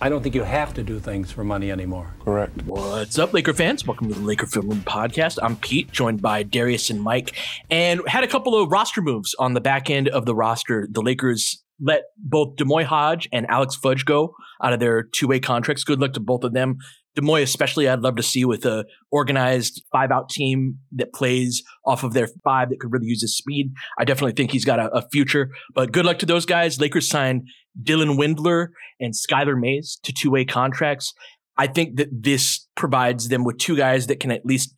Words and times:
I 0.00 0.08
don't 0.08 0.22
think 0.22 0.36
you 0.36 0.44
have 0.44 0.74
to 0.74 0.84
do 0.84 1.00
things 1.00 1.32
for 1.32 1.42
money 1.42 1.72
anymore. 1.72 2.14
Correct. 2.24 2.62
What's 2.62 3.18
up, 3.18 3.32
Laker 3.32 3.52
fans? 3.52 3.84
Welcome 3.84 4.06
to 4.08 4.14
the 4.14 4.24
Laker 4.24 4.46
Film 4.46 4.68
Room 4.68 4.82
Podcast. 4.82 5.40
I'm 5.42 5.56
Pete, 5.56 5.90
joined 5.90 6.22
by 6.22 6.44
Darius 6.44 6.88
and 6.88 7.02
Mike, 7.02 7.34
and 7.68 8.00
had 8.06 8.22
a 8.22 8.28
couple 8.28 8.54
of 8.54 8.70
roster 8.70 9.02
moves 9.02 9.34
on 9.40 9.54
the 9.54 9.60
back 9.60 9.90
end 9.90 10.08
of 10.08 10.24
the 10.24 10.36
roster. 10.36 10.86
The 10.88 11.02
Lakers 11.02 11.64
let 11.80 12.02
both 12.16 12.54
D'Moi 12.54 12.84
Hodge 12.84 13.28
and 13.32 13.44
Alex 13.50 13.74
Fudge 13.74 14.04
go 14.04 14.36
out 14.62 14.72
of 14.72 14.78
their 14.78 15.02
two-way 15.02 15.40
contracts. 15.40 15.82
Good 15.82 16.00
luck 16.00 16.12
to 16.12 16.20
both 16.20 16.44
of 16.44 16.52
them. 16.52 16.78
D'Moi, 17.18 17.42
especially, 17.42 17.88
I'd 17.88 18.00
love 18.00 18.16
to 18.16 18.22
see 18.22 18.44
with 18.44 18.64
a 18.64 18.84
organized 19.10 19.82
five-out 19.92 20.28
team 20.28 20.78
that 20.92 21.12
plays 21.12 21.62
off 21.84 22.04
of 22.04 22.14
their 22.14 22.28
five 22.44 22.70
that 22.70 22.80
could 22.80 22.92
really 22.92 23.06
use 23.06 23.20
his 23.20 23.36
speed. 23.36 23.72
I 23.98 24.04
definitely 24.04 24.32
think 24.32 24.52
he's 24.52 24.64
got 24.64 24.78
a, 24.78 24.88
a 24.94 25.08
future. 25.10 25.50
But 25.74 25.92
good 25.92 26.06
luck 26.06 26.18
to 26.20 26.26
those 26.26 26.46
guys. 26.46 26.80
Lakers 26.80 27.08
signed 27.08 27.48
Dylan 27.82 28.16
Windler 28.18 28.68
and 29.00 29.14
Skylar 29.14 29.58
Mays 29.58 29.98
to 30.02 30.12
two-way 30.12 30.44
contracts. 30.44 31.12
I 31.56 31.66
think 31.66 31.96
that 31.96 32.08
this 32.12 32.66
provides 32.76 33.28
them 33.28 33.44
with 33.44 33.58
two 33.58 33.76
guys 33.76 34.06
that 34.06 34.20
can 34.20 34.30
at 34.30 34.46
least 34.46 34.74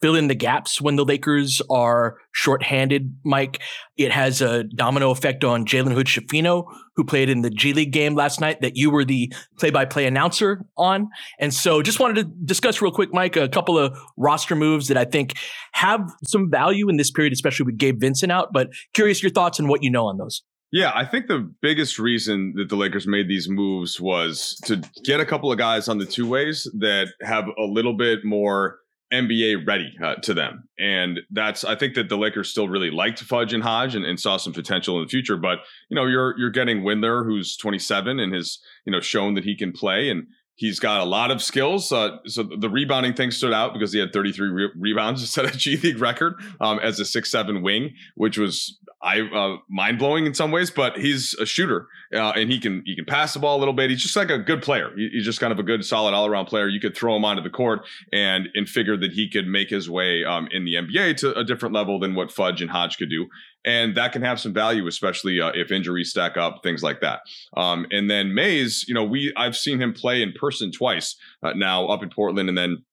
fill 0.00 0.14
in 0.14 0.28
the 0.28 0.34
gaps 0.34 0.80
when 0.80 0.96
the 0.96 1.04
Lakers 1.04 1.60
are 1.70 2.16
shorthanded, 2.32 3.16
Mike. 3.24 3.60
It 3.96 4.12
has 4.12 4.40
a 4.40 4.64
domino 4.64 5.10
effect 5.10 5.44
on 5.44 5.64
Jalen 5.64 5.92
Hood 5.92 6.06
Schifino, 6.06 6.66
who 6.96 7.04
played 7.04 7.28
in 7.28 7.42
the 7.42 7.50
G 7.50 7.72
League 7.72 7.92
game 7.92 8.14
last 8.14 8.40
night 8.40 8.60
that 8.60 8.76
you 8.76 8.90
were 8.90 9.04
the 9.04 9.32
play 9.58 9.70
by 9.70 9.84
play 9.84 10.06
announcer 10.06 10.64
on. 10.76 11.08
And 11.38 11.52
so 11.52 11.82
just 11.82 12.00
wanted 12.00 12.16
to 12.16 12.24
discuss 12.44 12.80
real 12.80 12.92
quick, 12.92 13.12
Mike, 13.12 13.36
a 13.36 13.48
couple 13.48 13.78
of 13.78 13.96
roster 14.16 14.54
moves 14.54 14.88
that 14.88 14.96
I 14.96 15.04
think 15.04 15.34
have 15.72 16.00
some 16.24 16.50
value 16.50 16.88
in 16.88 16.96
this 16.96 17.10
period, 17.10 17.32
especially 17.32 17.66
with 17.66 17.78
Gabe 17.78 18.00
Vincent 18.00 18.32
out. 18.32 18.52
But 18.52 18.70
curious 18.94 19.22
your 19.22 19.30
thoughts 19.30 19.58
and 19.58 19.68
what 19.68 19.82
you 19.82 19.90
know 19.90 20.06
on 20.06 20.18
those. 20.18 20.42
Yeah, 20.70 20.92
I 20.94 21.06
think 21.06 21.28
the 21.28 21.50
biggest 21.62 21.98
reason 21.98 22.52
that 22.56 22.68
the 22.68 22.76
Lakers 22.76 23.06
made 23.06 23.26
these 23.26 23.48
moves 23.48 23.98
was 23.98 24.60
to 24.66 24.82
get 25.02 25.18
a 25.18 25.24
couple 25.24 25.50
of 25.50 25.56
guys 25.56 25.88
on 25.88 25.96
the 25.96 26.04
two 26.04 26.28
ways 26.28 26.70
that 26.78 27.08
have 27.22 27.46
a 27.46 27.62
little 27.62 27.94
bit 27.94 28.18
more 28.22 28.78
NBA 29.12 29.66
ready 29.66 29.94
uh, 30.02 30.16
to 30.16 30.34
them. 30.34 30.68
And 30.78 31.20
that's 31.30 31.64
I 31.64 31.74
think 31.74 31.94
that 31.94 32.08
the 32.08 32.18
Lakers 32.18 32.50
still 32.50 32.68
really 32.68 32.90
liked 32.90 33.20
Fudge 33.20 33.52
and 33.52 33.62
Hodge 33.62 33.94
and, 33.94 34.04
and, 34.04 34.20
saw 34.20 34.36
some 34.36 34.52
potential 34.52 34.98
in 34.98 35.04
the 35.04 35.08
future. 35.08 35.36
But 35.36 35.60
you 35.88 35.94
know, 35.94 36.04
you're 36.04 36.38
you're 36.38 36.50
getting 36.50 36.82
Windler, 36.82 37.24
who's 37.24 37.56
27 37.56 38.20
and 38.20 38.34
has 38.34 38.58
you 38.84 38.92
know 38.92 39.00
shown 39.00 39.34
that 39.34 39.44
he 39.44 39.56
can 39.56 39.72
play 39.72 40.10
and 40.10 40.26
he's 40.58 40.80
got 40.80 41.00
a 41.00 41.04
lot 41.04 41.30
of 41.30 41.40
skills. 41.40 41.90
Uh, 41.90 42.18
so 42.26 42.42
the 42.42 42.68
rebounding 42.68 43.14
thing 43.14 43.30
stood 43.30 43.52
out 43.52 43.72
because 43.72 43.92
he 43.92 43.98
had 43.98 44.12
33 44.12 44.48
re- 44.48 44.70
rebounds 44.76 45.20
to 45.22 45.26
set 45.26 45.46
a 45.46 45.56
G 45.56 45.76
League 45.76 46.00
record 46.00 46.34
um, 46.60 46.78
as 46.80 47.00
a 47.00 47.04
six 47.04 47.30
seven 47.30 47.62
wing, 47.62 47.94
which 48.16 48.36
was 48.36 48.78
I 49.00 49.20
uh, 49.20 49.56
mind 49.70 49.98
blowing 49.98 50.26
in 50.26 50.34
some 50.34 50.50
ways. 50.50 50.70
But 50.70 50.98
he's 50.98 51.34
a 51.34 51.46
shooter 51.46 51.86
uh, 52.12 52.32
and 52.34 52.50
he 52.50 52.58
can 52.58 52.82
he 52.84 52.96
can 52.96 53.04
pass 53.04 53.32
the 53.34 53.40
ball 53.40 53.56
a 53.56 53.60
little 53.60 53.74
bit. 53.74 53.90
He's 53.90 54.02
just 54.02 54.16
like 54.16 54.30
a 54.30 54.38
good 54.38 54.62
player. 54.62 54.90
He, 54.96 55.08
he's 55.12 55.24
just 55.24 55.40
kind 55.40 55.52
of 55.52 55.58
a 55.58 55.62
good, 55.62 55.84
solid 55.84 56.14
all 56.14 56.26
around 56.26 56.46
player. 56.46 56.68
You 56.68 56.80
could 56.80 56.96
throw 56.96 57.16
him 57.16 57.24
onto 57.24 57.42
the 57.42 57.50
court 57.50 57.86
and 58.12 58.48
and 58.54 58.68
figure 58.68 58.96
that 58.96 59.12
he 59.12 59.30
could 59.30 59.46
make 59.46 59.70
his 59.70 59.88
way 59.88 60.24
um, 60.24 60.48
in 60.50 60.64
the 60.64 60.74
NBA 60.74 61.16
to 61.18 61.38
a 61.38 61.44
different 61.44 61.74
level 61.74 62.00
than 62.00 62.14
what 62.14 62.32
Fudge 62.32 62.60
and 62.60 62.70
Hodge 62.70 62.98
could 62.98 63.10
do 63.10 63.28
and 63.68 63.94
that 63.96 64.12
can 64.12 64.22
have 64.22 64.40
some 64.40 64.54
value, 64.54 64.86
especially 64.86 65.42
uh, 65.42 65.52
if 65.54 65.70
injuries 65.70 66.08
stack 66.08 66.38
up, 66.38 66.62
things 66.62 66.82
like 66.82 67.02
that. 67.02 67.20
Um, 67.54 67.86
and 67.90 68.10
then 68.10 68.34
Mays, 68.34 68.86
you 68.88 68.94
know, 68.94 69.04
we 69.04 69.30
I've 69.36 69.56
seen 69.56 69.78
him 69.78 69.92
play 69.92 70.22
in 70.22 70.32
person 70.32 70.72
twice 70.72 71.16
uh, 71.42 71.52
now 71.52 71.86
up 71.86 72.02
in 72.02 72.08
Portland 72.08 72.48
and 72.48 72.56
then 72.56 72.84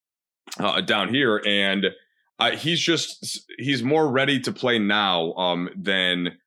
uh, 0.59 0.81
down 0.81 1.13
here, 1.13 1.41
and 1.45 1.87
he's 2.57 2.81
just 2.81 3.49
he's 3.57 3.83
more 3.83 4.11
ready 4.11 4.37
to 4.41 4.51
play 4.51 4.77
now 4.77 5.31
um, 5.35 5.69
than 5.77 6.37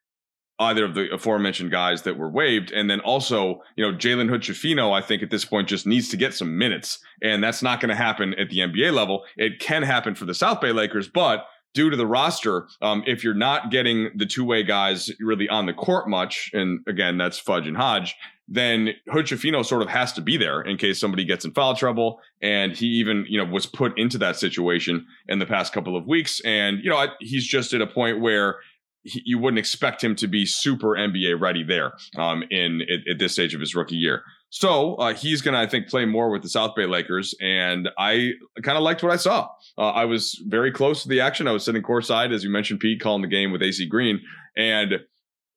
either 0.60 0.84
of 0.84 0.94
the 0.94 1.10
aforementioned 1.14 1.70
guys 1.70 2.02
that 2.02 2.18
were 2.18 2.28
waived. 2.28 2.70
And 2.72 2.90
then 2.90 3.00
also, 3.00 3.62
you 3.76 3.84
know, 3.84 3.96
Jalen 3.96 4.28
Hood 4.28 4.92
I 4.92 5.00
think 5.00 5.22
at 5.22 5.30
this 5.30 5.44
point 5.44 5.68
just 5.68 5.86
needs 5.86 6.08
to 6.08 6.16
get 6.16 6.34
some 6.34 6.58
minutes. 6.58 6.98
And 7.22 7.42
that's 7.42 7.62
not 7.62 7.80
going 7.80 7.90
to 7.90 7.94
happen 7.94 8.34
at 8.34 8.50
the 8.50 8.58
NBA 8.58 8.92
level. 8.92 9.24
It 9.36 9.60
can 9.60 9.84
happen 9.84 10.16
for 10.16 10.24
the 10.24 10.34
South 10.34 10.60
Bay 10.60 10.72
Lakers, 10.72 11.08
but 11.08 11.46
due 11.74 11.90
to 11.90 11.96
the 11.96 12.06
roster, 12.06 12.66
um, 12.82 13.02
if 13.06 13.22
you're 13.22 13.34
not 13.34 13.70
getting 13.70 14.10
the 14.16 14.26
two 14.26 14.44
way 14.44 14.62
guys 14.62 15.10
really 15.20 15.48
on 15.48 15.66
the 15.66 15.72
court 15.72 16.08
much, 16.08 16.50
and 16.52 16.80
again, 16.88 17.18
that's 17.18 17.38
Fudge 17.38 17.66
and 17.66 17.76
Hodge, 17.76 18.16
then 18.48 18.94
Hood 19.08 19.26
Schifino 19.26 19.64
sort 19.64 19.82
of 19.82 19.88
has 19.88 20.12
to 20.14 20.22
be 20.22 20.38
there 20.38 20.62
in 20.62 20.78
case 20.78 20.98
somebody 20.98 21.24
gets 21.24 21.44
in 21.44 21.52
foul 21.52 21.76
trouble. 21.76 22.20
And 22.40 22.72
he 22.72 22.86
even, 22.86 23.26
you 23.28 23.38
know, 23.38 23.50
was 23.50 23.66
put 23.66 23.98
into 23.98 24.16
that 24.18 24.36
situation 24.36 25.06
in 25.28 25.38
the 25.38 25.46
past 25.46 25.72
couple 25.72 25.96
of 25.96 26.06
weeks. 26.06 26.40
And, 26.44 26.78
you 26.82 26.88
know, 26.88 27.06
he's 27.20 27.46
just 27.46 27.74
at 27.74 27.82
a 27.82 27.86
point 27.86 28.20
where 28.20 28.56
he, 29.02 29.22
you 29.26 29.38
wouldn't 29.38 29.58
expect 29.58 30.02
him 30.02 30.14
to 30.16 30.26
be 30.26 30.46
super 30.46 30.88
NBA 30.88 31.38
ready 31.38 31.62
there 31.62 31.92
um, 32.16 32.42
in 32.50 32.82
at, 32.82 33.12
at 33.12 33.18
this 33.18 33.34
stage 33.34 33.54
of 33.54 33.60
his 33.60 33.74
rookie 33.74 33.96
year. 33.96 34.22
So 34.50 34.94
uh, 34.94 35.14
he's 35.14 35.42
going 35.42 35.52
to, 35.52 35.60
I 35.60 35.66
think, 35.66 35.88
play 35.88 36.06
more 36.06 36.30
with 36.30 36.42
the 36.42 36.48
South 36.48 36.74
Bay 36.74 36.86
Lakers. 36.86 37.34
And 37.40 37.88
I 37.98 38.32
kind 38.62 38.78
of 38.78 38.82
liked 38.82 39.02
what 39.02 39.12
I 39.12 39.16
saw. 39.16 39.48
Uh, 39.76 39.90
I 39.90 40.06
was 40.06 40.40
very 40.46 40.72
close 40.72 41.02
to 41.02 41.08
the 41.08 41.20
action. 41.20 41.46
I 41.46 41.52
was 41.52 41.64
sitting 41.64 41.82
courtside, 41.82 42.32
as 42.32 42.44
you 42.44 42.50
mentioned, 42.50 42.80
Pete, 42.80 43.00
calling 43.00 43.22
the 43.22 43.28
game 43.28 43.52
with 43.52 43.62
AC 43.62 43.86
Green. 43.86 44.20
And 44.56 45.00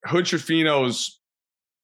Hood 0.05 0.25
Schifino's 0.25 1.20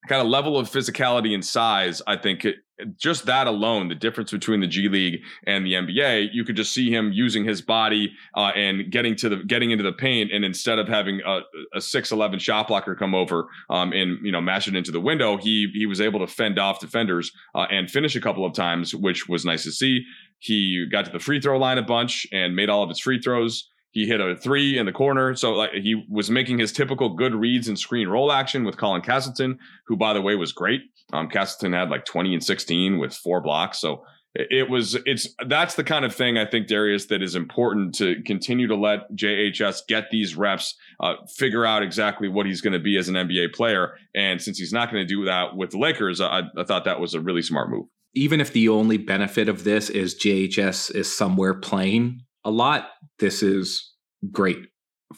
kind 0.07 0.21
of 0.21 0.27
level 0.27 0.57
of 0.57 0.69
physicality 0.69 1.33
and 1.33 1.45
size, 1.45 2.01
I 2.07 2.17
think 2.17 2.45
it, 2.45 2.55
just 2.97 3.25
that 3.25 3.47
alone, 3.47 3.87
the 3.87 3.95
difference 3.95 4.31
between 4.31 4.59
the 4.59 4.67
G 4.67 4.87
League 4.87 5.21
and 5.45 5.65
the 5.65 5.73
NBA, 5.73 6.29
you 6.31 6.43
could 6.43 6.55
just 6.55 6.73
see 6.73 6.91
him 6.91 7.11
using 7.11 7.43
his 7.43 7.61
body 7.61 8.11
uh, 8.35 8.51
and 8.55 8.91
getting 8.91 9.15
to 9.17 9.29
the 9.29 9.37
getting 9.37 9.71
into 9.71 9.83
the 9.83 9.93
paint, 9.93 10.31
and 10.31 10.45
instead 10.45 10.77
of 10.77 10.87
having 10.87 11.21
a, 11.25 11.39
a 11.75 11.81
six 11.81 12.11
eleven 12.11 12.39
shot 12.39 12.67
blocker 12.67 12.95
come 12.95 13.15
over 13.15 13.47
um, 13.69 13.93
and 13.93 14.19
you 14.23 14.31
know 14.31 14.41
mash 14.41 14.67
it 14.67 14.75
into 14.75 14.91
the 14.91 15.01
window, 15.01 15.37
he 15.37 15.71
he 15.73 15.85
was 15.85 15.99
able 15.99 16.19
to 16.19 16.27
fend 16.27 16.59
off 16.59 16.79
defenders 16.79 17.31
uh, 17.55 17.65
and 17.71 17.89
finish 17.89 18.15
a 18.15 18.21
couple 18.21 18.45
of 18.45 18.53
times, 18.53 18.93
which 18.93 19.27
was 19.27 19.43
nice 19.43 19.63
to 19.63 19.71
see. 19.71 20.03
He 20.39 20.85
got 20.91 21.05
to 21.05 21.11
the 21.11 21.19
free 21.19 21.41
throw 21.41 21.57
line 21.57 21.79
a 21.79 21.83
bunch 21.83 22.27
and 22.31 22.55
made 22.55 22.69
all 22.69 22.83
of 22.83 22.89
his 22.89 22.99
free 22.99 23.19
throws. 23.19 23.69
He 23.97 24.05
hit 24.05 24.21
a 24.21 24.35
three 24.35 24.77
in 24.77 24.85
the 24.85 24.91
corner. 24.91 25.35
So 25.35 25.53
like 25.53 25.71
he 25.73 26.05
was 26.07 26.29
making 26.29 26.59
his 26.59 26.71
typical 26.71 27.15
good 27.15 27.33
reads 27.33 27.67
and 27.67 27.79
screen 27.79 28.07
roll 28.07 28.31
action 28.31 28.63
with 28.63 28.77
Colin 28.77 29.01
Castleton, 29.01 29.57
who 29.87 29.97
by 29.97 30.13
the 30.13 30.21
way 30.21 30.35
was 30.35 30.51
great. 30.51 30.81
Um, 31.13 31.27
Castleton 31.29 31.73
had 31.73 31.89
like 31.89 32.05
20 32.05 32.35
and 32.35 32.43
16 32.43 32.99
with 32.99 33.15
four 33.15 33.41
blocks. 33.41 33.79
So 33.79 34.03
it 34.35 34.69
was 34.69 34.95
it's 35.07 35.27
that's 35.47 35.73
the 35.73 35.83
kind 35.83 36.05
of 36.05 36.13
thing 36.13 36.37
I 36.37 36.45
think 36.45 36.67
Darius 36.67 37.07
that 37.07 37.23
is 37.23 37.33
important 37.33 37.95
to 37.95 38.21
continue 38.21 38.67
to 38.67 38.75
let 38.75 39.11
JHS 39.15 39.87
get 39.87 40.11
these 40.11 40.35
reps, 40.35 40.75
uh, 40.99 41.15
figure 41.35 41.65
out 41.65 41.81
exactly 41.81 42.27
what 42.27 42.45
he's 42.45 42.61
going 42.61 42.73
to 42.73 42.79
be 42.79 42.99
as 42.99 43.09
an 43.09 43.15
NBA 43.15 43.55
player. 43.55 43.95
And 44.13 44.39
since 44.39 44.59
he's 44.59 44.71
not 44.71 44.91
going 44.91 45.01
to 45.01 45.11
do 45.11 45.25
that 45.25 45.55
with 45.55 45.71
the 45.71 45.79
Lakers, 45.79 46.21
I, 46.21 46.43
I 46.55 46.65
thought 46.65 46.85
that 46.85 46.99
was 46.99 47.15
a 47.15 47.19
really 47.19 47.41
smart 47.41 47.71
move. 47.71 47.87
Even 48.13 48.41
if 48.41 48.53
the 48.53 48.69
only 48.69 48.97
benefit 48.97 49.49
of 49.49 49.63
this 49.63 49.89
is 49.89 50.13
JHS 50.13 50.93
is 50.93 51.17
somewhere 51.17 51.55
playing 51.55 52.21
a 52.43 52.51
lot, 52.51 52.89
this 53.19 53.43
is 53.43 53.93
great 54.31 54.59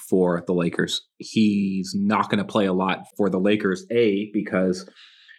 for 0.10 0.44
the 0.48 0.54
Lakers. 0.54 1.01
He's 1.18 1.94
not 1.95 2.30
going 2.30 2.39
to 2.39 2.51
play 2.51 2.66
a 2.66 2.74
lot 2.74 3.00
for 3.18 3.30
the 3.30 3.39
Lakers, 3.39 3.86
A, 3.92 4.30
because 4.33 4.89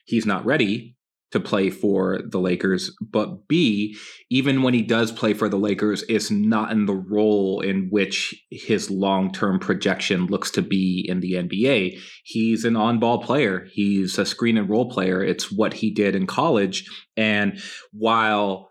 he's 0.06 0.26
not 0.26 0.44
ready 0.44 0.96
to 1.30 1.40
play 1.40 1.70
for 1.70 2.20
the 2.28 2.40
Lakers, 2.40 2.94
but 3.00 3.46
B, 3.46 3.96
even 4.30 4.62
when 4.62 4.74
he 4.74 4.82
does 4.82 5.12
play 5.12 5.32
for 5.32 5.48
the 5.48 5.58
Lakers, 5.58 6.02
it's 6.08 6.30
not 6.30 6.72
in 6.72 6.86
the 6.86 6.94
role 6.94 7.60
in 7.60 7.88
which 7.90 8.34
his 8.50 8.90
long 8.90 9.32
term 9.32 9.60
projection 9.60 10.26
looks 10.26 10.50
to 10.52 10.62
be 10.62 11.06
in 11.08 11.20
the 11.20 11.34
NBA. 11.34 12.00
He's 12.24 12.64
an 12.64 12.76
on 12.76 12.98
ball 12.98 13.22
player, 13.22 13.66
he's 13.72 14.18
a 14.18 14.26
screen 14.26 14.58
and 14.58 14.68
roll 14.68 14.90
player. 14.90 15.22
It's 15.22 15.52
what 15.52 15.74
he 15.74 15.92
did 15.92 16.16
in 16.16 16.26
college. 16.26 16.84
And 17.16 17.60
while 17.92 18.69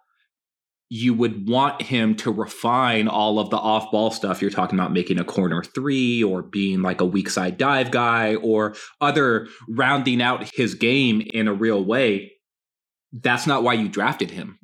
you 0.89 1.13
would 1.13 1.47
want 1.47 1.83
him 1.83 2.15
to 2.15 2.31
refine 2.31 3.07
all 3.07 3.39
of 3.39 3.51
the 3.51 3.57
off 3.57 3.91
ball 3.91 4.09
stuff. 4.09 4.41
You're 4.41 4.50
talking 4.50 4.77
about 4.77 4.91
making 4.91 5.19
a 5.19 5.24
corner 5.24 5.63
three 5.63 6.24
or 6.24 6.41
being 6.41 6.81
like 6.81 7.00
a 7.00 7.06
weak 7.06 7.30
side 7.30 7.57
dive 7.57 7.91
guy 7.91 8.36
or 8.36 8.75
other 9.00 9.47
rounding 9.69 10.19
out 10.21 10.50
his 10.56 10.74
game 10.74 11.21
in 11.33 11.47
a 11.47 11.53
real 11.53 11.83
way. 11.83 12.31
That's 13.13 13.45
not 13.45 13.62
why 13.62 13.74
you 13.74 13.88
drafted 13.88 14.31
him. 14.31 14.57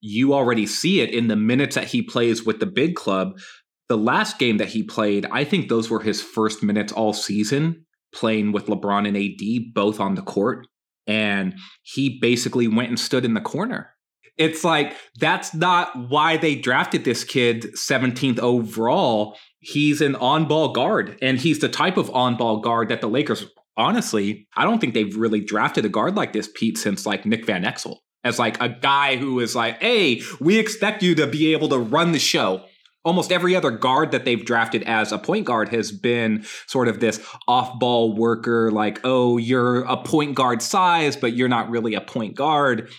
You 0.00 0.32
already 0.32 0.66
see 0.66 1.02
it 1.02 1.10
in 1.10 1.28
the 1.28 1.36
minutes 1.36 1.74
that 1.74 1.88
he 1.88 2.00
plays 2.00 2.44
with 2.44 2.58
the 2.58 2.66
big 2.66 2.94
club. 2.94 3.38
The 3.90 3.98
last 3.98 4.38
game 4.38 4.56
that 4.58 4.68
he 4.68 4.82
played, 4.82 5.26
I 5.30 5.44
think 5.44 5.68
those 5.68 5.90
were 5.90 6.00
his 6.00 6.22
first 6.22 6.62
minutes 6.62 6.92
all 6.92 7.12
season 7.12 7.84
playing 8.14 8.52
with 8.52 8.66
LeBron 8.66 9.06
and 9.06 9.16
AD 9.16 9.74
both 9.74 10.00
on 10.00 10.14
the 10.14 10.22
court. 10.22 10.66
And 11.06 11.54
he 11.82 12.18
basically 12.18 12.66
went 12.66 12.88
and 12.88 12.98
stood 12.98 13.26
in 13.26 13.34
the 13.34 13.40
corner 13.42 13.90
it's 14.40 14.64
like 14.64 14.96
that's 15.20 15.54
not 15.54 16.08
why 16.08 16.38
they 16.38 16.56
drafted 16.56 17.04
this 17.04 17.22
kid 17.22 17.66
17th 17.76 18.40
overall. 18.40 19.36
He's 19.60 20.00
an 20.00 20.16
on-ball 20.16 20.72
guard, 20.72 21.18
and 21.20 21.38
he's 21.38 21.58
the 21.58 21.68
type 21.68 21.98
of 21.98 22.10
on-ball 22.10 22.60
guard 22.60 22.88
that 22.88 23.02
the 23.02 23.08
Lakers, 23.08 23.44
honestly, 23.76 24.48
I 24.56 24.64
don't 24.64 24.80
think 24.80 24.94
they've 24.94 25.14
really 25.14 25.44
drafted 25.44 25.84
a 25.84 25.90
guard 25.90 26.16
like 26.16 26.32
this, 26.32 26.48
Pete, 26.54 26.78
since 26.78 27.04
like 27.04 27.26
Nick 27.26 27.44
Van 27.44 27.62
Exel, 27.62 27.96
as 28.24 28.38
like 28.38 28.58
a 28.62 28.70
guy 28.70 29.16
who 29.16 29.38
is 29.40 29.54
like, 29.54 29.78
hey, 29.82 30.22
we 30.40 30.58
expect 30.58 31.02
you 31.02 31.14
to 31.16 31.26
be 31.26 31.52
able 31.52 31.68
to 31.68 31.78
run 31.78 32.12
the 32.12 32.18
show. 32.18 32.64
Almost 33.04 33.32
every 33.32 33.54
other 33.54 33.70
guard 33.70 34.12
that 34.12 34.24
they've 34.24 34.44
drafted 34.44 34.82
as 34.84 35.12
a 35.12 35.18
point 35.18 35.44
guard 35.44 35.68
has 35.68 35.92
been 35.92 36.44
sort 36.66 36.88
of 36.88 37.00
this 37.00 37.22
off 37.46 37.78
ball 37.78 38.16
worker, 38.16 38.70
like, 38.70 39.00
oh, 39.04 39.36
you're 39.36 39.82
a 39.82 39.98
point 39.98 40.34
guard 40.34 40.62
size, 40.62 41.16
but 41.16 41.34
you're 41.34 41.48
not 41.48 41.68
really 41.68 41.94
a 41.94 42.00
point 42.00 42.34
guard. 42.34 42.90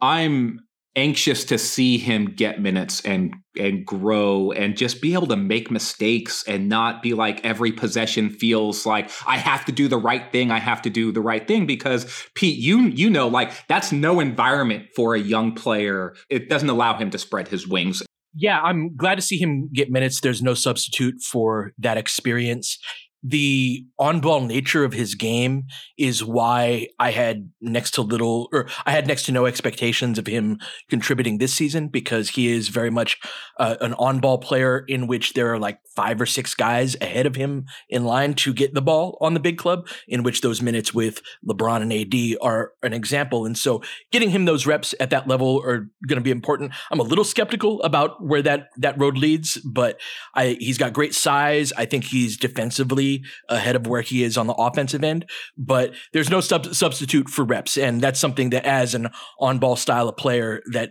I'm 0.00 0.60
anxious 0.98 1.44
to 1.44 1.56
see 1.56 1.96
him 1.96 2.24
get 2.24 2.60
minutes 2.60 3.00
and 3.02 3.32
and 3.56 3.86
grow 3.86 4.50
and 4.50 4.76
just 4.76 5.00
be 5.00 5.14
able 5.14 5.28
to 5.28 5.36
make 5.36 5.70
mistakes 5.70 6.42
and 6.48 6.68
not 6.68 7.02
be 7.04 7.14
like 7.14 7.44
every 7.44 7.70
possession 7.70 8.28
feels 8.28 8.84
like 8.84 9.08
I 9.24 9.36
have 9.36 9.64
to 9.66 9.72
do 9.72 9.86
the 9.86 9.96
right 9.96 10.30
thing 10.32 10.50
I 10.50 10.58
have 10.58 10.82
to 10.82 10.90
do 10.90 11.12
the 11.12 11.20
right 11.20 11.46
thing 11.46 11.66
because 11.66 12.28
Pete 12.34 12.58
you 12.58 12.80
you 12.80 13.08
know 13.10 13.28
like 13.28 13.52
that's 13.68 13.92
no 13.92 14.18
environment 14.18 14.86
for 14.96 15.14
a 15.14 15.20
young 15.20 15.54
player. 15.54 16.16
It 16.28 16.48
doesn't 16.48 16.68
allow 16.68 16.98
him 16.98 17.10
to 17.10 17.18
spread 17.18 17.46
his 17.46 17.68
wings. 17.68 18.02
Yeah 18.34 18.60
I'm 18.60 18.96
glad 18.96 19.14
to 19.14 19.22
see 19.22 19.38
him 19.38 19.70
get 19.72 19.92
minutes. 19.92 20.20
There's 20.20 20.42
no 20.42 20.54
substitute 20.54 21.22
for 21.22 21.72
that 21.78 21.96
experience 21.96 22.76
the 23.22 23.86
on 23.98 24.20
ball 24.20 24.40
nature 24.40 24.84
of 24.84 24.92
his 24.92 25.14
game 25.14 25.64
is 25.96 26.24
why 26.24 26.88
I 26.98 27.10
had 27.10 27.50
next 27.60 27.92
to 27.92 28.02
little 28.02 28.48
or 28.52 28.68
I 28.86 28.92
had 28.92 29.06
next 29.06 29.24
to 29.26 29.32
no 29.32 29.46
expectations 29.46 30.18
of 30.18 30.26
him 30.26 30.58
contributing 30.88 31.38
this 31.38 31.52
season 31.52 31.88
because 31.88 32.30
he 32.30 32.52
is 32.52 32.68
very 32.68 32.90
much 32.90 33.18
uh, 33.58 33.76
an 33.80 33.94
on 33.94 34.20
ball 34.20 34.38
player 34.38 34.84
in 34.86 35.06
which 35.06 35.32
there 35.32 35.52
are 35.52 35.58
like 35.58 35.80
five 35.98 36.20
or 36.20 36.26
six 36.26 36.54
guys 36.54 36.96
ahead 37.00 37.26
of 37.26 37.34
him 37.34 37.66
in 37.88 38.04
line 38.04 38.32
to 38.32 38.52
get 38.52 38.72
the 38.72 38.80
ball 38.80 39.18
on 39.20 39.34
the 39.34 39.40
big 39.40 39.58
club, 39.58 39.88
in 40.06 40.22
which 40.22 40.42
those 40.42 40.62
minutes 40.62 40.94
with 40.94 41.20
LeBron 41.44 41.82
and 41.82 41.92
AD 41.92 42.38
are 42.40 42.72
an 42.84 42.92
example. 42.92 43.44
And 43.44 43.58
so 43.58 43.82
getting 44.12 44.30
him 44.30 44.44
those 44.44 44.64
reps 44.64 44.94
at 45.00 45.10
that 45.10 45.26
level 45.26 45.60
are 45.64 45.88
going 46.06 46.18
to 46.18 46.20
be 46.20 46.30
important. 46.30 46.70
I'm 46.92 47.00
a 47.00 47.02
little 47.02 47.24
skeptical 47.24 47.82
about 47.82 48.22
where 48.22 48.42
that, 48.42 48.68
that 48.76 48.96
road 48.96 49.18
leads, 49.18 49.56
but 49.62 50.00
I, 50.36 50.56
he's 50.60 50.78
got 50.78 50.92
great 50.92 51.16
size. 51.16 51.72
I 51.76 51.84
think 51.84 52.04
he's 52.04 52.36
defensively 52.36 53.07
ahead 53.48 53.76
of 53.76 53.86
where 53.86 54.02
he 54.02 54.22
is 54.22 54.36
on 54.36 54.46
the 54.46 54.54
offensive 54.54 55.04
end, 55.04 55.28
but 55.56 55.92
there's 56.12 56.30
no 56.30 56.40
sub- 56.40 56.74
substitute 56.74 57.28
for 57.28 57.44
reps. 57.44 57.76
And 57.76 58.00
that's 58.00 58.20
something 58.20 58.50
that 58.50 58.64
as 58.64 58.94
an 58.94 59.08
on 59.38 59.58
ball 59.58 59.76
style 59.76 60.08
of 60.08 60.16
player 60.16 60.62
that 60.72 60.90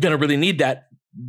to 0.00 0.16
really 0.16 0.36
need 0.36 0.58
that, 0.58 0.84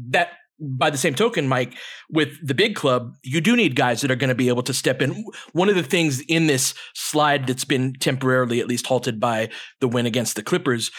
that 0.10 0.30
by 0.60 0.90
the 0.90 0.98
same 0.98 1.14
token, 1.14 1.48
Mike, 1.48 1.74
with 2.10 2.36
the 2.46 2.56
big 2.56 2.76
club, 2.76 3.14
you 3.24 3.42
do 3.42 3.56
need 3.56 3.76
guys 3.76 4.02
that 4.02 4.10
are 4.10 4.16
going 4.16 4.30
to 4.30 4.36
be 4.36 4.50
able 4.50 4.64
to 4.64 4.74
step 4.74 5.02
in. 5.02 5.24
One 5.54 5.70
of 5.70 5.76
the 5.76 5.84
things 5.84 6.20
in 6.22 6.48
this 6.48 6.74
slide 6.96 7.46
that's 7.48 7.66
been 7.66 7.94
temporarily 7.94 8.60
at 8.60 8.68
least 8.68 8.88
halted 8.88 9.20
by 9.20 9.50
the 9.82 9.88
win 9.88 10.06
against 10.06 10.36
the 10.36 10.44
Clippers, 10.44 10.90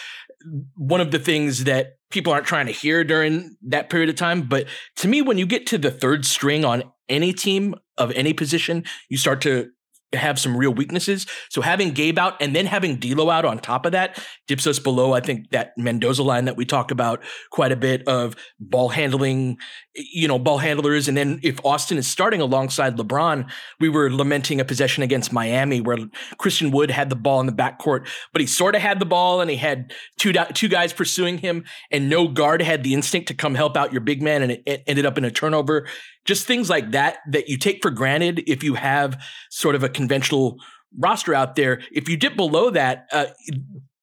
one 0.75 1.01
of 1.01 1.11
the 1.11 1.19
things 1.19 1.65
that 1.65 1.98
people 2.09 2.33
aren't 2.33 2.45
trying 2.45 2.65
to 2.65 2.71
hear 2.71 3.03
during 3.03 3.55
that 3.63 3.89
period 3.89 4.09
of 4.09 4.15
time, 4.15 4.43
but 4.43 4.65
to 4.97 5.07
me, 5.07 5.21
when 5.21 5.37
you 5.37 5.45
get 5.45 5.67
to 5.67 5.77
the 5.77 5.91
third 5.91 6.25
string 6.25 6.65
on 6.65 6.83
any 7.07 7.33
team 7.33 7.75
of 7.97 8.11
any 8.11 8.33
position, 8.33 8.83
you 9.09 9.17
start 9.17 9.41
to 9.41 9.69
have 10.13 10.39
some 10.39 10.57
real 10.57 10.73
weaknesses. 10.73 11.27
So 11.49 11.61
having 11.61 11.91
Gabe 11.91 12.17
out 12.17 12.41
and 12.41 12.55
then 12.55 12.65
having 12.65 12.95
D'Lo 12.95 13.29
out 13.29 13.45
on 13.45 13.59
top 13.59 13.85
of 13.85 13.91
that 13.91 14.23
dips 14.47 14.65
us 14.65 14.79
below. 14.79 15.13
I 15.13 15.19
think 15.19 15.51
that 15.51 15.77
Mendoza 15.77 16.23
line 16.23 16.45
that 16.45 16.57
we 16.57 16.65
talked 16.65 16.91
about 16.91 17.23
quite 17.51 17.71
a 17.71 17.75
bit 17.75 18.07
of 18.07 18.35
ball 18.59 18.89
handling, 18.89 19.57
you 19.95 20.27
know, 20.27 20.39
ball 20.39 20.57
handlers. 20.57 21.07
And 21.07 21.15
then 21.15 21.39
if 21.43 21.63
Austin 21.63 21.97
is 21.97 22.07
starting 22.07 22.41
alongside 22.41 22.97
LeBron, 22.97 23.49
we 23.79 23.89
were 23.89 24.11
lamenting 24.11 24.59
a 24.59 24.65
possession 24.65 25.03
against 25.03 25.31
Miami 25.31 25.81
where 25.81 25.97
Christian 26.37 26.71
Wood 26.71 26.89
had 26.89 27.09
the 27.09 27.15
ball 27.15 27.39
in 27.39 27.45
the 27.45 27.51
backcourt, 27.51 28.07
but 28.31 28.41
he 28.41 28.47
sort 28.47 28.75
of 28.75 28.81
had 28.81 28.99
the 28.99 29.05
ball 29.05 29.41
and 29.41 29.49
he 29.49 29.57
had 29.57 29.93
two 30.17 30.33
two 30.53 30.67
guys 30.67 30.93
pursuing 30.93 31.37
him, 31.37 31.65
and 31.91 32.09
no 32.09 32.27
guard 32.27 32.61
had 32.61 32.83
the 32.83 32.93
instinct 32.93 33.27
to 33.27 33.33
come 33.33 33.55
help 33.55 33.77
out 33.77 33.91
your 33.91 34.01
big 34.01 34.21
man, 34.21 34.41
and 34.41 34.51
it, 34.51 34.63
it 34.65 34.83
ended 34.87 35.05
up 35.05 35.17
in 35.17 35.25
a 35.25 35.31
turnover 35.31 35.87
just 36.29 36.45
things 36.45 36.69
like 36.69 36.91
that 36.91 37.17
that 37.27 37.49
you 37.49 37.57
take 37.57 37.81
for 37.81 37.89
granted 37.89 38.43
if 38.45 38.63
you 38.63 38.75
have 38.75 39.19
sort 39.49 39.73
of 39.73 39.83
a 39.83 39.89
conventional 39.89 40.59
roster 40.95 41.33
out 41.33 41.55
there. 41.55 41.81
If 41.91 42.07
you 42.07 42.17
dip 42.17 42.35
below 42.35 42.69
that, 42.69 43.07
uh, 43.11 43.25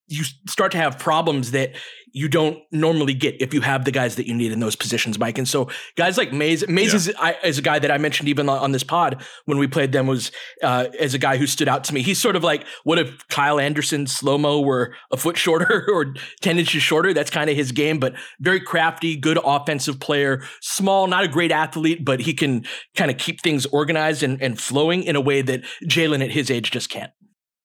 you 0.08 0.24
start 0.46 0.72
to 0.72 0.78
have 0.78 0.98
problems 0.98 1.50
that 1.50 1.74
you 2.16 2.28
don't 2.28 2.58
normally 2.72 3.12
get 3.12 3.40
if 3.42 3.52
you 3.52 3.60
have 3.60 3.84
the 3.84 3.90
guys 3.90 4.16
that 4.16 4.26
you 4.26 4.32
need 4.32 4.50
in 4.50 4.58
those 4.58 4.74
positions, 4.74 5.18
Mike. 5.18 5.36
And 5.36 5.46
so 5.46 5.68
guys 5.96 6.16
like 6.16 6.32
Mays, 6.32 6.66
Mays 6.66 6.92
yeah. 6.92 6.96
is, 6.96 7.14
I, 7.18 7.36
is 7.44 7.58
a 7.58 7.62
guy 7.62 7.78
that 7.78 7.90
I 7.90 7.98
mentioned 7.98 8.30
even 8.30 8.48
on 8.48 8.72
this 8.72 8.82
pod 8.82 9.22
when 9.44 9.58
we 9.58 9.66
played 9.66 9.92
them 9.92 10.06
was 10.06 10.32
uh, 10.62 10.86
as 10.98 11.12
a 11.12 11.18
guy 11.18 11.36
who 11.36 11.46
stood 11.46 11.68
out 11.68 11.84
to 11.84 11.94
me. 11.94 12.00
He's 12.00 12.18
sort 12.18 12.34
of 12.34 12.42
like, 12.42 12.64
what 12.84 12.98
if 12.98 13.28
Kyle 13.28 13.60
Anderson 13.60 14.06
slow 14.06 14.38
mo 14.38 14.62
were 14.62 14.94
a 15.10 15.18
foot 15.18 15.36
shorter 15.36 15.86
or 15.92 16.14
10 16.40 16.58
inches 16.58 16.82
shorter? 16.82 17.12
That's 17.12 17.30
kind 17.30 17.50
of 17.50 17.56
his 17.56 17.70
game, 17.70 17.98
but 17.98 18.14
very 18.40 18.60
crafty, 18.60 19.16
good 19.16 19.38
offensive 19.44 20.00
player, 20.00 20.42
small, 20.62 21.06
not 21.08 21.24
a 21.24 21.28
great 21.28 21.52
athlete, 21.52 22.02
but 22.02 22.20
he 22.20 22.32
can 22.32 22.64
kind 22.94 23.10
of 23.10 23.18
keep 23.18 23.42
things 23.42 23.66
organized 23.66 24.22
and, 24.22 24.40
and 24.40 24.58
flowing 24.58 25.02
in 25.02 25.16
a 25.16 25.20
way 25.20 25.42
that 25.42 25.64
Jalen 25.84 26.24
at 26.24 26.30
his 26.30 26.50
age 26.50 26.70
just 26.70 26.88
can't. 26.88 27.12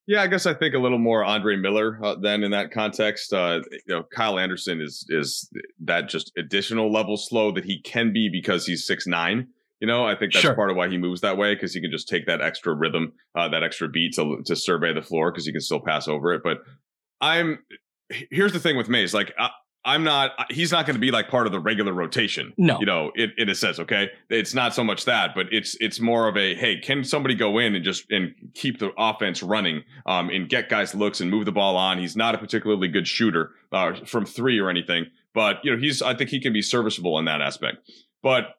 Yeah, 0.07 0.23
I 0.23 0.27
guess 0.27 0.45
I 0.45 0.53
think 0.53 0.73
a 0.73 0.79
little 0.79 0.97
more 0.97 1.23
Andre 1.23 1.55
Miller 1.55 1.99
uh, 2.03 2.15
then 2.15 2.43
in 2.43 2.51
that 2.51 2.71
context. 2.71 3.33
Uh, 3.33 3.61
you 3.71 3.79
know, 3.87 4.03
Kyle 4.13 4.39
Anderson 4.39 4.81
is 4.81 5.05
is 5.09 5.49
that 5.79 6.09
just 6.09 6.31
additional 6.37 6.91
level 6.91 7.17
slow 7.17 7.51
that 7.51 7.63
he 7.63 7.79
can 7.81 8.11
be 8.11 8.29
because 8.29 8.65
he's 8.65 8.85
six 8.85 9.05
nine. 9.05 9.47
You 9.79 9.87
know, 9.87 10.05
I 10.05 10.15
think 10.15 10.33
that's 10.33 10.43
sure. 10.43 10.53
part 10.53 10.69
of 10.69 10.77
why 10.77 10.89
he 10.89 10.97
moves 10.97 11.21
that 11.21 11.37
way 11.37 11.55
because 11.55 11.73
he 11.73 11.81
can 11.81 11.91
just 11.91 12.07
take 12.07 12.27
that 12.27 12.41
extra 12.41 12.73
rhythm, 12.73 13.13
uh, 13.35 13.49
that 13.49 13.63
extra 13.63 13.87
beat 13.87 14.13
to 14.15 14.41
to 14.45 14.55
survey 14.55 14.93
the 14.93 15.01
floor 15.01 15.31
because 15.31 15.45
he 15.45 15.51
can 15.51 15.61
still 15.61 15.79
pass 15.79 16.07
over 16.07 16.33
it. 16.33 16.41
But 16.43 16.59
I'm 17.19 17.59
here's 18.09 18.53
the 18.53 18.59
thing 18.59 18.77
with 18.77 18.89
Mays, 18.89 19.13
like 19.13 19.33
I'm 19.83 20.03
not. 20.03 20.31
He's 20.51 20.71
not 20.71 20.85
going 20.85 20.95
to 20.95 20.99
be 20.99 21.09
like 21.09 21.27
part 21.27 21.47
of 21.47 21.51
the 21.51 21.59
regular 21.59 21.91
rotation. 21.93 22.53
No, 22.57 22.79
you 22.79 22.85
know, 22.85 23.11
it, 23.15 23.31
it 23.37 23.55
says 23.57 23.79
okay. 23.79 24.11
It's 24.29 24.53
not 24.53 24.75
so 24.75 24.83
much 24.83 25.05
that, 25.05 25.33
but 25.33 25.47
it's 25.51 25.75
it's 25.79 25.99
more 25.99 26.27
of 26.27 26.37
a 26.37 26.53
hey, 26.55 26.77
can 26.77 27.03
somebody 27.03 27.33
go 27.33 27.57
in 27.57 27.73
and 27.73 27.83
just 27.83 28.09
and 28.11 28.33
keep 28.53 28.79
the 28.79 28.91
offense 28.97 29.41
running, 29.41 29.83
um, 30.05 30.29
and 30.29 30.47
get 30.47 30.69
guys 30.69 30.93
looks 30.93 31.19
and 31.19 31.31
move 31.31 31.45
the 31.45 31.51
ball 31.51 31.77
on. 31.77 31.97
He's 31.97 32.15
not 32.15 32.35
a 32.35 32.37
particularly 32.37 32.89
good 32.89 33.07
shooter 33.07 33.51
uh, 33.71 33.93
from 34.05 34.25
three 34.25 34.59
or 34.59 34.69
anything, 34.69 35.07
but 35.33 35.57
you 35.63 35.71
know, 35.71 35.77
he's. 35.77 36.01
I 36.01 36.13
think 36.13 36.29
he 36.29 36.39
can 36.39 36.53
be 36.53 36.61
serviceable 36.61 37.17
in 37.17 37.25
that 37.25 37.41
aspect. 37.41 37.77
But 38.21 38.55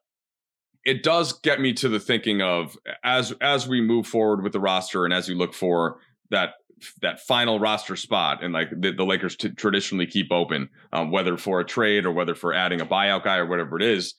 it 0.83 1.03
does 1.03 1.39
get 1.39 1.61
me 1.61 1.73
to 1.73 1.89
the 1.89 1.99
thinking 1.99 2.41
of 2.41 2.77
as 3.03 3.33
as 3.39 3.67
we 3.67 3.81
move 3.81 4.07
forward 4.07 4.43
with 4.43 4.51
the 4.51 4.59
roster 4.59 5.05
and 5.05 5.13
as 5.13 5.29
you 5.29 5.35
look 5.35 5.53
for 5.53 5.99
that 6.29 6.55
that 7.01 7.21
final 7.21 7.59
roster 7.59 7.95
spot 7.95 8.43
and 8.43 8.53
like 8.53 8.69
the, 8.69 8.91
the 8.91 9.05
Lakers 9.05 9.35
t- 9.35 9.49
traditionally 9.49 10.05
keep 10.05 10.31
open, 10.31 10.69
um, 10.91 11.11
whether 11.11 11.37
for 11.37 11.59
a 11.59 11.65
trade 11.65 12.05
or 12.05 12.11
whether 12.11 12.35
for 12.35 12.53
adding 12.53 12.81
a 12.81 12.85
buyout 12.85 13.23
guy 13.23 13.37
or 13.37 13.45
whatever 13.45 13.77
it 13.77 13.83
is. 13.83 14.15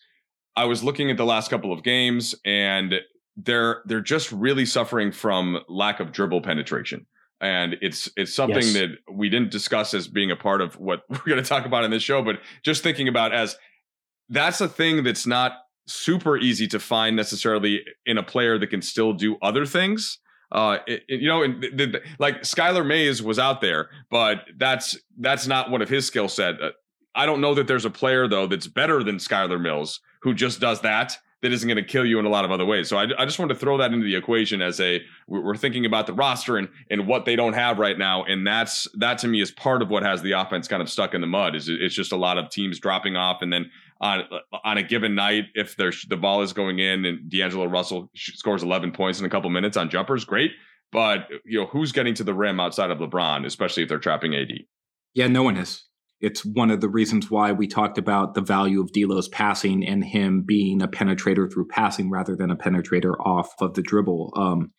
I 0.57 0.65
was 0.67 0.85
looking 0.85 1.11
at 1.11 1.17
the 1.17 1.25
last 1.25 1.51
couple 1.51 1.73
of 1.73 1.83
games 1.83 2.35
and 2.45 2.95
they're 3.37 3.83
they're 3.87 4.01
just 4.01 4.31
really 4.31 4.65
suffering 4.65 5.11
from 5.13 5.61
lack 5.69 6.01
of 6.01 6.13
dribble 6.13 6.43
penetration. 6.43 7.07
And 7.41 7.77
it's 7.83 8.09
it's 8.17 8.33
something 8.33 8.63
yes. 8.63 8.75
that 8.75 8.91
we 9.13 9.29
didn't 9.29 9.51
discuss 9.51 9.93
as 9.93 10.09
being 10.09 10.31
a 10.31 10.37
part 10.37 10.61
of 10.61 10.79
what 10.79 11.03
we're 11.09 11.19
going 11.27 11.43
to 11.43 11.49
talk 11.49 11.67
about 11.67 11.85
in 11.85 11.91
this 11.91 12.03
show, 12.03 12.23
but 12.23 12.37
just 12.63 12.83
thinking 12.83 13.09
about 13.09 13.35
as 13.35 13.57
that's 14.29 14.61
a 14.61 14.69
thing 14.69 15.05
that's 15.05 15.27
not 15.27 15.53
super 15.87 16.37
easy 16.39 16.67
to 16.69 16.79
find 16.79 17.15
necessarily 17.17 17.83
in 18.07 18.17
a 18.17 18.23
player 18.23 18.59
that 18.59 18.69
can 18.69 18.81
still 18.81 19.13
do 19.13 19.37
other 19.43 19.67
things. 19.67 20.19
Uh, 20.55 20.79
it, 20.87 21.03
it, 21.09 21.21
you 21.21 21.29
know, 21.29 21.43
and 21.43 21.61
the, 21.61 21.87
the, 21.87 22.03
like 22.21 22.43
Skylar 22.43 22.87
Mays 22.87 23.21
was 23.21 23.41
out 23.41 23.61
there, 23.61 23.91
but 24.09 24.47
that's 24.57 24.97
that's 25.19 25.49
not 25.49 25.71
one 25.71 25.83
of 25.83 25.89
his 25.89 26.07
skill 26.07 26.29
set. 26.29 26.63
Uh, 26.63 26.71
I 27.17 27.27
don't 27.27 27.41
know 27.41 27.55
that 27.55 27.67
there's 27.67 27.85
a 27.85 27.91
player 27.91 28.29
though 28.29 28.47
that's 28.47 28.69
better 28.69 29.03
than 29.03 29.17
Skylar 29.17 29.61
Mills 29.61 30.01
who 30.23 30.33
just 30.33 30.61
does 30.61 30.81
that 30.83 31.19
that 31.45 31.53
isn't 31.53 31.69
going 31.69 31.77
to 31.77 31.85
kill 31.85 32.07
you 32.07 32.19
in 32.19 32.25
a 32.25 32.29
lot 32.31 32.47
of 32.47 32.51
other 32.51 32.65
ways. 32.65 32.89
So 32.89 32.97
I, 32.97 33.07
I 33.19 33.27
just 33.27 33.39
want 33.39 33.51
to 33.51 33.55
throw 33.55 33.77
that 33.77 33.93
into 33.93 34.07
the 34.07 34.17
equation 34.17 34.63
as 34.63 34.81
a 34.81 35.03
we're 35.29 35.57
thinking 35.57 35.85
about 35.85 36.07
the 36.07 36.15
roster 36.15 36.57
and 36.57 36.71
and 36.91 37.07
what 37.07 37.27
they 37.27 37.37
don't 37.37 37.53
have 37.53 37.79
right 37.79 37.99
now, 37.99 38.25
and 38.25 38.47
that's 38.47 38.89
that 38.95 39.19
to 39.19 39.29
me 39.29 39.43
is 39.43 39.51
part 39.51 39.83
of 39.83 39.91
what 39.91 40.03
has 40.03 40.23
the 40.23 40.33
offense 40.33 40.67
kind 40.69 40.81
of 40.81 40.89
stuck 40.89 41.13
in 41.13 41.21
the 41.21 41.27
mud. 41.27 41.55
Is 41.55 41.69
it's 41.69 41.95
just 41.95 42.13
a 42.13 42.17
lot 42.17 42.39
of 42.39 42.49
teams 42.49 42.79
dropping 42.79 43.17
off, 43.17 43.43
and 43.43 43.53
then 43.53 43.71
on 44.05 44.25
on 44.65 44.79
a 44.79 44.83
given 44.83 45.15
night, 45.15 45.47
if 45.55 45.77
there's 45.77 46.05
the 46.09 46.17
ball 46.17 46.43
is 46.43 46.53
going 46.53 46.79
in 46.79 47.05
and 47.05 47.29
D'Angelo 47.29 47.67
Russell 47.67 48.11
scores 48.15 48.63
11 48.63 48.93
points 48.93 49.19
in 49.19 49.27
a 49.27 49.31
couple 49.31 49.51
minutes 49.51 49.77
on 49.77 49.91
jumpers, 49.91 50.25
great. 50.25 50.53
But 50.93 51.27
you 51.45 51.61
know 51.61 51.67
who's 51.67 51.91
getting 51.91 52.15
to 52.15 52.25
the 52.25 52.35
rim 52.35 52.61
outside 52.61 52.91
of 52.91 52.99
LeBron, 52.99 53.45
especially 53.45 53.83
if 53.83 53.89
they're 53.89 53.99
trapping 53.99 54.35
AD. 54.35 54.53
Yeah, 55.15 55.27
no 55.27 55.43
one 55.43 55.57
is 55.57 55.85
it's 56.25 56.43
one 56.43 56.71
of 56.71 56.81
the 56.81 56.89
reasons 56.89 57.31
why 57.31 57.53
we 57.53 57.67
talked 57.67 57.99
about 57.99 58.33
the 58.33 58.41
value 58.41 58.81
of 58.81 58.91
D'Lo's 58.93 59.29
passing 59.29 59.87
and 59.87 60.03
him 60.03 60.43
being 60.43 60.81
a 60.81 60.89
penetrator 60.89 61.53
through 61.53 61.69
passing 61.69 62.11
rather 62.11 62.35
than 62.35 62.51
a 62.51 62.57
penetrator 62.57 63.13
off 63.21 63.53
of 63.61 63.75
the 63.75 63.83
dribble. 63.83 64.33
Um, 64.35 64.73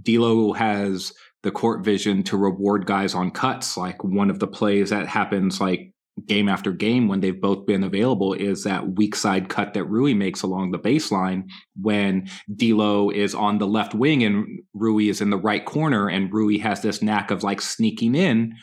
D'Lo 0.00 0.54
has 0.54 1.12
the 1.42 1.50
court 1.50 1.84
vision 1.84 2.22
to 2.22 2.38
reward 2.38 2.86
guys 2.86 3.14
on 3.14 3.30
cuts. 3.30 3.76
Like 3.76 4.02
one 4.02 4.30
of 4.30 4.38
the 4.38 4.46
plays 4.46 4.88
that 4.88 5.06
happens 5.06 5.60
like 5.60 5.91
game 6.26 6.48
after 6.48 6.72
game 6.72 7.08
when 7.08 7.20
they've 7.20 7.40
both 7.40 7.66
been 7.66 7.82
available 7.82 8.34
is 8.34 8.64
that 8.64 8.96
weak 8.96 9.16
side 9.16 9.48
cut 9.48 9.74
that 9.74 9.84
Rui 9.84 10.12
makes 10.12 10.42
along 10.42 10.70
the 10.70 10.78
baseline 10.78 11.44
when 11.80 12.28
D'Lo 12.54 13.10
is 13.10 13.34
on 13.34 13.58
the 13.58 13.66
left 13.66 13.94
wing 13.94 14.22
and 14.22 14.60
Rui 14.74 15.08
is 15.08 15.20
in 15.20 15.30
the 15.30 15.38
right 15.38 15.64
corner 15.64 16.08
and 16.08 16.32
Rui 16.32 16.58
has 16.58 16.82
this 16.82 17.02
knack 17.02 17.30
of 17.30 17.42
like 17.42 17.60
sneaking 17.60 18.14
in 18.14 18.54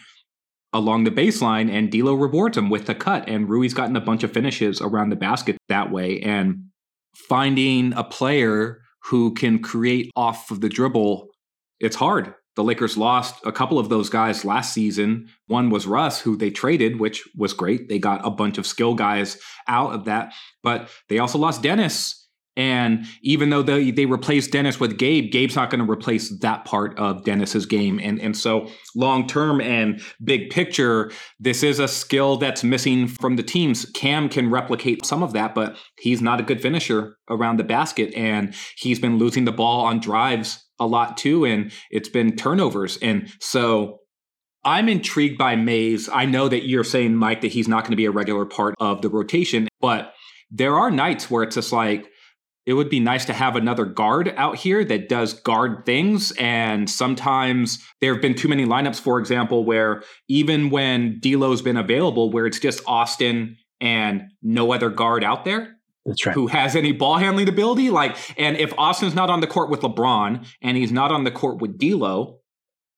along 0.73 1.03
the 1.03 1.11
baseline, 1.11 1.71
and 1.71 1.91
D'Lo 1.91 2.13
rewards 2.13 2.57
him 2.57 2.69
with 2.69 2.85
the 2.85 2.95
cut. 2.95 3.27
And 3.27 3.49
Rui's 3.49 3.73
gotten 3.73 3.95
a 3.95 4.01
bunch 4.01 4.23
of 4.23 4.31
finishes 4.31 4.81
around 4.81 5.09
the 5.09 5.15
basket 5.15 5.57
that 5.67 5.91
way. 5.91 6.19
And 6.21 6.65
finding 7.15 7.93
a 7.93 8.03
player 8.03 8.81
who 9.05 9.33
can 9.33 9.59
create 9.61 10.11
off 10.15 10.51
of 10.51 10.61
the 10.61 10.69
dribble, 10.69 11.27
it's 11.79 11.95
hard. 11.95 12.33
The 12.59 12.63
Lakers 12.65 12.97
lost 12.97 13.35
a 13.45 13.53
couple 13.53 13.79
of 13.79 13.87
those 13.87 14.09
guys 14.09 14.43
last 14.43 14.73
season. 14.73 15.29
One 15.47 15.69
was 15.69 15.87
Russ, 15.87 16.19
who 16.19 16.35
they 16.35 16.51
traded, 16.51 16.99
which 16.99 17.23
was 17.37 17.53
great. 17.53 17.87
They 17.87 17.99
got 17.99 18.19
a 18.27 18.29
bunch 18.29 18.57
of 18.57 18.67
skill 18.67 18.95
guys 18.95 19.39
out 19.69 19.93
of 19.93 20.03
that. 20.03 20.33
But 20.61 20.89
they 21.07 21.19
also 21.19 21.37
lost 21.37 21.61
Dennis, 21.61 22.27
and 22.57 23.05
even 23.21 23.49
though 23.49 23.61
they, 23.61 23.91
they 23.91 24.05
replaced 24.05 24.51
Dennis 24.51 24.77
with 24.77 24.97
Gabe, 24.97 25.31
Gabe's 25.31 25.55
not 25.55 25.69
going 25.69 25.79
to 25.85 25.89
replace 25.89 26.37
that 26.39 26.65
part 26.65 26.99
of 26.99 27.23
Dennis's 27.23 27.65
game. 27.65 27.97
And, 28.03 28.19
and 28.19 28.35
so 28.35 28.69
long 28.93 29.25
term 29.25 29.61
and 29.61 30.01
big 30.21 30.49
picture, 30.49 31.13
this 31.39 31.63
is 31.63 31.79
a 31.79 31.87
skill 31.87 32.35
that's 32.35 32.61
missing 32.61 33.07
from 33.07 33.37
the 33.37 33.43
teams. 33.43 33.85
Cam 33.95 34.27
can 34.27 34.49
replicate 34.49 35.05
some 35.05 35.23
of 35.23 35.31
that, 35.31 35.55
but 35.55 35.77
he's 35.97 36.21
not 36.21 36.41
a 36.41 36.43
good 36.43 36.61
finisher 36.61 37.15
around 37.29 37.55
the 37.55 37.63
basket. 37.63 38.13
And 38.15 38.53
he's 38.75 38.99
been 38.99 39.17
losing 39.17 39.45
the 39.45 39.53
ball 39.53 39.85
on 39.85 40.01
drives 40.01 40.65
a 40.79 40.87
lot 40.87 41.17
too. 41.17 41.45
And 41.45 41.71
it's 41.91 42.09
been 42.09 42.35
turnovers. 42.35 42.97
And 43.01 43.31
so 43.39 43.99
I'm 44.63 44.89
intrigued 44.89 45.37
by 45.37 45.55
Mays. 45.55 46.09
I 46.09 46.25
know 46.25 46.49
that 46.49 46.67
you're 46.67 46.83
saying, 46.83 47.15
Mike, 47.15 47.41
that 47.41 47.51
he's 47.51 47.67
not 47.67 47.83
going 47.83 47.91
to 47.91 47.97
be 47.97 48.05
a 48.05 48.11
regular 48.11 48.45
part 48.45 48.75
of 48.79 49.01
the 49.01 49.09
rotation, 49.09 49.67
but 49.79 50.13
there 50.51 50.75
are 50.75 50.91
nights 50.91 51.29
where 51.29 51.43
it's 51.43 51.55
just 51.55 51.71
like, 51.71 52.09
it 52.65 52.73
would 52.73 52.89
be 52.89 52.99
nice 52.99 53.25
to 53.25 53.33
have 53.33 53.55
another 53.55 53.85
guard 53.85 54.31
out 54.37 54.57
here 54.57 54.85
that 54.85 55.09
does 55.09 55.33
guard 55.33 55.85
things. 55.87 56.31
And 56.33 56.87
sometimes 56.87 57.79
there 57.99 58.13
have 58.13 58.21
been 58.21 58.35
too 58.35 58.47
many 58.47 58.65
lineups, 58.65 58.99
for 58.99 59.17
example, 59.17 59.65
where 59.65 60.03
even 60.27 60.69
when 60.69 61.19
D'Lo's 61.19 61.63
been 61.63 61.77
available, 61.77 62.31
where 62.31 62.45
it's 62.45 62.59
just 62.59 62.83
Austin 62.85 63.57
and 63.81 64.23
no 64.43 64.71
other 64.71 64.89
guard 64.89 65.23
out 65.23 65.45
there. 65.45 65.78
That's 66.09 66.25
right. 66.25 66.33
Who 66.33 66.47
has 66.47 66.75
any 66.75 66.91
ball 66.91 67.17
handling 67.17 67.47
ability? 67.47 67.91
Like, 67.91 68.17
and 68.37 68.57
if 68.57 68.73
Austin's 68.77 69.13
not 69.13 69.29
on 69.29 69.41
the 69.41 69.47
court 69.47 69.69
with 69.69 69.81
LeBron 69.81 70.45
and 70.61 70.75
he's 70.75 70.91
not 70.91 71.11
on 71.11 71.23
the 71.23 71.31
court 71.31 71.61
with 71.61 71.77
D'Lo, 71.77 72.39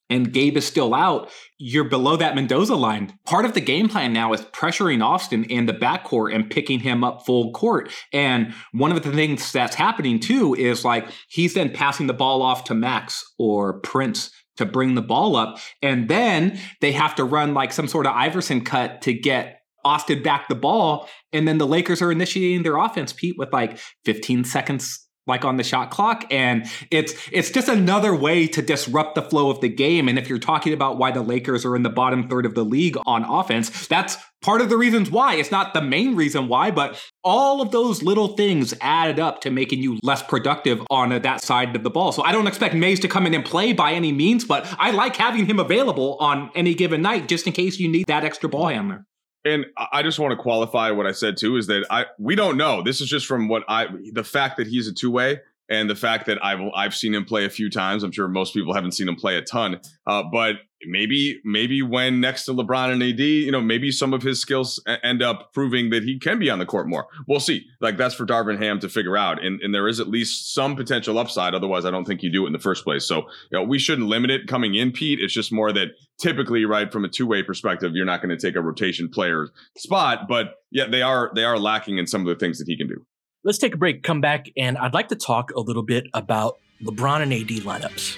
and 0.10 0.34
Gabe 0.34 0.58
is 0.58 0.65
still 0.65 0.94
out, 0.94 1.30
you're 1.58 1.86
below 1.86 2.18
that 2.18 2.36
Mendoza 2.36 2.75
line. 2.75 3.18
Part 3.25 3.46
of 3.46 3.53
the 3.53 3.62
game 3.62 3.88
plan 3.88 4.12
now 4.12 4.34
is 4.34 4.41
pressuring 4.41 5.03
Austin 5.03 5.46
in 5.46 5.65
the 5.65 5.74
backcourt 5.74 6.36
and 6.36 6.50
picking 6.50 6.80
him 6.80 7.03
up 7.03 7.25
full 7.25 7.51
court. 7.51 7.89
And 8.12 8.53
one 8.74 8.91
of 8.91 9.01
the 9.01 9.12
things 9.12 9.51
that's 9.51 9.75
happening 9.75 10.20
too 10.20 10.53
is 10.53 10.84
like 10.84 11.08
he's 11.30 11.53
then 11.53 11.72
passing 11.72 12.08
the 12.08 12.13
ball 12.13 12.41
off 12.41 12.65
to 12.65 12.74
Max 12.74 13.24
or 13.38 13.80
Prince 13.80 14.32
to 14.58 14.65
bring 14.65 14.96
the 14.96 15.01
ball 15.01 15.38
up. 15.38 15.60
And 15.82 16.10
then 16.10 16.60
they 16.82 16.91
have 16.91 17.15
to 17.15 17.24
run 17.24 17.53
like 17.53 17.72
some 17.72 17.88
sort 17.88 18.06
of 18.06 18.13
Iverson 18.13 18.65
cut 18.65 19.01
to 19.03 19.13
get 19.13 19.61
Austin 19.83 20.23
back 20.23 20.47
the 20.47 20.55
ball. 20.55 21.07
And 21.33 21.47
then 21.47 21.57
the 21.57 21.67
Lakers 21.67 22.01
are 22.01 22.11
initiating 22.11 22.63
their 22.63 22.77
offense, 22.77 23.13
Pete, 23.13 23.38
with 23.38 23.51
like 23.53 23.77
15 24.05 24.43
seconds 24.43 25.07
like 25.27 25.45
on 25.45 25.57
the 25.57 25.63
shot 25.63 25.91
clock 25.91 26.25
and 26.31 26.65
it's 26.89 27.13
it's 27.31 27.51
just 27.51 27.67
another 27.67 28.15
way 28.15 28.47
to 28.47 28.61
disrupt 28.61 29.13
the 29.13 29.21
flow 29.21 29.51
of 29.51 29.61
the 29.61 29.69
game 29.69 30.07
and 30.07 30.17
if 30.17 30.27
you're 30.27 30.39
talking 30.39 30.73
about 30.73 30.97
why 30.97 31.11
the 31.11 31.21
Lakers 31.21 31.63
are 31.63 31.75
in 31.75 31.83
the 31.83 31.89
bottom 31.89 32.27
third 32.27 32.45
of 32.45 32.55
the 32.55 32.65
league 32.65 32.97
on 33.05 33.23
offense 33.23 33.88
that's 33.88 34.17
part 34.41 34.61
of 34.61 34.69
the 34.69 34.77
reasons 34.77 35.11
why 35.11 35.35
it's 35.35 35.51
not 35.51 35.75
the 35.75 35.81
main 35.81 36.15
reason 36.15 36.47
why 36.47 36.71
but 36.71 37.00
all 37.23 37.61
of 37.61 37.69
those 37.69 38.01
little 38.01 38.29
things 38.29 38.73
added 38.81 39.19
up 39.19 39.41
to 39.41 39.51
making 39.51 39.79
you 39.79 40.00
less 40.01 40.23
productive 40.23 40.81
on 40.89 41.11
uh, 41.11 41.19
that 41.19 41.41
side 41.41 41.75
of 41.75 41.83
the 41.83 41.89
ball 41.89 42.11
so 42.11 42.23
I 42.23 42.31
don't 42.31 42.47
expect 42.47 42.73
Mays 42.73 43.00
to 43.01 43.07
come 43.07 43.27
in 43.27 43.35
and 43.35 43.45
play 43.45 43.73
by 43.73 43.93
any 43.93 44.11
means 44.11 44.43
but 44.43 44.67
I 44.79 44.89
like 44.89 45.15
having 45.15 45.45
him 45.45 45.59
available 45.59 46.17
on 46.19 46.50
any 46.55 46.73
given 46.73 47.03
night 47.03 47.27
just 47.27 47.45
in 47.45 47.53
case 47.53 47.79
you 47.79 47.88
need 47.88 48.07
that 48.07 48.23
extra 48.23 48.50
ball 48.50 48.67
handler 48.67 49.05
and 49.43 49.65
I 49.91 50.03
just 50.03 50.19
want 50.19 50.31
to 50.31 50.38
qualify 50.41 50.91
what 50.91 51.07
I 51.07 51.12
said 51.12 51.38
too 51.38 51.57
is 51.57 51.67
that 51.67 51.86
I 51.89 52.05
we 52.19 52.36
don't 52.36 52.57
know. 52.57 52.81
This 52.83 53.01
is 53.01 53.10
just 53.10 53.25
from 53.25 53.48
what 53.48 53.63
I 53.67 53.88
the 54.12 54.24
fact 54.24 54.57
that 54.57 54.67
he's 54.67 54.88
a 54.88 54.93
two 54.93 55.12
way 55.12 55.39
and 55.69 55.89
the 55.89 55.95
fact 55.95 56.27
that 56.27 56.43
I've 56.43 56.60
I've 56.75 56.95
seen 56.95 57.15
him 57.15 57.25
play 57.25 57.45
a 57.45 57.50
few 57.50 57.69
times. 57.69 58.03
I'm 58.03 58.12
sure 58.12 58.27
most 58.27 58.53
people 58.53 58.74
haven't 58.74 58.91
seen 58.91 59.07
him 59.07 59.15
play 59.15 59.38
a 59.38 59.41
ton, 59.41 59.79
uh, 60.05 60.24
but 60.31 60.57
maybe 60.85 61.41
maybe 61.43 61.81
when 61.81 62.19
next 62.19 62.45
to 62.45 62.53
LeBron 62.53 62.91
and 62.91 63.03
AD, 63.03 63.19
you 63.19 63.51
know, 63.51 63.61
maybe 63.61 63.91
some 63.91 64.13
of 64.13 64.21
his 64.21 64.39
skills 64.39 64.83
end 65.03 65.21
up 65.21 65.53
proving 65.53 65.89
that 65.89 66.03
he 66.03 66.19
can 66.19 66.39
be 66.39 66.50
on 66.50 66.59
the 66.59 66.65
court 66.65 66.88
more. 66.88 67.07
We'll 67.27 67.39
see. 67.39 67.65
Like 67.79 67.97
that's 67.97 68.15
for 68.15 68.25
Darvin 68.25 68.61
Ham 68.61 68.79
to 68.79 68.89
figure 68.89 69.17
out, 69.17 69.43
and 69.43 69.61
and 69.61 69.73
there 69.73 69.88
is 69.88 70.00
at 70.00 70.07
least 70.07 70.53
some 70.53 70.75
potential 70.75 71.17
upside. 71.17 71.53
Otherwise, 71.53 71.85
I 71.85 71.91
don't 71.91 72.05
think 72.05 72.23
you 72.23 72.31
do 72.31 72.43
it 72.45 72.47
in 72.47 72.53
the 72.53 72.59
first 72.59 72.83
place. 72.83 73.05
So 73.05 73.17
you 73.51 73.59
know, 73.59 73.63
we 73.63 73.79
shouldn't 73.79 74.07
limit 74.07 74.31
it 74.31 74.47
coming 74.47 74.75
in, 74.75 74.91
Pete. 74.91 75.19
It's 75.21 75.33
just 75.33 75.51
more 75.51 75.71
that 75.73 75.89
typically, 76.19 76.65
right, 76.65 76.91
from 76.91 77.05
a 77.05 77.09
two 77.09 77.27
way 77.27 77.43
perspective, 77.43 77.91
you're 77.93 78.05
not 78.05 78.21
going 78.21 78.35
to 78.35 78.41
take 78.41 78.55
a 78.55 78.61
rotation 78.61 79.09
player 79.09 79.50
spot, 79.77 80.27
but 80.27 80.55
yeah, 80.71 80.88
they 80.88 81.01
are 81.01 81.31
they 81.35 81.43
are 81.43 81.57
lacking 81.57 81.97
in 81.97 82.07
some 82.07 82.21
of 82.21 82.27
the 82.27 82.35
things 82.35 82.57
that 82.59 82.67
he 82.67 82.77
can 82.77 82.88
do. 82.88 83.05
Let's 83.43 83.57
take 83.57 83.73
a 83.73 83.77
break, 83.77 84.03
come 84.03 84.21
back, 84.21 84.47
and 84.55 84.77
I'd 84.77 84.93
like 84.93 85.09
to 85.09 85.15
talk 85.15 85.51
a 85.55 85.59
little 85.59 85.83
bit 85.83 86.05
about 86.13 86.59
LeBron 86.83 87.21
and 87.21 87.33
AD 87.33 87.63
lineups. 87.65 88.17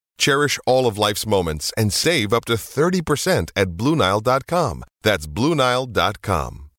Cherish 0.21 0.59
all 0.67 0.85
of 0.85 0.99
life's 0.99 1.25
moments 1.25 1.73
and 1.75 1.91
save 1.91 2.31
up 2.31 2.45
to 2.45 2.53
30% 2.53 3.49
at 3.55 3.69
BlueNile.com. 3.69 4.83
That's 5.01 5.25
BlueNile.com. 5.25 6.69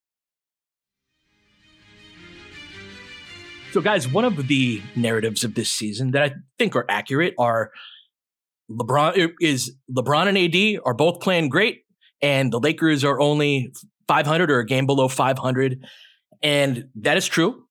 So, 3.73 3.81
guys, 3.81 4.07
one 4.07 4.23
of 4.23 4.47
the 4.47 4.81
narratives 4.95 5.43
of 5.43 5.55
this 5.55 5.69
season 5.69 6.11
that 6.11 6.23
I 6.23 6.35
think 6.57 6.75
are 6.75 6.85
accurate 6.87 7.33
are 7.37 7.71
LeBron 8.71 9.17
er, 9.17 9.33
is 9.41 9.75
LeBron 9.91 10.27
and 10.27 10.37
AD 10.37 10.81
are 10.85 10.93
both 10.93 11.19
playing 11.19 11.49
great, 11.49 11.81
and 12.21 12.53
the 12.53 12.59
Lakers 12.59 13.03
are 13.03 13.19
only 13.19 13.73
500 14.07 14.51
or 14.51 14.59
a 14.59 14.65
game 14.65 14.85
below 14.85 15.07
500, 15.09 15.83
and 16.41 16.87
that 16.95 17.17
is 17.17 17.27
true. 17.27 17.65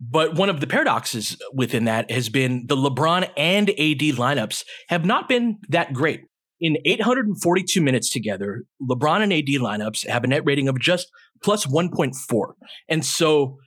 But 0.00 0.34
one 0.34 0.50
of 0.50 0.60
the 0.60 0.66
paradoxes 0.66 1.40
within 1.54 1.84
that 1.84 2.10
has 2.10 2.28
been 2.28 2.66
the 2.66 2.76
LeBron 2.76 3.30
and 3.36 3.70
AD 3.70 4.16
lineups 4.16 4.64
have 4.88 5.04
not 5.04 5.28
been 5.28 5.58
that 5.68 5.92
great. 5.92 6.22
In 6.60 6.76
842 6.84 7.80
minutes 7.80 8.10
together, 8.10 8.64
LeBron 8.82 9.22
and 9.22 9.32
AD 9.32 9.46
lineups 9.46 10.06
have 10.06 10.24
a 10.24 10.26
net 10.26 10.42
rating 10.44 10.68
of 10.68 10.80
just 10.80 11.10
plus 11.42 11.66
1.4. 11.66 12.52
And 12.88 13.04
so 13.04 13.58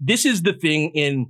this 0.00 0.24
is 0.24 0.42
the 0.42 0.52
thing 0.54 0.90
in 0.94 1.26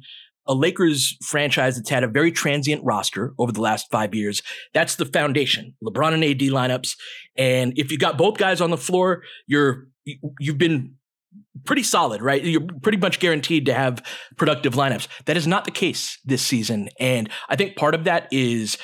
a 0.46 0.54
Lakers 0.54 1.16
franchise 1.22 1.76
that's 1.76 1.90
had 1.90 2.04
a 2.04 2.08
very 2.08 2.32
transient 2.32 2.82
roster 2.82 3.34
over 3.38 3.52
the 3.52 3.60
last 3.60 3.86
five 3.90 4.14
years. 4.14 4.40
That's 4.72 4.96
the 4.96 5.04
foundation. 5.04 5.74
LeBron 5.84 6.14
and 6.14 6.24
AD 6.24 6.40
lineups. 6.40 6.96
And 7.36 7.74
if 7.76 7.90
you've 7.90 8.00
got 8.00 8.16
both 8.16 8.38
guys 8.38 8.60
on 8.60 8.70
the 8.70 8.78
floor, 8.78 9.22
you're 9.46 9.88
you've 10.40 10.58
been 10.58 10.94
pretty 11.64 11.82
solid, 11.82 12.23
right? 12.23 12.42
You're 12.42 12.66
pretty 12.82 12.99
much 12.99 13.20
guaranteed 13.20 13.66
to 13.66 13.75
have 13.75 14.02
productive 14.37 14.75
lineups. 14.75 15.06
That 15.26 15.37
is 15.37 15.47
not 15.47 15.64
the 15.64 15.70
case 15.70 16.18
this 16.25 16.42
season. 16.42 16.88
And 16.99 17.28
I 17.49 17.56
think 17.56 17.76
part 17.76 17.94
of 17.94 18.04
that 18.04 18.28
is 18.30 18.78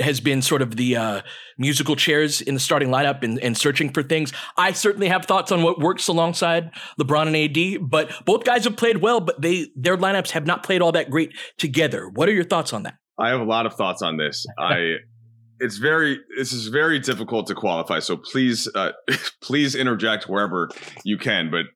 has 0.00 0.18
been 0.20 0.40
sort 0.40 0.62
of 0.62 0.76
the 0.76 0.96
uh, 0.96 1.20
musical 1.58 1.94
chairs 1.94 2.40
in 2.40 2.54
the 2.54 2.60
starting 2.60 2.88
lineup 2.88 3.22
and, 3.22 3.38
and, 3.40 3.54
searching 3.56 3.90
for 3.90 4.02
things. 4.02 4.32
I 4.56 4.72
certainly 4.72 5.08
have 5.08 5.26
thoughts 5.26 5.52
on 5.52 5.62
what 5.62 5.78
works 5.78 6.08
alongside 6.08 6.70
LeBron 6.98 7.26
and 7.26 7.36
AD, 7.36 7.90
but 7.90 8.10
both 8.24 8.44
guys 8.44 8.64
have 8.64 8.78
played 8.78 8.98
well, 8.98 9.20
but 9.20 9.42
they 9.42 9.68
their 9.76 9.98
lineups 9.98 10.30
have 10.30 10.46
not 10.46 10.62
played 10.62 10.80
all 10.80 10.92
that 10.92 11.10
great 11.10 11.34
together. 11.58 12.08
What 12.08 12.30
are 12.30 12.32
your 12.32 12.44
thoughts 12.44 12.72
on 12.72 12.84
that? 12.84 12.94
I 13.18 13.28
have 13.28 13.40
a 13.40 13.44
lot 13.44 13.66
of 13.66 13.74
thoughts 13.74 14.00
on 14.00 14.16
this. 14.16 14.46
I 14.58 14.94
it's 15.60 15.78
very 15.78 16.20
this 16.36 16.52
is 16.52 16.68
very 16.68 16.98
difficult 16.98 17.46
to 17.48 17.54
qualify, 17.54 17.98
so 17.98 18.16
please 18.16 18.68
uh, 18.74 18.92
please 19.42 19.74
interject 19.74 20.28
wherever 20.28 20.70
you 21.04 21.18
can. 21.18 21.50
But 21.50 21.66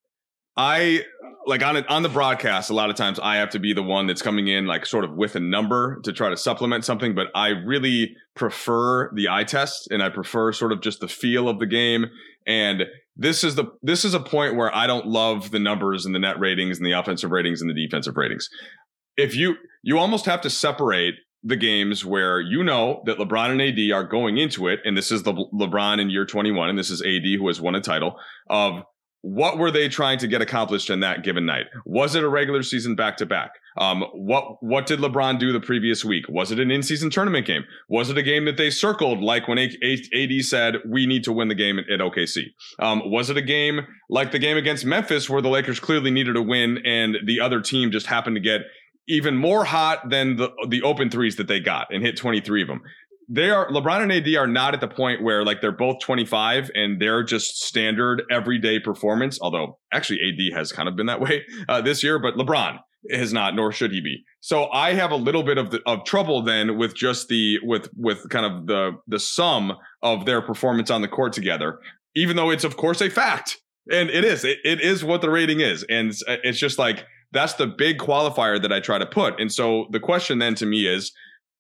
I 0.56 1.04
like 1.46 1.62
on 1.64 1.76
it 1.76 1.88
on 1.88 2.02
the 2.02 2.08
broadcast 2.08 2.70
a 2.70 2.74
lot 2.74 2.90
of 2.90 2.96
times 2.96 3.18
i 3.20 3.36
have 3.36 3.50
to 3.50 3.58
be 3.58 3.72
the 3.72 3.82
one 3.82 4.06
that's 4.06 4.22
coming 4.22 4.48
in 4.48 4.66
like 4.66 4.86
sort 4.86 5.04
of 5.04 5.12
with 5.14 5.34
a 5.34 5.40
number 5.40 6.00
to 6.04 6.12
try 6.12 6.28
to 6.28 6.36
supplement 6.36 6.84
something 6.84 7.14
but 7.14 7.28
i 7.34 7.48
really 7.48 8.14
prefer 8.34 9.10
the 9.14 9.28
eye 9.28 9.44
test 9.44 9.90
and 9.90 10.02
i 10.02 10.08
prefer 10.08 10.52
sort 10.52 10.72
of 10.72 10.80
just 10.80 11.00
the 11.00 11.08
feel 11.08 11.48
of 11.48 11.58
the 11.58 11.66
game 11.66 12.06
and 12.46 12.84
this 13.16 13.44
is 13.44 13.54
the 13.56 13.64
this 13.82 14.04
is 14.04 14.14
a 14.14 14.20
point 14.20 14.56
where 14.56 14.74
i 14.74 14.86
don't 14.86 15.06
love 15.06 15.50
the 15.50 15.58
numbers 15.58 16.06
and 16.06 16.14
the 16.14 16.18
net 16.18 16.38
ratings 16.38 16.78
and 16.78 16.86
the 16.86 16.92
offensive 16.92 17.30
ratings 17.30 17.60
and 17.60 17.70
the 17.70 17.74
defensive 17.86 18.16
ratings 18.16 18.48
if 19.16 19.34
you 19.34 19.56
you 19.82 19.98
almost 19.98 20.26
have 20.26 20.40
to 20.40 20.50
separate 20.50 21.14
the 21.44 21.56
games 21.56 22.04
where 22.04 22.40
you 22.40 22.62
know 22.62 23.02
that 23.06 23.18
LeBron 23.18 23.50
and 23.50 23.61
AD 23.61 23.96
are 23.96 24.06
going 24.06 24.38
into 24.38 24.68
it, 24.68 24.80
and 24.84 24.96
this 24.96 25.11
is 25.11 25.22
the 25.22 25.32
LeBron 25.32 26.00
in 26.00 26.11
year 26.11 26.25
21, 26.25 26.68
and 26.68 26.78
this 26.78 26.90
is 26.90 27.02
AD 27.02 27.25
who 27.38 27.49
has 27.49 27.61
won 27.61 27.75
a 27.75 27.80
title 27.80 28.16
of 28.49 28.84
what 29.22 29.56
were 29.56 29.70
they 29.70 29.88
trying 29.88 30.18
to 30.18 30.26
get 30.26 30.42
accomplished 30.42 30.90
in 30.90 31.00
that 31.00 31.23
given 31.23 31.47
night? 31.47 31.67
Was 31.84 32.17
it 32.17 32.25
a 32.25 32.28
regular 32.28 32.62
season 32.64 32.97
back 32.97 33.17
to 33.19 33.26
back? 33.26 33.52
Um, 33.78 34.04
what 34.12 34.62
what 34.62 34.86
did 34.86 34.99
LeBron 34.99 35.38
do 35.38 35.52
the 35.52 35.60
previous 35.60 36.04
week? 36.04 36.26
Was 36.28 36.50
it 36.50 36.58
an 36.58 36.71
in 36.71 36.82
season 36.82 37.08
tournament 37.08 37.47
game? 37.47 37.64
Was 37.88 38.10
it 38.10 38.19
a 38.19 38.23
game 38.23 38.45
that 38.45 38.56
they 38.56 38.69
circled 38.69 39.23
like 39.23 39.47
when 39.49 39.58
AD 39.58 39.71
said 40.40 40.76
we 40.86 41.06
need 41.06 41.25
to 41.25 41.32
win 41.32 41.49
the 41.49 41.54
game 41.54 41.78
at, 41.78 41.86
OKC? 41.86 42.47
Um, 42.80 43.10
was 43.10 43.30
it 43.30 43.36
a 43.36 43.43
game 43.43 43.86
like 44.10 44.32
the 44.32 44.40
game 44.40 44.56
against 44.56 44.84
Memphis 44.84 45.30
where 45.30 45.40
the 45.40 45.49
Lakers 45.49 45.78
clearly 45.78 46.10
needed 46.10 46.36
a 46.36 46.43
win 46.43 46.78
and 46.84 47.17
the 47.25 47.40
other 47.40 47.60
team 47.60 47.93
just 47.93 48.06
happened 48.06 48.36
to 48.36 48.40
get 48.40 48.62
even 49.08 49.36
more 49.36 49.65
hot 49.65 50.10
than 50.10 50.36
the 50.36 50.50
the 50.69 50.82
open 50.82 51.10
threes 51.10 51.36
that 51.36 51.49
they 51.49 51.60
got 51.60 51.88
and 51.93 52.04
hit 52.04 52.17
23 52.17 52.62
of 52.62 52.69
them? 52.69 52.82
they 53.28 53.50
are 53.50 53.69
LeBron 53.71 54.02
and 54.02 54.12
AD 54.12 54.34
are 54.34 54.47
not 54.47 54.75
at 54.75 54.80
the 54.80 54.88
point 54.88 55.23
where 55.23 55.45
like 55.45 55.60
they're 55.60 55.73
both 55.73 56.00
25 56.00 56.71
and 56.75 57.00
they're 57.00 57.23
just 57.23 57.62
standard 57.62 58.23
everyday 58.30 58.78
performance. 58.78 59.38
Although 59.41 59.78
actually 59.93 60.21
AD 60.21 60.56
has 60.56 60.71
kind 60.71 60.88
of 60.88 60.97
been 60.97 61.06
that 61.06 61.21
way 61.21 61.45
uh, 61.69 61.80
this 61.80 62.02
year, 62.02 62.19
but 62.19 62.34
LeBron 62.34 62.78
has 63.10 63.32
not, 63.32 63.56
nor 63.56 63.73
should 63.73 63.91
he 63.91 64.00
be. 64.00 64.23
So 64.41 64.69
I 64.71 64.93
have 64.93 65.10
a 65.10 65.17
little 65.17 65.43
bit 65.43 65.58
of 65.58 65.71
the, 65.71 65.80
of 65.86 66.04
trouble 66.04 66.43
then 66.43 66.76
with 66.78 66.95
just 66.95 67.28
the 67.28 67.58
with 67.62 67.88
with 67.97 68.28
kind 68.28 68.47
of 68.47 68.67
the 68.67 68.93
the 69.06 69.19
sum 69.19 69.73
of 70.02 70.26
their 70.26 70.43
performance 70.43 70.91
on 70.91 71.02
the 71.02 71.08
court 71.08 71.32
together, 71.32 71.78
even 72.15 72.36
though 72.36 72.50
it's 72.50 72.65
of 72.65 72.76
course 72.76 73.00
a 73.00 73.08
fact, 73.08 73.58
and 73.91 74.10
it 74.10 74.25
is 74.25 74.45
it, 74.45 74.58
it 74.65 74.80
is 74.80 75.02
what 75.04 75.23
the 75.23 75.30
rating 75.30 75.60
is, 75.60 75.84
and 75.88 76.10
it's, 76.10 76.23
it's 76.26 76.58
just 76.58 76.78
like 76.78 77.06
that's 77.32 77.54
the 77.54 77.66
big 77.66 77.99
qualifier 77.99 78.60
that 78.60 78.73
I 78.73 78.80
try 78.80 78.99
to 78.99 79.06
put. 79.06 79.40
And 79.40 79.52
so 79.52 79.86
the 79.90 80.00
question 80.00 80.38
then 80.38 80.54
to 80.56 80.66
me 80.66 80.86
is 80.86 81.12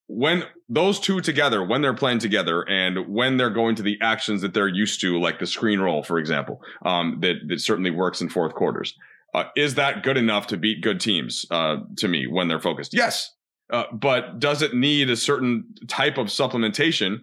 when 0.06 0.44
those 0.68 1.00
two 1.00 1.20
together, 1.20 1.64
when 1.64 1.80
they're 1.80 1.94
playing 1.94 2.18
together, 2.18 2.62
and 2.68 3.08
when 3.08 3.36
they're 3.38 3.50
going 3.50 3.74
to 3.76 3.82
the 3.82 3.98
actions 4.02 4.42
that 4.42 4.52
they're 4.52 4.68
used 4.68 5.00
to, 5.00 5.18
like 5.18 5.38
the 5.38 5.46
screen 5.46 5.80
roll, 5.80 6.02
for 6.02 6.18
example, 6.18 6.60
um, 6.84 7.18
that 7.20 7.36
that 7.48 7.60
certainly 7.60 7.90
works 7.90 8.20
in 8.20 8.28
fourth 8.28 8.54
quarters. 8.54 8.94
Uh, 9.34 9.44
is 9.56 9.76
that 9.76 10.02
good 10.02 10.18
enough 10.18 10.46
to 10.48 10.58
beat 10.58 10.82
good 10.82 11.00
teams? 11.00 11.46
Uh, 11.50 11.78
to 11.96 12.08
me, 12.08 12.26
when 12.26 12.48
they're 12.48 12.60
focused, 12.60 12.92
yes. 12.92 13.30
Uh, 13.72 13.84
but 13.92 14.38
does 14.38 14.60
it 14.60 14.74
need 14.74 15.08
a 15.08 15.16
certain 15.16 15.64
type 15.88 16.18
of 16.18 16.26
supplementation? 16.26 17.20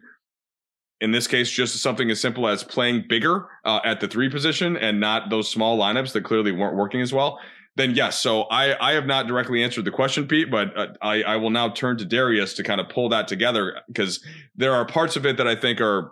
In 1.02 1.12
this 1.12 1.28
case, 1.28 1.50
just 1.52 1.78
something 1.78 2.10
as 2.10 2.20
simple 2.20 2.48
as 2.48 2.64
playing 2.64 3.06
bigger 3.08 3.48
uh, 3.64 3.80
at 3.86 4.00
the 4.00 4.08
three 4.08 4.30
position 4.30 4.76
and 4.76 5.00
not 5.00 5.30
those 5.30 5.50
small 5.50 5.78
lineups 5.78 6.12
that 6.14 6.24
clearly 6.24 6.52
weren't 6.52 6.76
working 6.76 7.02
as 7.02 7.14
well 7.14 7.40
then 7.80 7.96
yes. 7.96 8.20
So 8.20 8.44
I, 8.44 8.90
I 8.90 8.94
have 8.94 9.06
not 9.06 9.28
directly 9.28 9.64
answered 9.64 9.86
the 9.86 9.92
question, 9.92 10.28
Pete, 10.28 10.52
but 10.52 10.78
uh, 10.78 10.88
I, 11.02 11.24
I 11.24 11.36
will 11.38 11.50
now 11.50 11.70
turn 11.70 11.98
to 11.98 12.06
Darius 12.06 12.54
to 12.56 12.64
kind 12.64 12.82
of 12.82 12.90
pull 12.90 13.10
that 13.10 13.28
together 13.28 13.82
because 13.88 14.24
there 14.56 14.74
are 14.74 14.86
parts 14.86 15.16
of 15.16 15.26
it 15.26 15.38
that 15.38 15.48
I 15.48 15.56
think 15.56 15.82
are 15.82 16.12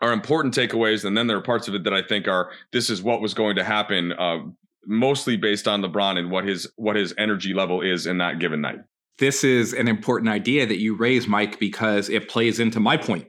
are 0.00 0.12
important 0.12 0.52
takeaways, 0.52 1.04
and 1.04 1.16
then 1.16 1.28
there 1.28 1.36
are 1.36 1.42
parts 1.42 1.68
of 1.68 1.74
it 1.74 1.84
that 1.84 1.94
I 1.94 2.02
think 2.02 2.26
are 2.26 2.50
this 2.72 2.90
is 2.90 3.02
what 3.02 3.20
was 3.20 3.34
going 3.34 3.54
to 3.56 3.64
happen, 3.64 4.12
uh, 4.12 4.38
mostly 4.84 5.36
based 5.36 5.68
on 5.68 5.80
LeBron 5.80 6.18
and 6.18 6.30
what 6.30 6.44
his 6.44 6.70
what 6.76 6.96
his 6.96 7.14
energy 7.16 7.54
level 7.54 7.80
is 7.80 8.06
in 8.06 8.18
that 8.18 8.38
given 8.38 8.60
night. 8.60 8.80
This 9.18 9.44
is 9.44 9.72
an 9.72 9.88
important 9.88 10.30
idea 10.30 10.66
that 10.66 10.80
you 10.80 10.96
raise, 10.96 11.28
Mike, 11.28 11.60
because 11.60 12.08
it 12.08 12.28
plays 12.28 12.58
into 12.58 12.80
my 12.80 12.96
point. 12.96 13.28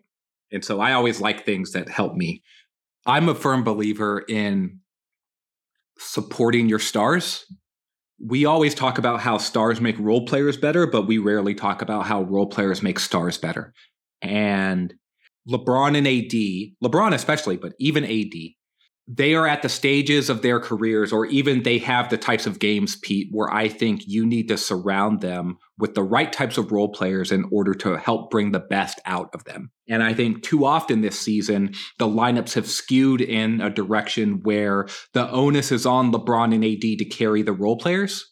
And 0.52 0.66
so 0.66 0.80
I 0.80 0.94
always 0.94 1.22
like 1.22 1.46
things 1.46 1.72
that 1.74 1.90
help 1.90 2.16
me. 2.16 2.42
I'm 3.06 3.30
a 3.30 3.36
firm 3.36 3.64
believer 3.64 4.24
in 4.28 4.80
supporting 5.98 6.70
your 6.70 6.80
stars. 6.80 7.46
We 8.26 8.46
always 8.46 8.74
talk 8.74 8.98
about 8.98 9.20
how 9.20 9.38
stars 9.38 9.82
make 9.82 9.98
role 10.00 10.26
players 10.26 10.58
better, 10.58 10.88
but 10.88 11.08
we 11.08 11.18
rarely 11.18 11.56
talk 11.56 11.82
about 11.82 12.06
how 12.06 12.24
role 12.24 12.48
players 12.48 12.82
make 12.82 13.00
stars 13.00 13.38
better. 13.38 13.74
And 14.22 14.94
LeBron 15.50 15.98
and 15.98 16.08
AD, 16.08 16.92
LeBron 16.92 17.14
especially, 17.14 17.58
but 17.58 17.74
even 17.80 18.06
AD, 18.06 18.34
they 19.08 19.36
are 19.36 19.46
at 19.46 19.62
the 19.62 19.70
stages 19.70 20.30
of 20.30 20.42
their 20.42 20.60
careers, 20.60 21.12
or 21.12 21.26
even 21.26 21.64
they 21.64 21.78
have 21.80 22.10
the 22.10 22.18
types 22.18 22.48
of 22.48 22.60
games, 22.60 22.96
Pete, 22.96 23.28
where 23.32 23.52
I 23.52 23.68
think 23.68 24.04
you 24.08 24.26
need 24.26 24.48
to 24.48 24.58
surround 24.58 25.20
them 25.20 25.58
with 25.78 25.94
the 25.94 26.04
right 26.04 26.32
types 26.32 26.58
of 26.58 26.72
role 26.72 26.90
players 26.90 27.32
in 27.32 27.46
order 27.52 27.74
to 27.74 27.98
help 27.98 28.32
bring 28.32 28.52
the 28.52 28.60
best 28.62 29.02
out 29.06 29.30
of 29.34 29.44
them. 29.44 29.72
And 29.90 30.02
I 30.02 30.14
think 30.14 30.42
too 30.42 30.64
often 30.66 31.02
this 31.02 31.20
season, 31.20 31.74
the 32.00 32.08
lineups 32.08 32.54
have 32.54 32.68
skewed 32.68 33.20
in 33.20 33.60
a 33.60 33.70
direction 33.70 34.40
where 34.44 34.88
the 35.14 35.30
onus 35.30 35.74
is 35.74 35.86
on 35.86 36.14
LeBron 36.14 36.54
and 36.56 36.64
AD 36.64 37.00
to 37.00 37.06
carry 37.06 37.42
the 37.42 37.52
role 37.52 37.78
players, 37.78 38.26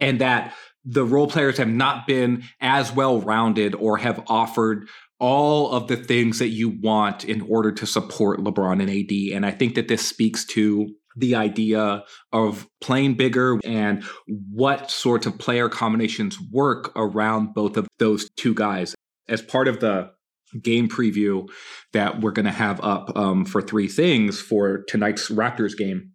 and 0.00 0.20
that 0.20 0.54
the 0.84 1.04
role 1.04 1.28
players 1.28 1.58
have 1.58 1.68
not 1.68 2.06
been 2.06 2.44
as 2.60 2.92
well 2.92 3.20
rounded 3.20 3.74
or 3.74 3.96
have 3.98 4.22
offered 4.28 4.88
all 5.18 5.70
of 5.70 5.88
the 5.88 5.96
things 5.96 6.38
that 6.38 6.48
you 6.48 6.68
want 6.68 7.24
in 7.24 7.40
order 7.42 7.72
to 7.72 7.86
support 7.86 8.40
LeBron 8.40 8.80
and 8.80 8.90
AD. 8.90 9.36
And 9.36 9.46
I 9.46 9.50
think 9.50 9.74
that 9.74 9.88
this 9.88 10.06
speaks 10.06 10.44
to 10.46 10.88
the 11.16 11.34
idea 11.34 12.04
of 12.32 12.68
playing 12.80 13.14
bigger 13.14 13.58
and 13.64 14.04
what 14.26 14.90
sorts 14.90 15.26
of 15.26 15.38
player 15.38 15.68
combinations 15.68 16.38
work 16.52 16.92
around 16.94 17.54
both 17.54 17.76
of 17.78 17.88
those 17.98 18.28
two 18.36 18.52
guys. 18.52 18.94
As 19.28 19.40
part 19.40 19.66
of 19.66 19.80
the 19.80 20.10
game 20.62 20.88
preview 20.88 21.48
that 21.92 22.20
we're 22.20 22.32
going 22.32 22.46
to 22.46 22.52
have 22.52 22.80
up 22.84 23.16
um, 23.16 23.44
for 23.44 23.62
three 23.62 23.88
things 23.88 24.40
for 24.40 24.84
tonight's 24.88 25.30
Raptors 25.30 25.76
game, 25.76 26.12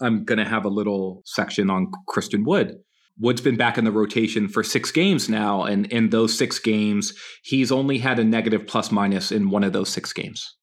I'm 0.00 0.24
going 0.24 0.38
to 0.38 0.44
have 0.44 0.64
a 0.64 0.68
little 0.70 1.22
section 1.24 1.70
on 1.70 1.92
Christian 2.08 2.44
Wood 2.44 2.76
Wood's 3.18 3.40
been 3.40 3.56
back 3.56 3.78
in 3.78 3.84
the 3.84 3.92
rotation 3.92 4.48
for 4.48 4.62
six 4.62 4.90
games 4.90 5.28
now, 5.28 5.64
and 5.64 5.86
in 5.86 6.10
those 6.10 6.36
six 6.36 6.58
games, 6.58 7.12
he's 7.42 7.70
only 7.70 7.98
had 7.98 8.18
a 8.18 8.24
negative 8.24 8.66
plus 8.66 8.90
minus 8.90 9.30
in 9.30 9.50
one 9.50 9.64
of 9.64 9.72
those 9.72 9.90
six 9.90 10.12
games. 10.12 10.56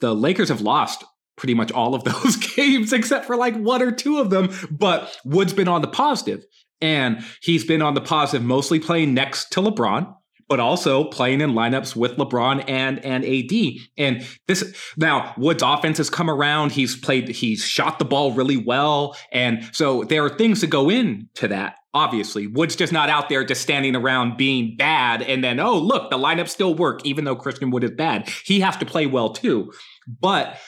The 0.00 0.14
Lakers 0.14 0.48
have 0.48 0.60
lost 0.60 1.04
pretty 1.36 1.54
much 1.54 1.72
all 1.72 1.94
of 1.94 2.04
those 2.04 2.36
games 2.36 2.92
except 2.92 3.26
for 3.26 3.36
like 3.36 3.56
one 3.56 3.82
or 3.82 3.92
two 3.92 4.18
of 4.18 4.30
them, 4.30 4.50
but 4.70 5.16
Wood's 5.24 5.52
been 5.52 5.68
on 5.68 5.82
the 5.82 5.88
positive, 5.88 6.44
and 6.80 7.24
he's 7.42 7.64
been 7.64 7.82
on 7.82 7.94
the 7.94 8.00
positive 8.00 8.44
mostly 8.44 8.80
playing 8.80 9.14
next 9.14 9.50
to 9.52 9.60
LeBron 9.60 10.14
but 10.48 10.60
also 10.60 11.04
playing 11.04 11.40
in 11.40 11.52
lineups 11.52 11.96
with 11.96 12.16
LeBron 12.16 12.64
and 12.68 13.04
and 13.04 13.24
AD. 13.24 13.52
And 13.96 14.26
this 14.46 14.74
now 14.96 15.34
Wood's 15.36 15.62
offense 15.62 15.98
has 15.98 16.10
come 16.10 16.28
around. 16.28 16.72
He's 16.72 16.96
played, 16.96 17.28
he's 17.28 17.64
shot 17.64 17.98
the 17.98 18.04
ball 18.04 18.32
really 18.32 18.56
well, 18.56 19.16
and 19.32 19.68
so 19.72 20.04
there 20.04 20.24
are 20.24 20.30
things 20.30 20.60
to 20.60 20.66
go 20.66 20.90
into 20.90 21.48
that. 21.48 21.76
Obviously, 21.94 22.46
Wood's 22.48 22.76
just 22.76 22.92
not 22.92 23.08
out 23.08 23.28
there 23.28 23.44
just 23.44 23.62
standing 23.62 23.94
around 23.96 24.36
being 24.36 24.76
bad, 24.76 25.22
and 25.22 25.42
then 25.42 25.60
oh 25.60 25.78
look, 25.78 26.10
the 26.10 26.18
lineup 26.18 26.48
still 26.48 26.74
work 26.74 27.06
even 27.06 27.24
though 27.24 27.36
Christian 27.36 27.70
Wood 27.70 27.84
is 27.84 27.92
bad. 27.92 28.28
He 28.44 28.60
has 28.60 28.76
to 28.78 28.86
play 28.86 29.06
well 29.06 29.30
too, 29.30 29.72
but. 30.20 30.58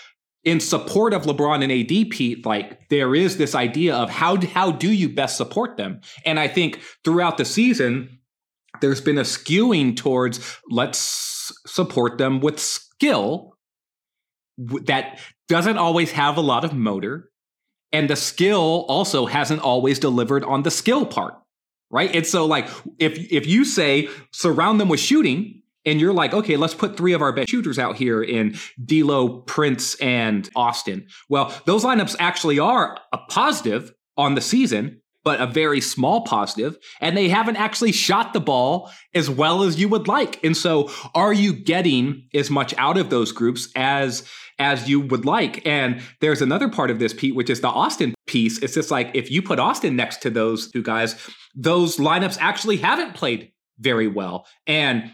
In 0.44 0.60
support 0.60 1.12
of 1.12 1.22
LeBron 1.22 1.64
and 1.64 1.72
AD, 1.72 2.10
Pete, 2.10 2.46
like 2.46 2.88
there 2.88 3.16
is 3.16 3.36
this 3.36 3.56
idea 3.56 3.96
of 3.96 4.08
how 4.08 4.40
how 4.46 4.70
do 4.70 4.92
you 4.92 5.08
best 5.08 5.36
support 5.36 5.76
them, 5.76 6.00
and 6.24 6.38
I 6.38 6.46
think 6.46 6.80
throughout 7.02 7.36
the 7.36 7.44
season, 7.44 8.20
there's 8.80 9.00
been 9.00 9.18
a 9.18 9.22
skewing 9.22 9.96
towards 9.96 10.58
let's 10.70 11.52
support 11.66 12.18
them 12.18 12.38
with 12.38 12.60
skill 12.60 13.56
that 14.84 15.18
doesn't 15.48 15.78
always 15.78 16.12
have 16.12 16.36
a 16.36 16.40
lot 16.40 16.64
of 16.64 16.72
motor 16.72 17.30
and 17.92 18.11
the 18.11 18.16
skill 18.16 18.85
also 18.88 19.27
hasn't 19.27 19.61
always 19.61 19.99
delivered 19.99 20.44
on 20.44 20.62
the 20.62 20.70
skill 20.70 21.07
part 21.07 21.35
right? 21.90 22.14
And 22.14 22.27
so 22.27 22.46
like 22.46 22.68
if 22.99 23.18
if 23.33 23.46
you 23.46 23.64
say 23.64 24.09
surround 24.33 24.81
them 24.81 24.88
with 24.88 25.01
shooting 25.01 25.62
and 25.85 26.01
you're 26.01 26.12
like 26.12 26.35
okay 26.35 26.57
let's 26.57 26.75
put 26.75 26.96
three 26.96 27.12
of 27.12 27.22
our 27.22 27.33
best 27.33 27.49
shooters 27.49 27.79
out 27.79 27.96
here 27.96 28.22
in 28.22 28.57
D'Lo, 28.85 29.40
Prince 29.40 29.94
and 29.96 30.49
Austin. 30.57 31.07
Well 31.29 31.55
those 31.64 31.85
lineups 31.85 32.16
actually 32.18 32.59
are 32.59 32.99
a 33.12 33.18
positive 33.29 33.92
on 34.16 34.35
the 34.35 34.40
season 34.40 35.01
but 35.26 35.40
a 35.40 35.46
very 35.48 35.80
small 35.80 36.20
positive, 36.20 36.78
and 37.00 37.16
they 37.16 37.28
haven't 37.28 37.56
actually 37.56 37.90
shot 37.90 38.32
the 38.32 38.38
ball 38.38 38.92
as 39.12 39.28
well 39.28 39.64
as 39.64 39.76
you 39.76 39.88
would 39.88 40.06
like. 40.06 40.42
And 40.44 40.56
so, 40.56 40.88
are 41.16 41.32
you 41.32 41.52
getting 41.52 42.28
as 42.32 42.48
much 42.48 42.72
out 42.78 42.96
of 42.96 43.10
those 43.10 43.32
groups 43.32 43.68
as 43.74 44.22
as 44.60 44.88
you 44.88 45.00
would 45.00 45.24
like? 45.24 45.66
And 45.66 46.00
there's 46.20 46.42
another 46.42 46.68
part 46.68 46.92
of 46.92 47.00
this, 47.00 47.12
Pete, 47.12 47.34
which 47.34 47.50
is 47.50 47.60
the 47.60 47.66
Austin 47.66 48.14
piece. 48.28 48.62
It's 48.62 48.74
just 48.74 48.92
like 48.92 49.10
if 49.14 49.28
you 49.28 49.42
put 49.42 49.58
Austin 49.58 49.96
next 49.96 50.22
to 50.22 50.30
those 50.30 50.70
two 50.70 50.84
guys, 50.84 51.16
those 51.56 51.96
lineups 51.96 52.38
actually 52.40 52.76
haven't 52.76 53.14
played 53.14 53.50
very 53.80 54.06
well. 54.06 54.46
And 54.68 55.12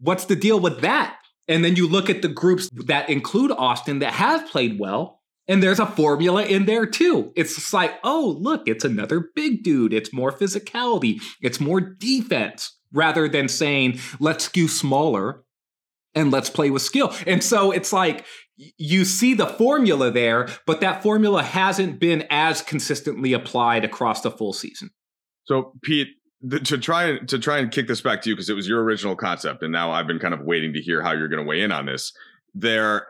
what's 0.00 0.26
the 0.26 0.36
deal 0.36 0.60
with 0.60 0.82
that? 0.82 1.16
And 1.48 1.64
then 1.64 1.76
you 1.76 1.88
look 1.88 2.10
at 2.10 2.20
the 2.20 2.28
groups 2.28 2.68
that 2.74 3.08
include 3.08 3.52
Austin 3.52 4.00
that 4.00 4.12
have 4.12 4.50
played 4.50 4.78
well, 4.78 5.15
and 5.48 5.62
there's 5.62 5.80
a 5.80 5.86
formula 5.86 6.44
in 6.44 6.66
there 6.66 6.86
too. 6.86 7.32
It's 7.36 7.54
just 7.54 7.72
like, 7.72 7.94
oh, 8.04 8.36
look, 8.38 8.66
it's 8.66 8.84
another 8.84 9.30
big 9.34 9.62
dude. 9.62 9.92
It's 9.92 10.12
more 10.12 10.32
physicality, 10.32 11.20
it's 11.40 11.60
more 11.60 11.80
defense 11.80 12.76
rather 12.92 13.28
than 13.28 13.48
saying, 13.48 13.98
let's 14.20 14.44
skew 14.44 14.68
smaller 14.68 15.42
and 16.14 16.30
let's 16.30 16.48
play 16.48 16.70
with 16.70 16.82
skill. 16.82 17.14
And 17.26 17.44
so 17.44 17.70
it's 17.70 17.92
like, 17.92 18.24
you 18.56 19.04
see 19.04 19.34
the 19.34 19.46
formula 19.46 20.10
there, 20.10 20.48
but 20.66 20.80
that 20.80 21.02
formula 21.02 21.42
hasn't 21.42 22.00
been 22.00 22.24
as 22.30 22.62
consistently 22.62 23.34
applied 23.34 23.84
across 23.84 24.22
the 24.22 24.30
full 24.30 24.54
season. 24.54 24.90
So, 25.44 25.72
Pete, 25.82 26.08
the, 26.40 26.60
to 26.60 26.78
try 26.78 27.18
to 27.18 27.38
try 27.38 27.58
and 27.58 27.70
kick 27.70 27.86
this 27.86 28.00
back 28.00 28.22
to 28.22 28.30
you 28.30 28.34
because 28.34 28.48
it 28.48 28.54
was 28.54 28.66
your 28.66 28.82
original 28.82 29.14
concept, 29.14 29.62
and 29.62 29.72
now 29.72 29.90
I've 29.90 30.06
been 30.06 30.18
kind 30.18 30.34
of 30.34 30.40
waiting 30.40 30.72
to 30.72 30.80
hear 30.80 31.02
how 31.02 31.12
you're 31.12 31.28
going 31.28 31.44
to 31.44 31.48
weigh 31.48 31.60
in 31.60 31.70
on 31.70 31.86
this. 31.86 32.12
There 32.54 33.06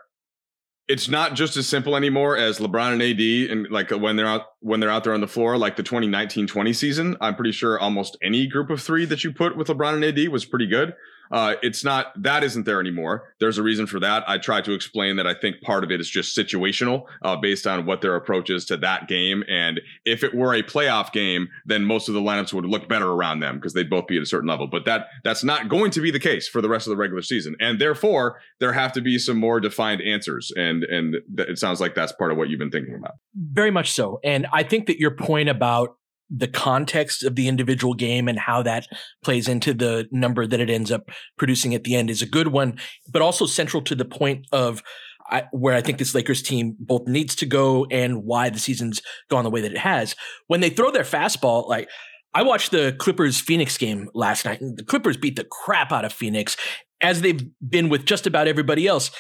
it's 0.89 1.09
not 1.09 1.35
just 1.35 1.57
as 1.57 1.69
simple 1.69 1.97
anymore 1.97 2.37
as 2.37 2.59
LeBron 2.59 2.93
and 2.93 3.03
AD 3.03 3.51
and 3.51 3.71
like 3.73 3.91
when 3.91 4.17
they're 4.17 4.27
out 4.27 4.43
when 4.61 4.79
they're 4.81 4.91
out 4.91 5.05
there 5.05 5.15
on 5.15 5.21
the 5.21 5.27
floor 5.27 5.59
like 5.59 5.77
the 5.77 5.83
2019-20 5.83 6.75
season. 6.75 7.17
I'm 7.21 7.35
pretty 7.35 7.53
sure 7.53 7.79
almost 7.79 8.17
any 8.23 8.47
group 8.47 8.71
of 8.71 8.81
3 8.81 9.05
that 9.07 9.25
you 9.25 9.33
put 9.33 9.57
with 9.57 9.69
LeBron 9.69 9.95
and 9.95 10.05
AD 10.05 10.29
was 10.29 10.45
pretty 10.45 10.67
good. 10.67 10.95
Uh, 11.31 11.55
it's 11.63 11.85
not 11.85 12.13
that 12.23 12.45
isn't 12.45 12.65
there 12.65 12.81
anymore. 12.81 13.35
There's 13.41 13.59
a 13.59 13.63
reason 13.63 13.87
for 13.87 14.01
that. 14.01 14.25
I 14.29 14.39
try 14.39 14.61
to 14.61 14.73
explain 14.73 15.17
that 15.17 15.27
I 15.27 15.35
think 15.35 15.61
part 15.63 15.85
of 15.85 15.91
it 15.91 16.01
is 16.01 16.09
just 16.09 16.37
situational, 16.37 17.05
uh, 17.23 17.37
based 17.37 17.67
on 17.67 17.87
what 17.87 18.01
their 18.01 18.17
approach 18.17 18.51
is 18.51 18.65
to 18.67 18.77
that 18.79 19.09
game. 19.09 19.45
And 19.49 19.81
if 20.05 20.23
it 20.23 20.35
were 20.35 20.55
a 20.55 20.63
playoff 20.63 21.13
game, 21.13 21.49
then 21.65 21.85
most 21.85 22.09
of 22.09 22.15
the 22.15 22.21
lineups 22.21 22.53
would 22.53 22.67
look 22.67 22.89
better 22.89 23.11
around 23.11 23.41
them 23.41 23.57
because 23.57 23.73
they'd 23.73 23.91
both 23.91 24.07
be 24.07 24.17
at 24.17 24.23
a 24.23 24.27
certain 24.27 24.49
level. 24.49 24.67
But 24.67 24.85
that 24.85 25.09
that's 25.25 25.45
not 25.45 25.69
going 25.69 25.91
to 25.93 26.01
be 26.01 26.11
the 26.11 26.21
case 26.21 26.49
for 26.49 26.61
the 26.61 26.69
rest 26.69 26.87
of 26.87 26.91
the 26.91 26.97
regular 26.97 27.23
season, 27.23 27.57
and 27.61 27.81
therefore 27.81 28.41
there 28.61 28.73
have 28.73 28.93
to 28.93 29.01
be 29.01 29.19
some 29.19 29.39
more 29.39 29.61
defined 29.61 30.03
answers. 30.03 30.53
And 30.57 30.85
and 30.85 31.17
th- 31.37 31.49
it 31.49 31.59
sounds 31.59 31.81
like 31.81 31.95
that's 31.95 32.13
part 32.13 32.33
of 32.33 32.39
what 32.39 32.49
you've 32.49 32.59
been 32.59 32.71
thinking 32.71 32.95
about. 32.95 33.15
Very 33.35 33.71
much 33.71 33.93
so. 33.93 34.21
And 34.25 34.47
I 34.53 34.63
think 34.63 34.87
that 34.87 34.99
your 34.99 35.11
point 35.11 35.49
about 35.49 35.97
the 36.31 36.49
context 36.49 37.23
of 37.23 37.37
the 37.37 37.49
individual 37.49 37.95
game 37.95 38.29
and 38.29 38.39
how 38.39 38.63
that 38.63 38.87
plays 39.23 39.49
into 39.49 39.73
the 39.73 40.09
number 40.11 40.47
that 40.47 40.61
it 40.61 40.71
ends 40.71 40.91
up 40.91 41.11
producing 41.39 41.75
at 41.75 41.85
the 41.85 41.95
end 41.95 42.11
is 42.11 42.23
a 42.23 42.27
good 42.27 42.49
one, 42.49 42.79
but 43.09 43.23
also 43.23 43.47
central 43.47 43.83
to 43.83 43.95
the 43.95 44.05
point 44.05 44.47
of 44.53 44.83
I, 45.29 45.45
where 45.51 45.75
I 45.75 45.81
think 45.81 45.99
this 45.99 46.15
Lakers 46.15 46.43
team 46.43 46.77
both 46.79 47.07
needs 47.07 47.35
to 47.37 47.47
go 47.47 47.87
and 47.91 48.25
why 48.25 48.49
the 48.49 48.59
season's 48.59 49.03
gone 49.29 49.45
the 49.45 49.51
way 49.51 49.61
that 49.61 49.73
it 49.73 49.79
has. 49.79 50.15
When 50.47 50.61
they 50.61 50.71
throw 50.71 50.91
their 50.91 51.03
fastball, 51.03 51.69
like 51.69 51.89
I 52.33 52.43
watched 52.43 52.71
the 52.71 52.95
Clippers 52.99 53.41
Phoenix 53.41 53.77
game 53.79 54.09
last 54.15 54.45
night, 54.45 54.61
the 54.61 54.85
Clippers 54.85 55.17
beat 55.17 55.37
the 55.37 55.47
crap 55.51 55.91
out 55.91 56.05
of 56.05 56.13
Phoenix, 56.13 56.57
as 57.01 57.21
they've 57.21 57.49
been 57.67 57.89
with 57.89 58.05
just 58.07 58.27
about 58.27 58.49
everybody 58.49 58.87
else. 58.87 59.11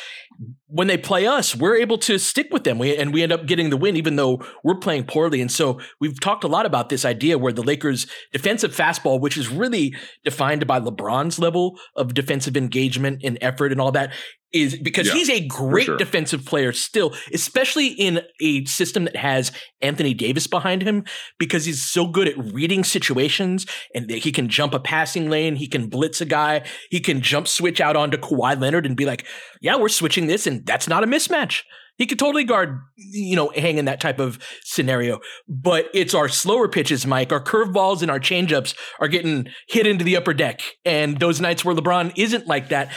When 0.66 0.86
they 0.86 0.96
play 0.96 1.26
us, 1.26 1.54
we're 1.54 1.76
able 1.76 1.98
to 1.98 2.18
stick 2.18 2.48
with 2.50 2.64
them, 2.64 2.78
we, 2.78 2.96
and 2.96 3.12
we 3.12 3.22
end 3.22 3.32
up 3.32 3.46
getting 3.46 3.70
the 3.70 3.76
win, 3.76 3.96
even 3.96 4.16
though 4.16 4.44
we're 4.64 4.78
playing 4.78 5.04
poorly. 5.04 5.40
And 5.40 5.50
so 5.50 5.80
we've 6.00 6.18
talked 6.20 6.44
a 6.44 6.48
lot 6.48 6.66
about 6.66 6.88
this 6.88 7.04
idea 7.04 7.38
where 7.38 7.52
the 7.52 7.62
Lakers' 7.62 8.06
defensive 8.32 8.74
fastball, 8.74 9.20
which 9.20 9.36
is 9.36 9.48
really 9.48 9.94
defined 10.24 10.66
by 10.66 10.80
LeBron's 10.80 11.38
level 11.38 11.78
of 11.94 12.14
defensive 12.14 12.56
engagement 12.56 13.20
and 13.24 13.38
effort 13.40 13.72
and 13.72 13.80
all 13.80 13.92
that, 13.92 14.12
is 14.52 14.76
because 14.78 15.08
yeah, 15.08 15.14
he's 15.14 15.30
a 15.30 15.46
great 15.46 15.86
sure. 15.86 15.96
defensive 15.96 16.44
player 16.44 16.72
still, 16.72 17.14
especially 17.32 17.88
in 17.88 18.20
a 18.40 18.64
system 18.64 19.04
that 19.04 19.16
has 19.16 19.52
Anthony 19.80 20.14
Davis 20.14 20.46
behind 20.46 20.82
him, 20.82 21.04
because 21.38 21.64
he's 21.64 21.84
so 21.84 22.06
good 22.06 22.28
at 22.28 22.38
reading 22.52 22.84
situations 22.84 23.66
and 23.94 24.08
he 24.10 24.32
can 24.32 24.48
jump 24.48 24.72
a 24.72 24.80
passing 24.80 25.28
lane, 25.28 25.56
he 25.56 25.66
can 25.66 25.88
blitz 25.88 26.20
a 26.20 26.26
guy, 26.26 26.64
he 26.90 27.00
can 27.00 27.20
jump 27.20 27.48
switch 27.48 27.80
out 27.80 27.96
onto 27.96 28.16
Kawhi 28.16 28.58
Leonard 28.58 28.86
and 28.86 28.96
be 28.96 29.04
like, 29.04 29.26
yeah, 29.60 29.76
we're 29.76 29.88
switching 29.88 30.26
this, 30.26 30.46
and 30.46 30.64
that's 30.64 30.88
not 30.88 31.04
a 31.04 31.06
mismatch. 31.06 31.62
He 31.98 32.06
could 32.06 32.18
totally 32.18 32.44
guard, 32.44 32.78
you 32.96 33.36
know, 33.36 33.50
hang 33.56 33.78
in 33.78 33.86
that 33.86 34.00
type 34.00 34.18
of 34.18 34.38
scenario. 34.62 35.20
But 35.48 35.88
it's 35.94 36.12
our 36.12 36.28
slower 36.28 36.68
pitches, 36.68 37.06
Mike. 37.06 37.32
Our 37.32 37.42
curveballs 37.42 38.02
and 38.02 38.10
our 38.10 38.20
changeups 38.20 38.76
are 39.00 39.08
getting 39.08 39.48
hit 39.68 39.86
into 39.86 40.04
the 40.04 40.16
upper 40.16 40.34
deck. 40.34 40.60
And 40.84 41.18
those 41.18 41.40
nights 41.40 41.64
where 41.64 41.74
LeBron 41.74 42.12
isn't 42.16 42.46
like 42.46 42.68
that, 42.68 42.92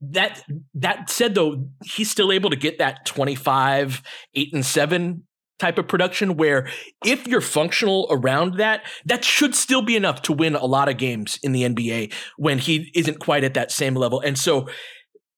that 0.00 0.42
that 0.74 1.10
said 1.10 1.34
though 1.34 1.68
he's 1.84 2.10
still 2.10 2.32
able 2.32 2.50
to 2.50 2.56
get 2.56 2.78
that 2.78 3.04
25 3.04 4.02
8 4.34 4.54
and 4.54 4.64
7 4.64 5.22
type 5.58 5.78
of 5.78 5.86
production 5.86 6.36
where 6.36 6.68
if 7.04 7.28
you're 7.28 7.42
functional 7.42 8.08
around 8.10 8.54
that 8.54 8.82
that 9.04 9.22
should 9.24 9.54
still 9.54 9.82
be 9.82 9.94
enough 9.94 10.22
to 10.22 10.32
win 10.32 10.56
a 10.56 10.64
lot 10.64 10.88
of 10.88 10.96
games 10.96 11.38
in 11.42 11.52
the 11.52 11.62
NBA 11.62 12.12
when 12.38 12.58
he 12.58 12.90
isn't 12.94 13.20
quite 13.20 13.44
at 13.44 13.54
that 13.54 13.70
same 13.70 13.94
level. 13.94 14.20
And 14.20 14.38
so 14.38 14.68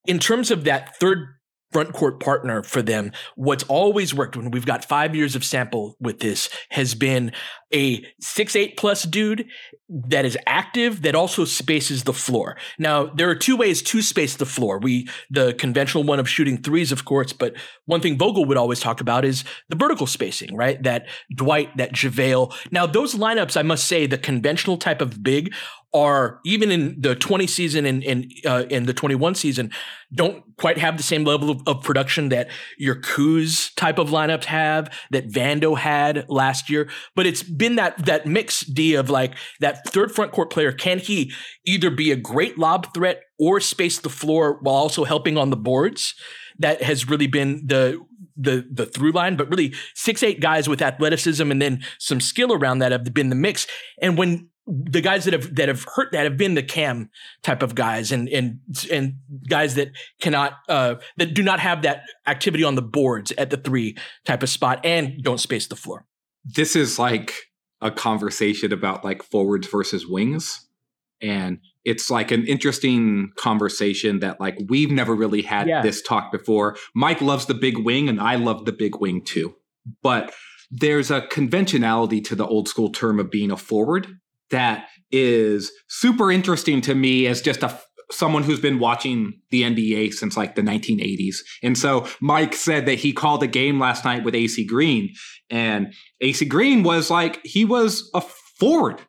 in 0.07 0.19
terms 0.19 0.51
of 0.51 0.65
that 0.65 0.97
third 0.97 1.27
front 1.73 1.93
court 1.93 2.21
partner 2.21 2.63
for 2.63 2.83
them. 2.83 3.13
What's 3.35 3.65
always 3.65 4.15
worked 4.15 4.37
when 4.37 4.51
we've 4.51 4.67
got 4.67 4.85
five 4.85 5.15
years 5.15 5.35
of 5.35 5.45
sample 5.45 5.97
with 6.01 6.21
this 6.21 6.49
has 6.71 6.95
been 6.95 7.33
a 7.75 8.05
six 8.21 8.55
eight 8.55 8.77
plus 8.77 9.05
dude 9.05 9.47
that 9.89 10.25
is 10.25 10.39
active 10.47 11.03
that 11.03 11.15
also 11.15 11.45
spaces 11.45 12.05
the 12.05 12.13
floor. 12.13 12.57
Now 12.79 13.07
there 13.07 13.29
are 13.31 13.35
two 13.35 13.57
ways 13.57 13.83
to 13.83 14.03
space 14.03 14.37
the 14.37 14.47
floor. 14.47 14.79
We 14.79 15.09
the 15.31 15.55
conventional 15.55 16.05
one 16.05 16.21
of 16.21 16.29
shooting 16.29 16.59
threes, 16.63 16.93
of 16.93 17.05
course, 17.05 17.33
but 17.33 17.55
one 17.87 18.01
thing 18.01 18.19
Vogel 18.19 18.45
would 18.45 18.57
always 18.57 18.81
talk 18.81 19.01
about 19.01 19.25
is 19.25 19.45
the 19.69 19.77
vertical 19.77 20.07
spacing, 20.07 20.55
right? 20.55 20.83
That 20.83 21.07
Dwight, 21.35 21.77
that 21.77 21.93
JaVale. 21.93 22.55
Now 22.71 22.87
those 22.87 23.15
lineups, 23.15 23.57
I 23.57 23.63
must 23.63 23.87
say, 23.87 24.07
the 24.07 24.19
conventional 24.19 24.77
type 24.77 25.01
of 25.01 25.23
big 25.23 25.55
are 25.95 26.41
even 26.45 26.71
in 26.71 27.01
the 27.01 27.15
20 27.15 27.47
season 27.47 27.85
and 27.85 28.03
in, 28.03 28.31
uh, 28.47 28.65
in 28.71 28.87
the 28.87 28.95
21 28.95 29.35
season 29.35 29.71
don't 30.15 30.45
quite 30.57 30.79
have 30.79 30.97
the 30.97 31.03
same 31.03 31.25
level 31.25 31.51
of, 31.51 31.63
of, 31.67 31.83
production 31.83 32.29
that 32.29 32.49
your 32.79 32.95
Kuz 32.95 33.75
type 33.77 33.99
of 33.99 34.11
lineups 34.11 34.45
have 34.45 34.93
that 35.11 35.29
Vando 35.29 35.77
had 35.77 36.27
last 36.29 36.69
year. 36.71 36.89
But 37.17 37.27
it's 37.27 37.43
been 37.43 37.77
that 37.77 38.05
that 38.05 38.27
mix 38.27 38.61
D 38.61 38.95
of 38.95 39.11
like 39.11 39.35
that 39.61 39.87
third 39.89 40.15
front 40.15 40.33
court 40.33 40.51
player. 40.51 40.73
Can 40.73 40.99
he 40.99 41.33
either 41.67 41.91
be 41.91 42.11
a 42.11 42.17
great 42.17 42.59
lob 42.59 42.93
threat 42.95 43.23
or 43.39 43.61
space 43.61 43.99
the 43.99 44.11
floor 44.11 44.59
while 44.63 44.77
also 44.77 45.05
helping 45.05 45.37
on 45.37 45.51
the 45.51 45.57
boards? 45.57 46.15
That 46.59 46.83
has 46.83 47.09
really 47.09 47.27
been 47.27 47.67
the 47.67 47.99
the 48.37 48.67
the 48.71 48.87
through 48.87 49.13
line, 49.13 49.37
but 49.37 49.49
really 49.49 49.75
six 49.95 50.23
eight 50.23 50.41
guys 50.41 50.69
with 50.69 50.83
athleticism 50.83 51.51
and 51.51 51.61
then 51.61 51.83
some 51.99 52.21
skill 52.21 52.53
around 52.53 52.79
that 52.79 52.93
have 52.93 53.05
been 53.15 53.31
the 53.31 53.35
mix. 53.35 53.67
And 54.01 54.19
when 54.19 54.49
the 54.67 55.01
guys 55.01 55.25
that 55.25 55.33
have 55.33 55.55
that 55.57 55.69
have 55.69 55.85
hurt 55.95 56.13
that 56.13 56.25
have 56.25 56.37
been 56.37 56.55
the 56.55 56.63
cam 56.63 57.11
type 57.43 57.63
of 57.63 57.75
guys 57.75 58.13
and 58.13 58.29
and 58.29 58.61
and 58.91 59.15
guys 59.49 59.75
that 59.75 59.91
cannot 60.21 60.55
uh 60.69 60.95
that 61.17 61.35
do 61.35 61.43
not 61.43 61.59
have 61.59 61.83
that 61.83 62.03
activity 62.27 62.63
on 62.63 62.77
the 62.77 62.83
boards 62.83 63.33
at 63.33 63.51
the 63.51 63.57
three 63.57 63.97
type 64.25 64.43
of 64.43 64.49
spot 64.49 64.81
and 64.85 65.23
don't 65.23 65.41
space 65.41 65.67
the 65.67 65.77
floor. 65.77 66.07
This 66.45 66.77
is 66.77 66.99
like 66.99 67.35
a 67.81 67.91
conversation 67.91 68.73
about 68.73 69.05
like 69.05 69.23
forwards 69.25 69.67
versus 69.67 70.07
wings 70.07 70.67
and 71.21 71.59
it's 71.85 72.11
like 72.11 72.31
an 72.31 72.47
interesting 72.47 73.33
conversation 73.37 74.21
that 74.21 74.41
like 74.41 74.59
we've 74.69 74.91
never 74.91 75.15
really 75.15 75.43
had 75.43 75.67
yeah. 75.67 75.83
this 75.83 76.03
talk 76.03 76.31
before. 76.31 76.77
Mike 76.95 77.21
loves 77.21 77.47
the 77.47 77.55
big 77.55 77.79
wing 77.79 78.09
and 78.09 78.21
I 78.21 78.37
love 78.37 78.65
the 78.65 78.73
big 78.73 78.97
wing 79.01 79.23
too. 79.25 79.57
But 80.03 80.33
there's 80.71 81.11
a 81.11 81.23
conventionality 81.23 82.21
to 82.23 82.37
the 82.37 82.47
old 82.47 82.69
school 82.69 82.91
term 82.91 83.19
of 83.19 83.31
being 83.31 83.51
a 83.51 83.57
forward 83.57 84.07
that 84.53 84.89
is 85.11 85.71
super 85.89 86.31
interesting 86.31 86.81
to 86.83 86.95
me 86.95 87.27
as 87.27 87.43
just 87.43 87.63
a 87.63 87.79
someone 88.13 88.43
who's 88.43 88.61
been 88.61 88.79
watching 88.79 89.33
the 89.51 89.63
NBA 89.63 90.13
since 90.13 90.37
like 90.37 90.55
the 90.55 90.63
1980s. 90.63 91.37
And 91.63 91.77
so 91.77 92.07
Mike 92.21 92.55
said 92.55 92.87
that 92.87 92.99
he 92.99 93.13
called 93.13 93.43
a 93.43 93.47
game 93.47 93.81
last 93.81 94.05
night 94.05 94.25
with 94.25 94.35
AC 94.35 94.65
Green 94.67 95.13
and 95.51 95.93
AC 96.21 96.45
Green 96.45 96.83
was 96.83 97.11
like 97.11 97.41
he 97.45 97.65
was 97.65 98.11
a 98.15 98.21
forward. 98.21 99.01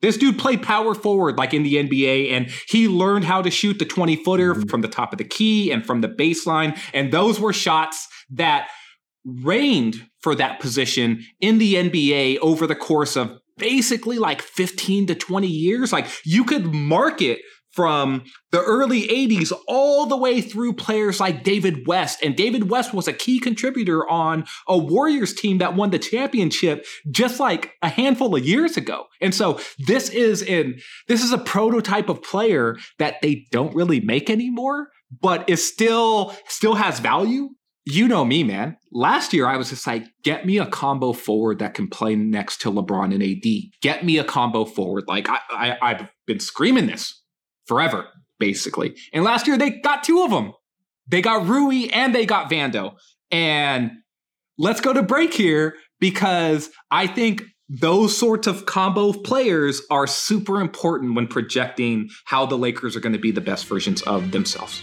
This 0.00 0.16
dude 0.16 0.38
played 0.38 0.62
power 0.62 0.94
forward 0.94 1.38
like 1.38 1.54
in 1.54 1.62
the 1.62 1.76
NBA 1.76 2.32
and 2.32 2.50
he 2.68 2.88
learned 2.88 3.24
how 3.24 3.40
to 3.40 3.50
shoot 3.50 3.78
the 3.78 3.84
20 3.84 4.16
footer 4.16 4.54
mm-hmm. 4.54 4.68
from 4.68 4.80
the 4.80 4.88
top 4.88 5.12
of 5.12 5.18
the 5.18 5.24
key 5.24 5.70
and 5.70 5.86
from 5.86 6.00
the 6.00 6.08
baseline 6.08 6.78
and 6.92 7.12
those 7.12 7.40
were 7.40 7.52
shots 7.52 8.08
that 8.30 8.68
reigned 9.24 10.04
for 10.20 10.34
that 10.34 10.60
position 10.60 11.24
in 11.40 11.58
the 11.58 11.74
NBA 11.74 12.38
over 12.38 12.66
the 12.66 12.74
course 12.74 13.16
of 13.16 13.38
basically 13.56 14.18
like 14.18 14.42
15 14.42 15.06
to 15.08 15.14
20 15.14 15.46
years. 15.46 15.92
Like 15.92 16.06
you 16.24 16.44
could 16.44 16.72
market 16.72 17.40
from 17.72 18.24
the 18.50 18.60
early 18.60 19.08
80s 19.08 19.52
all 19.66 20.06
the 20.06 20.16
way 20.16 20.40
through 20.40 20.74
players 20.74 21.18
like 21.18 21.42
David 21.42 21.86
West. 21.86 22.22
And 22.22 22.36
David 22.36 22.70
West 22.70 22.92
was 22.92 23.08
a 23.08 23.12
key 23.12 23.40
contributor 23.40 24.08
on 24.08 24.44
a 24.68 24.76
Warriors 24.76 25.32
team 25.32 25.58
that 25.58 25.74
won 25.74 25.90
the 25.90 25.98
championship 25.98 26.86
just 27.10 27.40
like 27.40 27.72
a 27.82 27.88
handful 27.88 28.36
of 28.36 28.46
years 28.46 28.76
ago. 28.76 29.06
And 29.20 29.34
so 29.34 29.58
this 29.78 30.10
is 30.10 30.42
in 30.42 30.80
this 31.08 31.22
is 31.22 31.32
a 31.32 31.38
prototype 31.38 32.08
of 32.08 32.22
player 32.22 32.76
that 32.98 33.22
they 33.22 33.46
don't 33.50 33.74
really 33.74 34.00
make 34.00 34.28
anymore, 34.28 34.88
but 35.20 35.48
is 35.48 35.66
still 35.66 36.34
still 36.48 36.74
has 36.74 37.00
value 37.00 37.50
you 37.84 38.06
know 38.06 38.24
me, 38.24 38.44
man. 38.44 38.76
Last 38.92 39.32
year, 39.32 39.46
I 39.46 39.56
was 39.56 39.70
just 39.70 39.86
like, 39.86 40.06
get 40.22 40.46
me 40.46 40.58
a 40.58 40.66
combo 40.66 41.12
forward 41.12 41.58
that 41.58 41.74
can 41.74 41.88
play 41.88 42.14
next 42.14 42.60
to 42.62 42.70
LeBron 42.70 43.12
and 43.12 43.22
AD. 43.22 43.80
Get 43.80 44.04
me 44.04 44.18
a 44.18 44.24
combo 44.24 44.64
forward. 44.64 45.04
Like 45.08 45.28
I, 45.28 45.38
I, 45.50 45.78
I've 45.82 46.10
been 46.26 46.40
screaming 46.40 46.86
this 46.86 47.20
forever, 47.66 48.06
basically. 48.38 48.96
And 49.12 49.24
last 49.24 49.46
year, 49.46 49.56
they 49.56 49.70
got 49.70 50.04
two 50.04 50.22
of 50.22 50.30
them. 50.30 50.52
They 51.08 51.22
got 51.22 51.46
Rui 51.46 51.88
and 51.92 52.14
they 52.14 52.24
got 52.24 52.50
Vando. 52.50 52.94
And 53.30 53.90
let's 54.58 54.80
go 54.80 54.92
to 54.92 55.02
break 55.02 55.34
here 55.34 55.74
because 55.98 56.70
I 56.90 57.06
think 57.08 57.42
those 57.68 58.16
sorts 58.16 58.46
of 58.46 58.66
combo 58.66 59.12
players 59.12 59.82
are 59.90 60.06
super 60.06 60.60
important 60.60 61.14
when 61.14 61.26
projecting 61.26 62.10
how 62.26 62.46
the 62.46 62.58
Lakers 62.58 62.94
are 62.94 63.00
going 63.00 63.14
to 63.14 63.18
be 63.18 63.30
the 63.30 63.40
best 63.40 63.66
versions 63.66 64.02
of 64.02 64.30
themselves. 64.30 64.82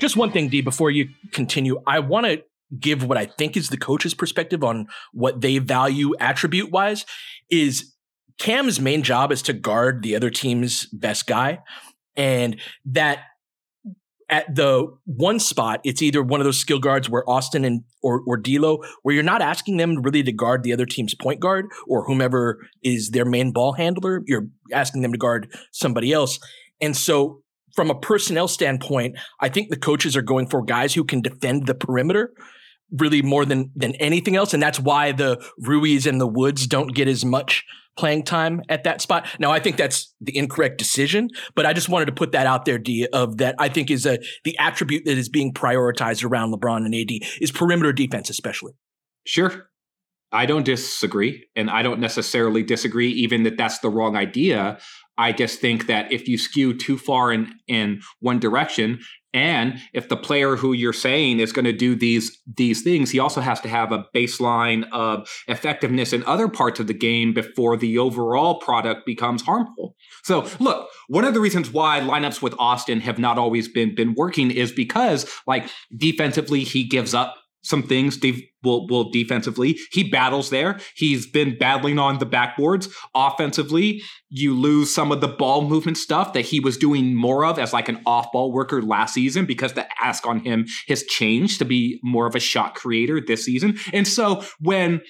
Just 0.00 0.16
one 0.16 0.32
thing, 0.32 0.48
D, 0.48 0.62
before 0.62 0.90
you 0.90 1.10
continue, 1.32 1.80
I 1.86 2.00
want 2.00 2.26
to 2.26 2.42
give 2.78 3.04
what 3.04 3.18
I 3.18 3.26
think 3.26 3.56
is 3.56 3.68
the 3.68 3.76
coach's 3.76 4.14
perspective 4.14 4.64
on 4.64 4.86
what 5.12 5.40
they 5.40 5.58
value 5.58 6.14
attribute 6.18 6.70
wise 6.70 7.04
is 7.50 7.94
Cam's 8.38 8.80
main 8.80 9.02
job 9.02 9.30
is 9.30 9.42
to 9.42 9.52
guard 9.52 10.02
the 10.02 10.16
other 10.16 10.30
team's 10.30 10.86
best 10.86 11.26
guy. 11.26 11.58
And 12.16 12.56
that 12.86 13.18
at 14.30 14.54
the 14.54 14.86
one 15.04 15.40
spot, 15.40 15.80
it's 15.84 16.00
either 16.00 16.22
one 16.22 16.40
of 16.40 16.44
those 16.44 16.58
skill 16.58 16.78
guards 16.78 17.10
where 17.10 17.28
Austin 17.28 17.64
and 17.64 17.82
or 18.02 18.22
or 18.26 18.36
D'Lo, 18.36 18.82
where 19.02 19.14
you're 19.14 19.24
not 19.24 19.42
asking 19.42 19.76
them 19.76 20.00
really 20.00 20.22
to 20.22 20.32
guard 20.32 20.62
the 20.62 20.72
other 20.72 20.86
team's 20.86 21.14
point 21.14 21.40
guard 21.40 21.66
or 21.86 22.04
whomever 22.06 22.58
is 22.82 23.10
their 23.10 23.24
main 23.24 23.52
ball 23.52 23.72
handler. 23.72 24.22
You're 24.26 24.46
asking 24.72 25.02
them 25.02 25.12
to 25.12 25.18
guard 25.18 25.52
somebody 25.72 26.12
else. 26.12 26.38
And 26.80 26.96
so 26.96 27.42
from 27.74 27.90
a 27.90 27.98
personnel 27.98 28.48
standpoint, 28.48 29.18
I 29.40 29.48
think 29.48 29.70
the 29.70 29.76
coaches 29.76 30.16
are 30.16 30.22
going 30.22 30.48
for 30.48 30.62
guys 30.62 30.94
who 30.94 31.04
can 31.04 31.20
defend 31.20 31.66
the 31.66 31.74
perimeter 31.74 32.32
really 32.92 33.22
more 33.22 33.44
than 33.44 33.70
than 33.76 33.94
anything 33.96 34.36
else, 34.36 34.52
and 34.52 34.62
that's 34.62 34.80
why 34.80 35.12
the 35.12 35.44
Ruis 35.58 36.06
and 36.06 36.20
the 36.20 36.26
Woods 36.26 36.66
don't 36.66 36.94
get 36.94 37.08
as 37.08 37.24
much 37.24 37.64
playing 37.96 38.24
time 38.24 38.62
at 38.68 38.84
that 38.84 39.00
spot. 39.00 39.26
Now, 39.38 39.50
I 39.50 39.60
think 39.60 39.76
that's 39.76 40.14
the 40.20 40.36
incorrect 40.36 40.78
decision, 40.78 41.28
but 41.54 41.66
I 41.66 41.72
just 41.72 41.88
wanted 41.88 42.06
to 42.06 42.12
put 42.12 42.32
that 42.32 42.46
out 42.46 42.64
there, 42.64 42.78
D, 42.78 43.06
of 43.12 43.38
that 43.38 43.54
I 43.58 43.68
think 43.68 43.90
is 43.90 44.06
a 44.06 44.18
the 44.44 44.56
attribute 44.58 45.04
that 45.04 45.18
is 45.18 45.28
being 45.28 45.52
prioritized 45.52 46.24
around 46.24 46.52
LeBron 46.52 46.84
and 46.84 46.94
AD 46.94 47.28
is 47.40 47.50
perimeter 47.50 47.92
defense, 47.92 48.30
especially. 48.30 48.72
Sure. 49.26 49.70
I 50.32 50.46
don't 50.46 50.64
disagree, 50.64 51.46
and 51.56 51.68
I 51.68 51.82
don't 51.82 52.00
necessarily 52.00 52.62
disagree 52.62 53.10
even 53.10 53.42
that 53.42 53.56
that's 53.56 53.80
the 53.80 53.90
wrong 53.90 54.16
idea. 54.16 54.78
I 55.20 55.32
just 55.32 55.60
think 55.60 55.86
that 55.86 56.10
if 56.10 56.26
you 56.26 56.38
skew 56.38 56.72
too 56.72 56.96
far 56.96 57.30
in 57.30 57.52
in 57.68 58.00
one 58.20 58.38
direction, 58.38 59.00
and 59.34 59.78
if 59.92 60.08
the 60.08 60.16
player 60.16 60.56
who 60.56 60.72
you're 60.72 60.94
saying 60.94 61.40
is 61.40 61.52
going 61.52 61.66
to 61.66 61.74
do 61.74 61.94
these 61.94 62.40
these 62.46 62.82
things, 62.82 63.10
he 63.10 63.18
also 63.18 63.42
has 63.42 63.60
to 63.60 63.68
have 63.68 63.92
a 63.92 64.06
baseline 64.16 64.88
of 64.92 65.28
effectiveness 65.46 66.14
in 66.14 66.24
other 66.24 66.48
parts 66.48 66.80
of 66.80 66.86
the 66.86 66.94
game 66.94 67.34
before 67.34 67.76
the 67.76 67.98
overall 67.98 68.60
product 68.60 69.04
becomes 69.04 69.42
harmful. 69.42 69.94
So, 70.24 70.48
look, 70.58 70.88
one 71.08 71.24
of 71.24 71.34
the 71.34 71.40
reasons 71.40 71.70
why 71.70 72.00
lineups 72.00 72.40
with 72.40 72.54
Austin 72.58 73.00
have 73.00 73.18
not 73.18 73.36
always 73.36 73.68
been 73.68 73.94
been 73.94 74.14
working 74.14 74.50
is 74.50 74.72
because, 74.72 75.30
like, 75.46 75.68
defensively, 75.94 76.64
he 76.64 76.84
gives 76.84 77.12
up 77.12 77.36
some 77.62 77.82
things 77.82 78.16
will 78.62 78.86
will 78.88 79.10
defensively. 79.10 79.78
He 79.92 80.08
battles 80.08 80.50
there. 80.50 80.78
He's 80.94 81.26
been 81.26 81.56
battling 81.58 81.98
on 81.98 82.18
the 82.18 82.26
backboards. 82.26 82.90
Offensively, 83.14 84.02
you 84.28 84.54
lose 84.54 84.94
some 84.94 85.12
of 85.12 85.20
the 85.20 85.28
ball 85.28 85.62
movement 85.62 85.96
stuff 85.96 86.32
that 86.32 86.42
he 86.42 86.60
was 86.60 86.76
doing 86.76 87.14
more 87.14 87.44
of 87.44 87.58
as 87.58 87.72
like 87.72 87.88
an 87.88 88.00
off-ball 88.06 88.52
worker 88.52 88.82
last 88.82 89.14
season 89.14 89.46
because 89.46 89.72
the 89.72 89.86
ask 90.02 90.26
on 90.26 90.40
him 90.40 90.66
has 90.88 91.02
changed 91.04 91.58
to 91.58 91.64
be 91.64 91.98
more 92.02 92.26
of 92.26 92.34
a 92.34 92.40
shot 92.40 92.74
creator 92.74 93.20
this 93.20 93.44
season. 93.44 93.78
And 93.92 94.06
so 94.06 94.44
when 94.60 95.00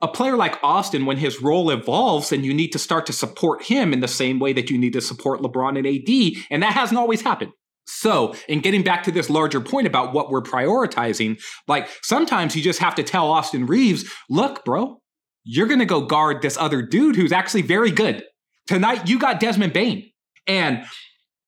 a 0.00 0.08
player 0.08 0.36
like 0.36 0.62
Austin, 0.62 1.06
when 1.06 1.16
his 1.16 1.42
role 1.42 1.70
evolves, 1.70 2.30
then 2.30 2.44
you 2.44 2.54
need 2.54 2.68
to 2.70 2.78
start 2.78 3.06
to 3.06 3.12
support 3.12 3.64
him 3.64 3.92
in 3.92 4.00
the 4.00 4.08
same 4.08 4.38
way 4.38 4.52
that 4.52 4.70
you 4.70 4.78
need 4.78 4.92
to 4.92 5.00
support 5.00 5.40
LeBron 5.40 5.76
and 5.76 5.86
AD. 5.86 6.44
And 6.50 6.62
that 6.62 6.74
hasn't 6.74 6.98
always 6.98 7.22
happened. 7.22 7.52
So, 7.90 8.34
in 8.48 8.60
getting 8.60 8.82
back 8.82 9.02
to 9.04 9.10
this 9.10 9.30
larger 9.30 9.62
point 9.62 9.86
about 9.86 10.12
what 10.12 10.30
we're 10.30 10.42
prioritizing, 10.42 11.40
like 11.66 11.88
sometimes 12.02 12.54
you 12.54 12.62
just 12.62 12.80
have 12.80 12.94
to 12.96 13.02
tell 13.02 13.30
Austin 13.30 13.66
Reaves, 13.66 14.04
look, 14.28 14.64
bro, 14.64 15.00
you're 15.44 15.66
going 15.66 15.78
to 15.78 15.86
go 15.86 16.02
guard 16.02 16.42
this 16.42 16.58
other 16.58 16.82
dude 16.82 17.16
who's 17.16 17.32
actually 17.32 17.62
very 17.62 17.90
good. 17.90 18.24
Tonight, 18.66 19.08
you 19.08 19.18
got 19.18 19.40
Desmond 19.40 19.72
Bane. 19.72 20.10
And 20.46 20.84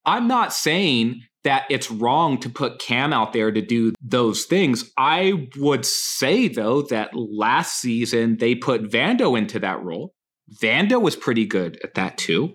I'm 0.06 0.28
not 0.28 0.54
saying 0.54 1.20
that 1.44 1.64
it's 1.68 1.90
wrong 1.90 2.38
to 2.40 2.48
put 2.48 2.78
Cam 2.78 3.12
out 3.12 3.34
there 3.34 3.50
to 3.50 3.60
do 3.60 3.92
those 4.00 4.44
things. 4.44 4.90
I 4.96 5.48
would 5.56 5.84
say 5.84 6.48
though 6.48 6.82
that 6.82 7.10
last 7.14 7.80
season 7.80 8.38
they 8.38 8.54
put 8.54 8.90
Vando 8.90 9.36
into 9.36 9.58
that 9.58 9.82
role. 9.82 10.14
Vando 10.62 11.00
was 11.00 11.16
pretty 11.16 11.46
good 11.46 11.78
at 11.84 11.94
that 11.94 12.18
too. 12.18 12.54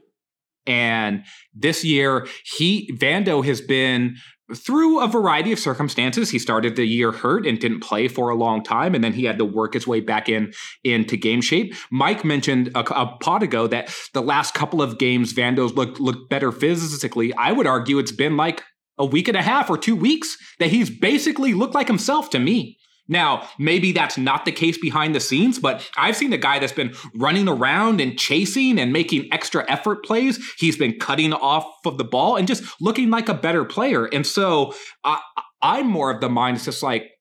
And 0.68 1.24
this 1.54 1.84
year, 1.84 2.28
he 2.44 2.92
Vando 2.94 3.46
has 3.46 3.62
been 3.62 4.18
through 4.54 5.02
a 5.02 5.08
variety 5.08 5.52
of 5.52 5.60
circumstances. 5.60 6.30
He 6.30 6.38
started 6.38 6.76
the 6.76 6.86
year 6.86 7.12
hurt 7.12 7.48
and 7.48 7.60
didn't 7.60 7.80
play 7.80 8.08
for 8.08 8.30
a 8.30 8.36
long 8.36 8.64
time, 8.64 8.94
and 8.94 9.04
then 9.04 9.14
he 9.14 9.26
had 9.26 9.40
to 9.40 9.46
work 9.46 9.74
his 9.74 9.88
way 9.88 10.02
back 10.02 10.30
in 10.30 10.54
into 10.84 11.18
game 11.18 11.42
shape. 11.42 11.74
Mike 11.92 12.24
mentioned 12.24 12.70
a, 12.76 12.80
a 12.80 13.18
pod 13.22 13.44
ago 13.44 13.68
that 13.68 13.94
the 14.14 14.22
last 14.22 14.54
couple 14.54 14.82
of 14.82 15.00
games 15.00 15.34
Vando's 15.34 15.74
looked 15.74 16.00
looked 16.00 16.30
better 16.30 16.52
physically. 16.52 17.34
I 17.34 17.52
would 17.52 17.68
argue 17.68 17.98
it's 17.98 18.12
been 18.12 18.38
like 18.38 18.64
a 18.98 19.06
week 19.06 19.28
and 19.28 19.38
a 19.38 19.42
half 19.42 19.70
or 19.70 19.78
two 19.78 19.96
weeks 19.96 20.38
that 20.60 20.70
he's 20.70 20.90
basically 20.90 21.54
looked 21.54 21.76
like 21.76 21.88
himself 21.88 22.30
to 22.32 22.40
me. 22.40 22.78
Now, 23.08 23.48
maybe 23.60 23.92
that's 23.92 24.18
not 24.18 24.46
the 24.46 24.52
case 24.52 24.78
behind 24.78 25.14
the 25.14 25.20
scenes, 25.20 25.60
but 25.60 25.88
I've 25.96 26.16
seen 26.16 26.34
a 26.34 26.38
guy 26.38 26.60
that's 26.60 26.74
been 26.74 26.94
running 27.16 27.48
around 27.48 28.02
and 28.02 28.18
chasing 28.18 28.80
and 28.80 28.92
making 28.92 29.28
extra 29.32 29.64
effort 29.70 30.04
plays. 30.04 30.40
He's 30.58 30.78
been 30.78 30.98
cutting 31.00 31.34
off 31.34 31.66
of 31.86 31.98
the 31.98 32.04
ball 32.04 32.36
and 32.36 32.48
just 32.48 32.64
looking 32.82 33.10
like 33.10 33.30
a 33.30 33.34
better 33.34 33.64
player. 33.64 34.06
And 34.06 34.26
so 34.26 34.74
I, 35.04 35.20
I'm 35.62 35.88
more 35.88 36.12
of 36.12 36.22
the 36.22 36.30
mind, 36.30 36.58
it's 36.58 36.66
just 36.66 36.82
like, 36.82 37.12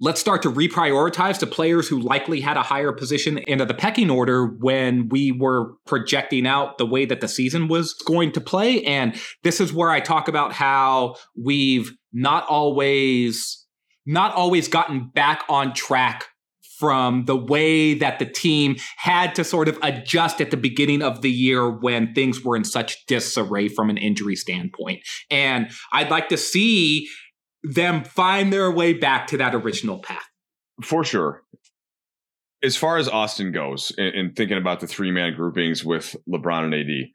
let's 0.00 0.20
start 0.20 0.42
to 0.42 0.50
reprioritize 0.50 1.38
to 1.38 1.46
players 1.46 1.88
who 1.88 2.00
likely 2.00 2.40
had 2.40 2.56
a 2.56 2.62
higher 2.62 2.92
position 2.92 3.38
into 3.38 3.64
the 3.64 3.74
pecking 3.74 4.10
order 4.10 4.46
when 4.46 5.08
we 5.08 5.32
were 5.32 5.72
projecting 5.86 6.46
out 6.46 6.78
the 6.78 6.86
way 6.86 7.04
that 7.04 7.20
the 7.20 7.28
season 7.28 7.68
was 7.68 7.94
going 8.06 8.30
to 8.32 8.40
play. 8.40 8.82
And 8.84 9.20
this 9.42 9.60
is 9.60 9.72
where 9.72 9.90
I 9.90 10.00
talk 10.00 10.28
about 10.28 10.52
how 10.52 11.16
we've 11.36 11.92
not 12.12 12.46
always 12.48 13.66
not 14.08 14.34
always 14.34 14.66
gotten 14.66 15.10
back 15.14 15.44
on 15.48 15.74
track 15.74 16.26
from 16.78 17.24
the 17.24 17.36
way 17.36 17.92
that 17.94 18.18
the 18.18 18.24
team 18.24 18.76
had 18.96 19.34
to 19.34 19.44
sort 19.44 19.68
of 19.68 19.78
adjust 19.82 20.40
at 20.40 20.50
the 20.50 20.56
beginning 20.56 21.02
of 21.02 21.22
the 21.22 21.30
year 21.30 21.68
when 21.68 22.14
things 22.14 22.44
were 22.44 22.56
in 22.56 22.64
such 22.64 23.04
disarray 23.06 23.68
from 23.68 23.90
an 23.90 23.96
injury 23.98 24.36
standpoint. 24.36 25.00
And 25.30 25.70
I'd 25.92 26.10
like 26.10 26.28
to 26.28 26.36
see 26.36 27.08
them 27.64 28.04
find 28.04 28.52
their 28.52 28.70
way 28.70 28.92
back 28.92 29.26
to 29.28 29.36
that 29.38 29.54
original 29.54 29.98
path. 29.98 30.24
For 30.82 31.04
sure. 31.04 31.42
As 32.62 32.76
far 32.76 32.96
as 32.96 33.08
Austin 33.08 33.52
goes, 33.52 33.92
and 33.98 34.34
thinking 34.34 34.58
about 34.58 34.80
the 34.80 34.86
three 34.86 35.10
man 35.10 35.34
groupings 35.34 35.84
with 35.84 36.16
LeBron 36.28 36.64
and 36.64 36.74
AD, 36.74 37.10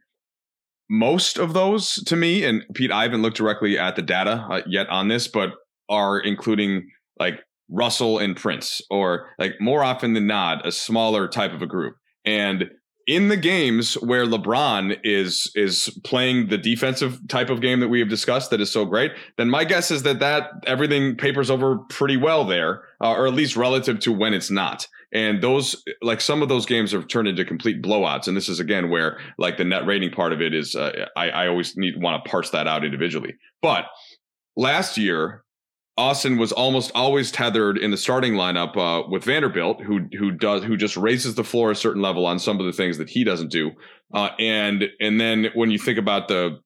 most 0.90 1.40
of 1.40 1.54
those 1.54 1.96
to 2.06 2.16
me, 2.16 2.44
and 2.44 2.64
Pete, 2.74 2.92
I 2.92 3.04
haven't 3.04 3.22
looked 3.22 3.38
directly 3.38 3.80
at 3.80 3.96
the 3.96 4.02
data 4.02 4.46
uh, 4.50 4.62
yet 4.68 4.90
on 4.90 5.08
this, 5.08 5.28
but 5.28 5.54
are 5.94 6.20
including 6.20 6.90
like 7.20 7.40
Russell 7.70 8.20
and 8.20 8.36
Prince, 8.36 8.82
or 8.90 9.30
like 9.40 9.54
more 9.60 9.84
often 9.84 10.14
than 10.14 10.28
not, 10.28 10.66
a 10.68 10.72
smaller 10.72 11.28
type 11.28 11.54
of 11.54 11.62
a 11.62 11.68
group. 11.68 11.96
And 12.26 12.70
in 13.06 13.28
the 13.28 13.38
games 13.38 13.96
where 13.96 14.26
LeBron 14.26 14.98
is 15.04 15.52
is 15.56 15.76
playing 16.04 16.48
the 16.48 16.58
defensive 16.58 17.20
type 17.28 17.50
of 17.50 17.60
game 17.60 17.80
that 17.82 17.90
we 17.90 18.00
have 18.00 18.10
discussed 18.10 18.50
that 18.52 18.62
is 18.62 18.72
so 18.72 18.86
great, 18.86 19.12
then 19.38 19.50
my 19.50 19.66
guess 19.66 19.92
is 19.92 20.04
that 20.04 20.20
that 20.20 20.52
everything 20.66 21.16
papers 21.18 21.50
over 21.50 21.80
pretty 21.90 22.18
well 22.18 22.46
there, 22.46 22.84
uh, 23.02 23.14
or 23.14 23.28
at 23.28 23.34
least 23.34 23.58
relative 23.58 24.00
to 24.00 24.12
when 24.12 24.34
it's 24.34 24.52
not. 24.52 24.88
And 25.14 25.44
those, 25.44 25.84
like 26.02 26.22
some 26.22 26.42
of 26.42 26.50
those 26.50 26.66
games 26.66 26.92
have 26.92 27.08
turned 27.08 27.28
into 27.28 27.46
complete 27.46 27.84
blowouts. 27.84 28.28
And 28.28 28.36
this 28.36 28.50
is 28.50 28.60
again 28.60 28.90
where 28.90 29.20
like 29.38 29.58
the 29.58 29.64
net 29.64 29.86
rating 29.86 30.12
part 30.12 30.34
of 30.34 30.42
it 30.42 30.54
is, 30.56 30.76
uh, 30.76 31.06
I, 31.16 31.30
I 31.30 31.48
always 31.48 31.78
need 31.78 32.02
want 32.02 32.24
to 32.24 32.30
parse 32.30 32.50
that 32.50 32.68
out 32.68 32.84
individually. 32.84 33.36
But 33.62 33.86
last 34.56 34.98
year, 34.98 35.44
Austin 35.98 36.38
was 36.38 36.52
almost 36.52 36.92
always 36.96 37.32
tethered 37.32 37.78
in 37.78 37.92
the 37.92 37.98
starting 37.98 38.34
lineup 38.34 38.76
uh, 38.78 39.08
with 39.08 39.24
Vanderbilt, 39.24 39.82
who 39.82 40.08
who 40.18 40.32
does 40.32 40.64
who 40.64 40.76
just 40.76 40.98
raises 40.98 41.36
the 41.36 41.44
floor 41.44 41.70
a 41.70 41.76
certain 41.76 42.02
level 42.02 42.26
on 42.26 42.40
some 42.40 42.60
of 42.60 42.66
the 42.66 42.72
things 42.72 42.98
that 42.98 43.10
he 43.10 43.24
doesn't 43.24 43.52
do, 43.52 43.72
uh, 44.14 44.30
and 44.40 44.86
and 45.00 45.22
then 45.22 45.50
when 45.54 45.70
you 45.70 45.78
think 45.78 46.00
about 46.00 46.28
the 46.28 46.60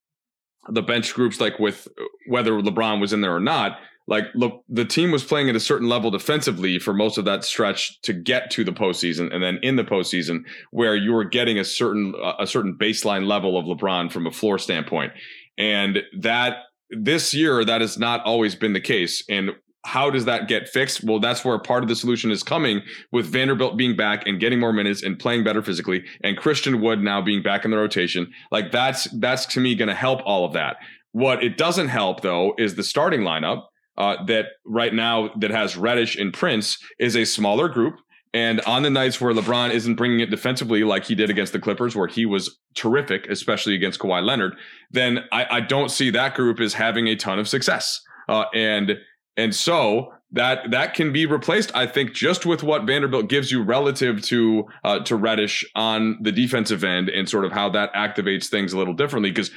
the 0.70 0.82
bench 0.82 1.14
groups, 1.14 1.42
like 1.42 1.60
with 1.60 1.88
whether 2.28 2.52
LeBron 2.54 3.02
was 3.02 3.12
in 3.12 3.20
there 3.20 3.36
or 3.36 3.42
not, 3.42 3.80
like 4.08 4.26
look, 4.34 4.64
the 4.70 4.86
team 4.86 5.12
was 5.12 5.26
playing 5.26 5.50
at 5.50 5.58
a 5.58 5.60
certain 5.60 5.90
level 5.90 6.10
defensively 6.10 6.80
for 6.80 6.94
most 6.94 7.18
of 7.18 7.26
that 7.26 7.44
stretch 7.44 8.02
to 8.04 8.14
get 8.14 8.50
to 8.52 8.64
the 8.64 8.72
postseason, 8.72 9.34
and 9.34 9.44
then 9.44 9.60
in 9.62 9.76
the 9.76 9.84
postseason 9.84 10.44
where 10.72 10.96
you 10.96 11.12
were 11.12 11.26
getting 11.26 11.60
a 11.60 11.66
certain 11.66 12.14
a 12.40 12.48
certain 12.48 12.78
baseline 12.80 13.28
level 13.28 13.58
of 13.58 13.66
LeBron 13.66 14.10
from 14.10 14.26
a 14.26 14.32
floor 14.32 14.58
standpoint, 14.58 15.12
and 15.58 16.00
that 16.18 16.60
this 16.90 17.34
year, 17.34 17.64
that 17.66 17.82
has 17.82 17.98
not 17.98 18.24
always 18.24 18.56
been 18.56 18.74
the 18.74 18.82
case. 18.82 19.24
And 19.30 19.52
how 19.86 20.10
does 20.10 20.26
that 20.26 20.48
get 20.48 20.68
fixed? 20.68 21.04
Well, 21.04 21.20
that's 21.20 21.46
where 21.46 21.58
part 21.60 21.82
of 21.82 21.90
the 21.90 21.96
solution 21.96 22.30
is 22.30 22.44
coming 22.44 22.82
with 23.12 23.26
Vanderbilt 23.26 23.78
being 23.78 23.96
back 23.96 24.28
and 24.28 24.40
getting 24.40 24.60
more 24.60 24.74
minutes 24.74 25.02
and 25.02 25.18
playing 25.18 25.46
better 25.46 25.62
physically, 25.62 26.04
and 26.22 26.38
Christian 26.38 26.82
Wood 26.82 27.02
now 27.02 27.22
being 27.22 27.42
back 27.42 27.64
in 27.64 27.72
the 27.72 27.78
rotation. 27.78 28.32
Like 28.52 28.72
that's 28.72 29.06
that's 29.20 29.46
to 29.48 29.62
me 29.62 29.76
going 29.76 29.88
to 29.88 29.96
help 29.96 30.22
all 30.26 30.46
of 30.46 30.54
that. 30.54 30.78
What 31.14 31.42
it 31.42 31.58
doesn't 31.58 31.88
help 31.88 32.22
though 32.22 32.54
is 32.58 32.76
the 32.76 32.84
starting 32.84 33.22
lineup 33.22 33.64
uh, 33.98 34.24
that 34.26 34.48
right 34.66 34.94
now 34.94 35.30
that 35.38 35.52
has 35.52 35.78
Reddish 35.78 36.18
and 36.18 36.34
Prince 36.34 36.78
is 37.00 37.16
a 37.16 37.26
smaller 37.26 37.70
group 37.70 37.96
and 38.38 38.62
on 38.62 38.84
the 38.84 38.92
nights 38.92 39.20
where 39.20 39.34
LeBron 39.34 39.72
isn't 39.72 39.96
bringing 39.96 40.20
it 40.20 40.30
defensively 40.30 40.84
like 40.84 41.06
he 41.06 41.16
did 41.16 41.32
against 41.32 41.54
the 41.54 41.60
Clippers, 41.60 41.96
where 41.96 42.06
he 42.08 42.24
was 42.24 42.56
terrific, 42.76 43.26
especially 43.32 43.74
against 43.74 44.00
Kawhi 44.00 44.24
Leonard, 44.24 44.56
then 44.92 45.22
I, 45.32 45.48
I 45.50 45.60
don't 45.62 45.90
see 45.90 46.12
that 46.12 46.36
group 46.36 46.60
as 46.60 46.76
having 46.76 47.08
a 47.08 47.16
ton 47.16 47.40
of 47.40 47.48
success. 47.48 48.00
Uh, 48.30 48.46
and 48.54 49.00
and 49.38 49.56
so 49.56 50.14
that 50.34 50.70
that 50.70 50.94
can 50.94 51.12
be 51.12 51.26
replaced, 51.26 51.76
I 51.76 51.88
think, 51.88 52.14
just 52.14 52.46
with 52.46 52.62
what 52.62 52.84
Vanderbilt 52.84 53.28
gives 53.28 53.52
you 53.52 53.64
relative 53.64 54.22
to 54.26 54.66
uh, 54.84 55.00
to 55.00 55.16
Reddish 55.16 55.66
on 55.74 56.20
the 56.22 56.32
defensive 56.32 56.84
end, 56.84 57.10
and 57.10 57.28
sort 57.28 57.44
of 57.44 57.52
how 57.52 57.70
that 57.70 57.92
activates 57.96 58.50
things 58.50 58.72
a 58.72 58.78
little 58.78 58.94
differently. 58.94 59.32
Because 59.32 59.50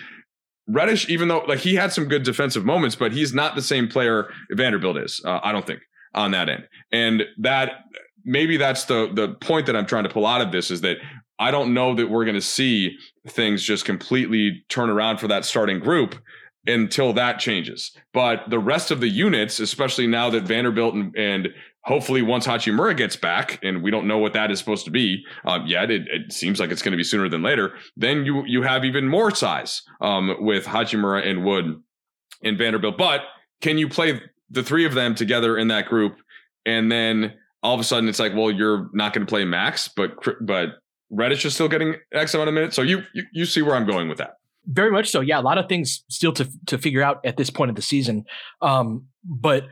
Reddish, 0.68 1.06
even 1.10 1.28
though 1.28 1.40
like 1.40 1.58
he 1.58 1.74
had 1.74 1.92
some 1.92 2.06
good 2.06 2.22
defensive 2.22 2.64
moments, 2.64 2.96
but 2.96 3.12
he's 3.12 3.34
not 3.34 3.56
the 3.56 3.62
same 3.62 3.88
player 3.88 4.30
Vanderbilt 4.52 4.96
is. 4.96 5.20
Uh, 5.22 5.40
I 5.42 5.52
don't 5.52 5.66
think 5.66 5.80
on 6.14 6.30
that 6.30 6.48
end, 6.48 6.66
and 6.90 7.24
that 7.38 7.72
maybe 8.24 8.56
that's 8.56 8.84
the 8.84 9.10
the 9.12 9.34
point 9.40 9.66
that 9.66 9.76
I'm 9.76 9.86
trying 9.86 10.04
to 10.04 10.10
pull 10.10 10.26
out 10.26 10.40
of 10.40 10.52
this 10.52 10.70
is 10.70 10.80
that 10.82 10.98
I 11.38 11.50
don't 11.50 11.72
know 11.72 11.94
that 11.94 12.10
we're 12.10 12.24
going 12.24 12.34
to 12.34 12.40
see 12.40 12.96
things 13.28 13.62
just 13.62 13.84
completely 13.84 14.64
turn 14.68 14.90
around 14.90 15.18
for 15.18 15.28
that 15.28 15.44
starting 15.44 15.80
group 15.80 16.14
until 16.66 17.14
that 17.14 17.38
changes. 17.38 17.96
But 18.12 18.50
the 18.50 18.58
rest 18.58 18.90
of 18.90 19.00
the 19.00 19.08
units, 19.08 19.58
especially 19.58 20.06
now 20.06 20.28
that 20.30 20.42
Vanderbilt 20.42 20.94
and, 20.94 21.16
and 21.16 21.48
hopefully 21.84 22.20
once 22.20 22.46
Hachimura 22.46 22.94
gets 22.94 23.16
back, 23.16 23.58
and 23.62 23.82
we 23.82 23.90
don't 23.90 24.06
know 24.06 24.18
what 24.18 24.34
that 24.34 24.50
is 24.50 24.58
supposed 24.58 24.84
to 24.84 24.90
be 24.90 25.24
um, 25.46 25.66
yet, 25.66 25.90
it, 25.90 26.02
it, 26.08 26.32
seems 26.32 26.60
like 26.60 26.70
it's 26.70 26.82
going 26.82 26.92
to 26.92 26.98
be 26.98 27.04
sooner 27.04 27.28
than 27.30 27.42
later. 27.42 27.74
Then 27.96 28.26
you 28.26 28.44
you 28.46 28.62
have 28.62 28.84
even 28.84 29.08
more 29.08 29.34
size 29.34 29.82
um, 30.02 30.36
with 30.40 30.66
Hachimura 30.66 31.26
and 31.26 31.44
Wood 31.44 31.82
and 32.42 32.58
Vanderbilt. 32.58 32.98
But 32.98 33.22
can 33.62 33.78
you 33.78 33.88
play 33.88 34.20
the 34.50 34.62
three 34.62 34.84
of 34.84 34.94
them 34.94 35.14
together 35.14 35.56
in 35.56 35.68
that 35.68 35.86
group 35.86 36.16
and 36.66 36.90
then 36.90 37.34
all 37.62 37.74
of 37.74 37.80
a 37.80 37.84
sudden 37.84 38.08
it's 38.08 38.18
like, 38.18 38.34
well, 38.34 38.50
you're 38.50 38.88
not 38.92 39.12
going 39.12 39.26
to 39.26 39.30
play 39.30 39.44
max, 39.44 39.88
but 39.88 40.12
but 40.40 40.70
Reddish 41.10 41.44
is 41.44 41.54
still 41.54 41.68
getting 41.68 41.96
X 42.12 42.34
amount 42.34 42.48
of 42.48 42.54
minutes. 42.54 42.76
So 42.76 42.82
you, 42.82 43.02
you 43.14 43.24
you 43.32 43.44
see 43.44 43.62
where 43.62 43.74
I'm 43.74 43.86
going 43.86 44.08
with 44.08 44.18
that. 44.18 44.34
Very 44.66 44.90
much 44.90 45.10
so. 45.10 45.20
Yeah, 45.20 45.40
a 45.40 45.42
lot 45.42 45.58
of 45.58 45.68
things 45.68 46.04
still 46.08 46.32
to 46.32 46.48
to 46.66 46.78
figure 46.78 47.02
out 47.02 47.24
at 47.24 47.36
this 47.36 47.50
point 47.50 47.70
of 47.70 47.76
the 47.76 47.82
season. 47.82 48.24
Um, 48.62 49.06
but 49.24 49.64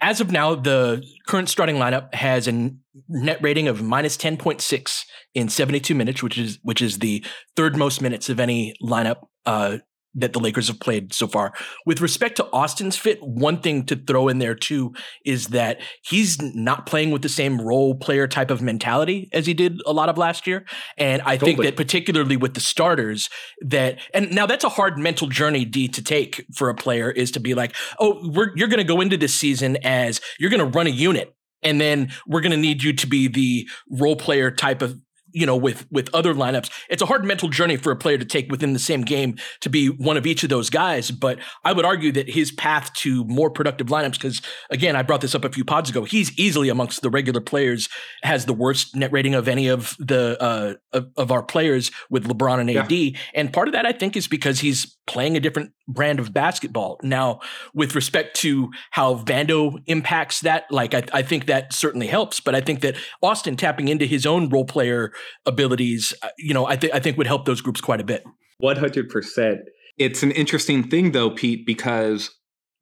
as 0.00 0.20
of 0.20 0.30
now, 0.30 0.54
the 0.54 1.02
current 1.26 1.48
starting 1.48 1.76
lineup 1.76 2.14
has 2.14 2.46
a 2.46 2.70
net 3.08 3.42
rating 3.42 3.66
of 3.66 3.82
minus 3.82 4.16
10.6 4.16 5.04
in 5.34 5.48
72 5.48 5.94
minutes, 5.94 6.22
which 6.22 6.38
is 6.38 6.58
which 6.62 6.82
is 6.82 6.98
the 6.98 7.24
third 7.56 7.76
most 7.76 8.00
minutes 8.00 8.28
of 8.28 8.38
any 8.38 8.74
lineup 8.82 9.22
uh, 9.46 9.78
that 10.20 10.32
the 10.32 10.40
Lakers 10.40 10.68
have 10.68 10.80
played 10.80 11.12
so 11.12 11.26
far. 11.26 11.52
With 11.86 12.00
respect 12.00 12.36
to 12.36 12.48
Austin's 12.52 12.96
fit, 12.96 13.22
one 13.22 13.60
thing 13.60 13.84
to 13.86 13.96
throw 13.96 14.28
in 14.28 14.38
there 14.38 14.54
too 14.54 14.94
is 15.24 15.48
that 15.48 15.80
he's 16.02 16.40
not 16.40 16.86
playing 16.86 17.10
with 17.10 17.22
the 17.22 17.28
same 17.28 17.60
role 17.60 17.94
player 17.94 18.26
type 18.26 18.50
of 18.50 18.62
mentality 18.62 19.28
as 19.32 19.46
he 19.46 19.54
did 19.54 19.80
a 19.86 19.92
lot 19.92 20.08
of 20.08 20.18
last 20.18 20.46
year. 20.46 20.64
And 20.96 21.22
I 21.22 21.36
totally. 21.36 21.52
think 21.52 21.64
that 21.64 21.76
particularly 21.76 22.36
with 22.36 22.54
the 22.54 22.60
starters 22.60 23.28
that 23.60 23.98
and 24.14 24.30
now 24.32 24.46
that's 24.46 24.64
a 24.64 24.68
hard 24.68 24.98
mental 24.98 25.28
journey 25.28 25.64
D 25.64 25.88
to 25.88 26.02
take 26.02 26.44
for 26.54 26.68
a 26.68 26.74
player 26.74 27.10
is 27.10 27.30
to 27.32 27.40
be 27.40 27.54
like, 27.54 27.74
"Oh, 27.98 28.30
you're 28.54 28.68
going 28.68 28.78
to 28.78 28.84
go 28.84 29.00
into 29.00 29.16
this 29.16 29.34
season 29.34 29.76
as 29.84 30.20
you're 30.38 30.50
going 30.50 30.60
to 30.60 30.78
run 30.78 30.86
a 30.86 30.90
unit 30.90 31.34
and 31.62 31.80
then 31.80 32.12
we're 32.26 32.40
going 32.40 32.52
to 32.52 32.58
need 32.58 32.82
you 32.82 32.92
to 32.92 33.06
be 33.06 33.28
the 33.28 33.68
role 33.90 34.16
player 34.16 34.50
type 34.50 34.82
of 34.82 34.98
you 35.32 35.46
know, 35.46 35.56
with 35.56 35.86
with 35.90 36.08
other 36.14 36.34
lineups. 36.34 36.70
It's 36.88 37.02
a 37.02 37.06
hard 37.06 37.24
mental 37.24 37.48
journey 37.48 37.76
for 37.76 37.90
a 37.90 37.96
player 37.96 38.18
to 38.18 38.24
take 38.24 38.50
within 38.50 38.72
the 38.72 38.78
same 38.78 39.02
game 39.02 39.36
to 39.60 39.70
be 39.70 39.88
one 39.88 40.16
of 40.16 40.26
each 40.26 40.42
of 40.42 40.48
those 40.48 40.70
guys. 40.70 41.10
But 41.10 41.38
I 41.64 41.72
would 41.72 41.84
argue 41.84 42.12
that 42.12 42.30
his 42.30 42.52
path 42.52 42.92
to 42.94 43.24
more 43.24 43.50
productive 43.50 43.88
lineups, 43.88 44.12
because 44.12 44.42
again, 44.70 44.96
I 44.96 45.02
brought 45.02 45.20
this 45.20 45.34
up 45.34 45.44
a 45.44 45.50
few 45.50 45.64
pods 45.64 45.90
ago, 45.90 46.04
he's 46.04 46.36
easily 46.38 46.68
amongst 46.68 47.02
the 47.02 47.10
regular 47.10 47.40
players 47.40 47.88
has 48.22 48.46
the 48.46 48.54
worst 48.54 48.94
net 48.94 49.12
rating 49.12 49.34
of 49.34 49.48
any 49.48 49.68
of 49.68 49.96
the 49.98 50.36
uh, 50.40 50.74
of, 50.92 51.08
of, 51.16 51.32
our 51.32 51.42
players 51.42 51.90
with 52.10 52.24
LeBron 52.26 52.60
and 52.60 52.70
AD. 52.70 52.90
Yeah. 52.90 53.18
And 53.34 53.52
part 53.52 53.68
of 53.68 53.72
that, 53.72 53.86
I 53.86 53.92
think, 53.92 54.16
is 54.16 54.28
because 54.28 54.60
he's 54.60 54.97
playing 55.08 55.36
a 55.36 55.40
different 55.40 55.72
brand 55.88 56.20
of 56.20 56.32
basketball. 56.32 56.98
Now, 57.02 57.40
with 57.74 57.94
respect 57.94 58.36
to 58.36 58.70
how 58.90 59.16
Vando 59.16 59.82
impacts 59.86 60.40
that, 60.40 60.64
like 60.70 60.94
I, 60.94 61.02
I 61.12 61.22
think 61.22 61.46
that 61.46 61.72
certainly 61.72 62.06
helps. 62.06 62.38
But 62.40 62.54
I 62.54 62.60
think 62.60 62.80
that 62.82 62.96
Austin 63.22 63.56
tapping 63.56 63.88
into 63.88 64.06
his 64.06 64.26
own 64.26 64.48
role 64.48 64.64
player 64.64 65.12
abilities, 65.46 66.14
uh, 66.22 66.28
you 66.38 66.54
know, 66.54 66.66
I 66.66 66.76
think 66.76 66.94
I 66.94 67.00
think 67.00 67.16
would 67.16 67.26
help 67.26 67.46
those 67.46 67.60
groups 67.60 67.80
quite 67.80 68.00
a 68.00 68.04
bit. 68.04 68.24
One 68.58 68.76
hundred 68.76 69.08
percent. 69.08 69.60
It's 69.96 70.22
an 70.22 70.30
interesting 70.30 70.88
thing 70.88 71.12
though, 71.12 71.30
Pete, 71.30 71.66
because 71.66 72.30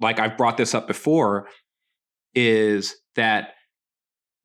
like 0.00 0.18
I've 0.18 0.36
brought 0.36 0.58
this 0.58 0.74
up 0.74 0.86
before, 0.86 1.48
is 2.34 2.94
that 3.14 3.54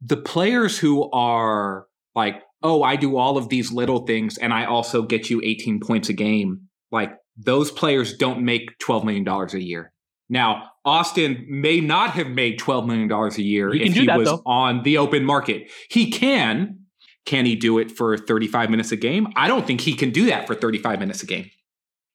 the 0.01 0.17
players 0.17 0.77
who 0.79 1.09
are 1.11 1.85
like, 2.15 2.41
oh, 2.63 2.83
I 2.83 2.95
do 2.95 3.17
all 3.17 3.37
of 3.37 3.49
these 3.49 3.71
little 3.71 4.05
things 4.05 4.37
and 4.37 4.53
I 4.53 4.65
also 4.65 5.01
get 5.01 5.29
you 5.29 5.41
18 5.43 5.79
points 5.79 6.09
a 6.09 6.13
game, 6.13 6.61
like 6.91 7.11
those 7.37 7.71
players 7.71 8.15
don't 8.17 8.43
make 8.43 8.77
$12 8.79 9.03
million 9.03 9.27
a 9.27 9.57
year. 9.57 9.91
Now, 10.29 10.69
Austin 10.85 11.45
may 11.49 11.81
not 11.81 12.11
have 12.11 12.27
made 12.27 12.59
$12 12.59 12.87
million 12.87 13.11
a 13.11 13.41
year 13.41 13.73
He 13.73 13.83
if 13.83 13.93
he 13.93 14.05
that, 14.05 14.17
was 14.17 14.27
though. 14.29 14.41
on 14.45 14.83
the 14.83 14.97
open 14.97 15.25
market. 15.25 15.69
He 15.89 16.09
can. 16.09 16.77
Can 17.25 17.45
he 17.45 17.55
do 17.55 17.77
it 17.77 17.91
for 17.91 18.17
35 18.17 18.69
minutes 18.69 18.91
a 18.91 18.95
game? 18.95 19.27
I 19.35 19.47
don't 19.47 19.67
think 19.67 19.81
he 19.81 19.93
can 19.93 20.09
do 20.11 20.25
that 20.27 20.47
for 20.47 20.55
35 20.55 20.99
minutes 20.99 21.21
a 21.21 21.25
game 21.25 21.49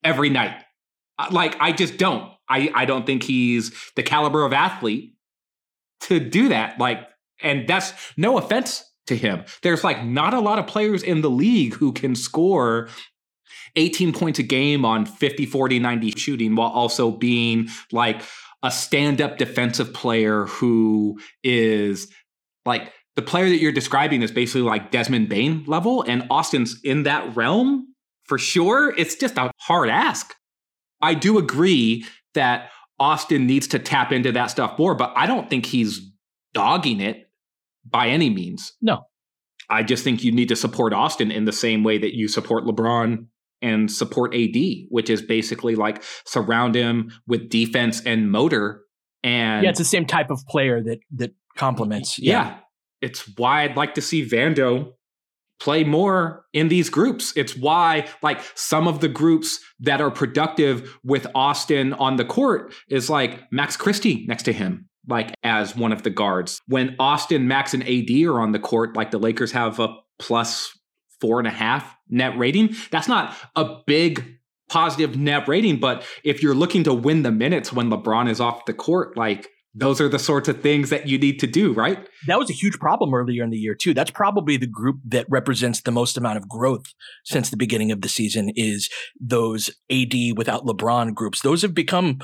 every 0.03 0.31
night. 0.31 0.55
Uh, 1.19 1.29
Like, 1.31 1.57
I 1.61 1.73
just 1.73 1.97
don't. 1.97 2.33
I, 2.49 2.71
I 2.75 2.85
don't 2.87 3.07
think 3.07 3.23
he's 3.23 3.73
the 3.97 4.03
caliber 4.03 4.45
of 4.45 4.53
athlete 4.53 5.15
to 6.03 6.19
do 6.21 6.49
that. 6.49 6.79
Like, 6.79 7.01
and 7.43 7.69
that's 7.69 7.93
no 8.17 8.39
offense 8.39 8.83
to 9.09 9.17
him. 9.17 9.45
There's 9.63 9.85
like 9.85 10.05
not 10.05 10.35
a 10.35 10.41
lot 10.41 10.59
of 10.59 10.67
players 10.67 11.03
in 11.03 11.21
the 11.21 11.31
league 11.31 11.75
who 11.75 11.93
can 11.93 12.15
score 12.15 12.89
18 13.77 14.13
points 14.13 14.39
a 14.39 14.43
game 14.43 14.85
on 14.85 15.07
50, 15.07 15.47
40, 15.47 15.79
90 15.79 16.11
shooting 16.13 16.57
while 16.57 16.71
also 16.71 17.11
being 17.11 17.69
like 17.93 18.23
a 18.63 18.71
stand 18.71 19.21
up 19.21 19.39
defensive 19.39 19.93
player 19.93 20.47
who 20.47 21.19
is 21.45 22.11
like 22.65 22.93
the 23.15 23.23
player 23.23 23.49
that 23.49 23.59
you're 23.59 23.73
describing 23.73 24.23
is 24.23 24.31
basically 24.31 24.63
like 24.63 24.91
Desmond 24.91 25.29
Bane 25.29 25.65
level, 25.67 26.03
and 26.03 26.27
Austin's 26.31 26.81
in 26.83 27.05
that 27.05 27.35
realm 27.35 27.95
for 28.25 28.39
sure. 28.39 28.95
It's 28.97 29.15
just 29.15 29.39
a 29.39 29.51
hard 29.61 29.89
ask. 29.89 30.35
I 31.01 31.15
do 31.15 31.39
agree 31.39 32.05
that 32.35 32.71
Austin 32.99 33.47
needs 33.47 33.67
to 33.69 33.79
tap 33.79 34.13
into 34.13 34.33
that 34.33 34.47
stuff 34.47 34.79
more, 34.79 34.95
but 34.95 35.13
I 35.17 35.27
don't 35.27 35.49
think 35.49 35.67
he's 35.67 36.01
dogging 36.53 37.01
it 37.01 37.31
by 37.85 38.09
any 38.09 38.31
means. 38.31 38.73
No. 38.81 39.07
I 39.69 39.83
just 39.83 40.05
think 40.05 40.23
you 40.23 40.33
need 40.33 40.49
to 40.49 40.57
support 40.57 40.93
Austin 40.93 41.31
in 41.31 41.45
the 41.45 41.53
same 41.53 41.85
way 41.85 41.99
that 41.99 42.15
you 42.15 42.29
support 42.29 42.65
LeBron 42.65 43.27
and 43.63 43.91
support 43.91 44.35
AD, 44.35 44.57
which 44.89 45.11
is 45.11 45.23
basically 45.23 45.75
like 45.75 46.03
surround 46.25 46.75
him 46.75 47.13
with 47.27 47.49
defense 47.49 48.03
and 48.05 48.31
motor. 48.31 48.83
And 49.23 49.65
yeah, 49.65 49.71
it's 49.71 49.79
the 49.79 49.85
same 49.85 50.07
type 50.07 50.31
of 50.31 50.41
player 50.49 50.83
that 50.83 50.99
that 51.17 51.35
complements. 51.57 52.19
yeah. 52.19 52.59
It's 53.03 53.31
why 53.37 53.63
I'd 53.63 53.77
like 53.77 53.95
to 53.95 54.01
see 54.01 54.27
Vando 54.27 54.93
play 55.61 55.85
more 55.85 56.45
in 56.53 56.69
these 56.69 56.89
groups. 56.89 57.33
It's 57.37 57.57
why, 57.57 58.07
like, 58.23 58.41
some 58.55 58.89
of 58.89 59.01
the 59.01 59.09
groups 59.09 59.59
that 59.81 60.01
are 60.01 60.11
productive 60.11 60.99
with 61.05 61.27
Austin 61.35 61.93
on 61.95 62.17
the 62.17 62.25
court 62.25 62.75
is 62.89 63.09
like 63.11 63.51
Max 63.53 63.77
Christie 63.77 64.25
next 64.29 64.45
to 64.45 64.53
him, 64.53 64.89
like, 65.09 65.35
as 65.43 65.77
one 65.77 65.93
of 65.93 66.03
the 66.03 66.11
guards. 66.11 66.61
When 66.67 66.97
Austin, 66.99 67.49
Max, 67.49 67.75
and 67.75 67.83
AD 67.83 68.11
are 68.27 68.41
on 68.41 68.53
the 68.53 68.59
court, 68.59 68.97
like, 68.97 69.11
the 69.11 69.19
Lakers 69.19 69.53
have 69.53 69.79
a 69.79 69.95
plus 70.19 70.76
four 71.21 71.39
and 71.39 71.49
a 71.49 71.53
half 71.53 71.97
net 72.09 72.37
rating. 72.37 72.75
That's 72.91 73.09
not 73.09 73.35
a 73.55 73.79
big 73.87 74.39
positive 74.69 75.17
net 75.17 75.47
rating, 75.49 75.79
but 75.79 76.05
if 76.25 76.43
you're 76.43 76.55
looking 76.55 76.85
to 76.85 76.95
win 76.95 77.23
the 77.23 77.31
minutes 77.31 77.73
when 77.73 77.91
LeBron 77.91 78.29
is 78.29 78.41
off 78.41 78.65
the 78.65 78.75
court, 78.75 79.17
like, 79.17 79.49
those 79.79 80.01
are 80.01 80.09
the 80.09 80.19
sorts 80.19 80.49
of 80.49 80.63
things 80.63 80.89
that 80.89 81.07
you 81.07 81.19
need 81.19 81.39
to 81.39 81.47
do, 81.47 81.75
right? 81.75 82.09
That 82.27 82.39
was 82.39 82.49
a 82.49 82.55
huge 82.55 82.79
problem 82.79 83.13
earlier 83.13 83.45
in 83.45 83.51
the 83.51 83.59
year 83.59 83.75
too. 83.75 83.93
That's 83.93 84.11
probably 84.11 84.57
the 84.57 84.67
group 84.67 84.97
that 85.05 85.27
represents 85.29 85.83
the 85.83 85.91
most 85.91 86.17
amount 86.17 86.39
of 86.39 86.49
growth 86.49 86.87
since 87.25 87.51
the 87.51 87.59
beginning 87.59 87.93
of 87.93 88.01
the 88.01 88.09
season 88.09 88.51
is 88.57 88.89
those 89.21 89.69
AD 89.91 90.15
without 90.35 90.65
LeBron 90.65 91.13
groups. 91.13 91.43
Those 91.43 91.61
have 91.61 91.75
become 91.75 92.21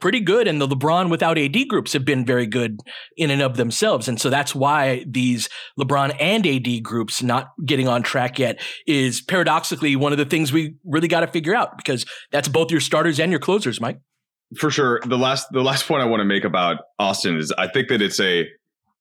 pretty 0.00 0.20
good 0.20 0.46
and 0.46 0.60
the 0.60 0.68
LeBron 0.68 1.10
without 1.10 1.38
AD 1.38 1.56
groups 1.68 1.92
have 1.92 2.04
been 2.04 2.24
very 2.24 2.46
good 2.46 2.80
in 3.16 3.30
and 3.30 3.42
of 3.42 3.56
themselves. 3.56 4.08
And 4.08 4.20
so 4.20 4.30
that's 4.30 4.54
why 4.54 5.04
these 5.08 5.48
LeBron 5.78 6.16
and 6.20 6.46
AD 6.46 6.82
groups 6.82 7.22
not 7.22 7.48
getting 7.64 7.88
on 7.88 8.02
track 8.02 8.38
yet 8.38 8.60
is 8.86 9.22
paradoxically 9.22 9.96
one 9.96 10.12
of 10.12 10.18
the 10.18 10.26
things 10.26 10.52
we 10.52 10.76
really 10.84 11.08
got 11.08 11.20
to 11.20 11.26
figure 11.26 11.54
out 11.54 11.76
because 11.76 12.04
that's 12.30 12.48
both 12.48 12.70
your 12.70 12.80
starters 12.80 13.18
and 13.18 13.30
your 13.30 13.40
closers, 13.40 13.80
Mike. 13.80 13.98
for 14.56 14.70
sure 14.70 15.00
the 15.06 15.18
last 15.18 15.48
the 15.50 15.62
last 15.62 15.88
point 15.88 16.02
i 16.02 16.04
want 16.04 16.20
to 16.20 16.24
make 16.24 16.44
about 16.44 16.76
austin 17.00 17.36
is 17.36 17.52
i 17.58 17.66
think 17.66 17.88
that 17.88 18.00
it's 18.00 18.20
a 18.20 18.46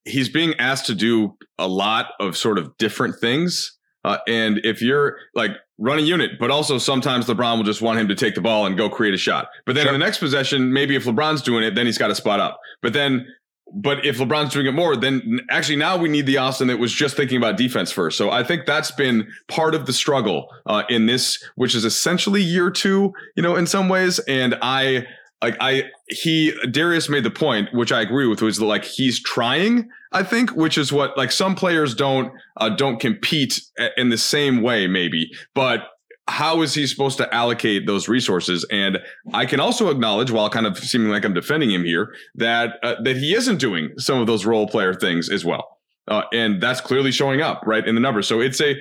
he's 0.04 0.28
being 0.28 0.56
asked 0.60 0.88
to 0.88 0.96
do 0.96 1.38
a 1.60 1.68
lot 1.68 2.08
of 2.20 2.36
sort 2.36 2.58
of 2.58 2.76
different 2.78 3.16
things 3.20 3.78
uh, 4.06 4.18
and 4.28 4.60
if 4.64 4.82
you're 4.82 5.18
like 5.34 5.51
run 5.78 5.99
a 5.99 6.01
unit 6.01 6.32
but 6.39 6.49
also 6.49 6.78
sometimes 6.78 7.26
lebron 7.26 7.58
will 7.58 7.64
just 7.64 7.82
want 7.82 7.99
him 7.99 8.08
to 8.08 8.16
take 8.16 8.36
the 8.36 8.41
ball 8.41 8.66
and 8.66 8.78
go 8.78 8.89
create 8.89 9.14
a 9.14 9.18
shot 9.18 9.47
but 9.66 9.76
then 9.76 9.88
in 9.88 9.93
the 9.93 9.99
next 9.99 10.20
possession 10.20 10.72
maybe 10.72 10.95
if 10.95 11.06
lebron's 11.06 11.41
doing 11.41 11.64
it 11.64 11.76
then 11.76 11.86
he's 11.86 11.97
got 11.97 12.08
to 12.08 12.16
spot 12.16 12.39
up 12.39 12.60
but 12.82 12.93
then 12.93 13.28
but 13.74 14.06
if 14.06 14.20
LeBron's 14.20 14.53
doing 14.53 14.68
it 14.68 14.74
more, 14.74 14.95
then 14.95 15.39
actually 15.49 15.76
now 15.76 15.97
we 15.97 16.08
need 16.08 16.26
the 16.28 16.38
Austin 16.38 16.68
that 16.68 16.78
was 16.78 16.93
just 16.93 17.18
thinking 17.18 17.38
about 17.38 17.58
defense 17.58 17.91
first. 17.91 18.18
So 18.18 18.30
I 18.30 18.43
think 18.43 18.66
that's 18.66 18.91
been 18.91 19.28
part 19.47 19.74
of 19.74 19.86
the 19.86 19.93
struggle 19.93 20.47
uh, 20.66 20.84
in 20.88 21.08
this, 21.08 21.43
which 21.56 21.74
is 21.74 21.84
essentially 21.84 22.41
year 22.41 22.70
two, 22.70 23.12
you 23.36 23.43
know, 23.43 23.56
in 23.56 23.66
some 23.66 23.89
ways. 23.89 24.20
And 24.20 24.56
I 24.62 25.08
like 25.46 25.58
I 25.60 25.84
he 26.08 26.52
Darius 26.72 27.08
made 27.08 27.24
the 27.24 27.30
point, 27.30 27.70
which 27.72 27.91
I 27.91 28.02
agree 28.02 28.28
with, 28.28 28.41
was 28.41 28.60
like 28.60 28.84
he's 28.84 29.22
trying. 29.22 29.89
I 30.12 30.24
think, 30.24 30.56
which 30.56 30.78
is 30.78 30.91
what 30.91 31.16
like 31.18 31.32
some 31.32 31.54
players 31.56 31.93
don't 31.93 32.34
uh, 32.58 32.70
don't 32.70 33.00
compete 33.00 33.62
in 33.96 34.10
the 34.10 34.18
same 34.18 34.64
way, 34.64 34.88
maybe, 34.88 35.30
but 35.54 35.82
how 36.28 36.64
is 36.64 36.74
he 36.74 36.88
supposed 36.88 37.18
to 37.18 37.32
allocate 37.32 37.86
those 37.86 38.10
resources? 38.10 38.66
And 38.72 38.98
I 39.34 39.46
can 39.46 39.60
also 39.60 39.89
acknowledge, 39.89 40.32
while 40.32 40.50
kind 40.50 40.66
of 40.66 40.80
seeming 40.80 41.10
like 41.10 41.24
I'm 41.24 41.36
defending 41.36 41.70
him 41.70 41.86
here, 41.86 42.16
that 42.34 42.80
uh, 42.82 42.96
that 43.04 43.18
he 43.18 43.36
isn't 43.36 43.58
doing 43.58 43.91
some 43.98 44.20
of 44.20 44.26
those 44.26 44.48
role 44.48 44.68
player 44.68 44.96
things 44.96 45.30
as 45.30 45.46
well, 45.46 45.78
uh, 46.08 46.24
and 46.34 46.60
that's 46.60 46.82
clearly 46.82 47.12
showing 47.12 47.41
up 47.41 47.62
right 47.68 47.88
in 47.88 47.93
the 47.93 48.02
numbers. 48.02 48.28
So 48.28 48.41
it's 48.41 48.62
a 48.62 48.76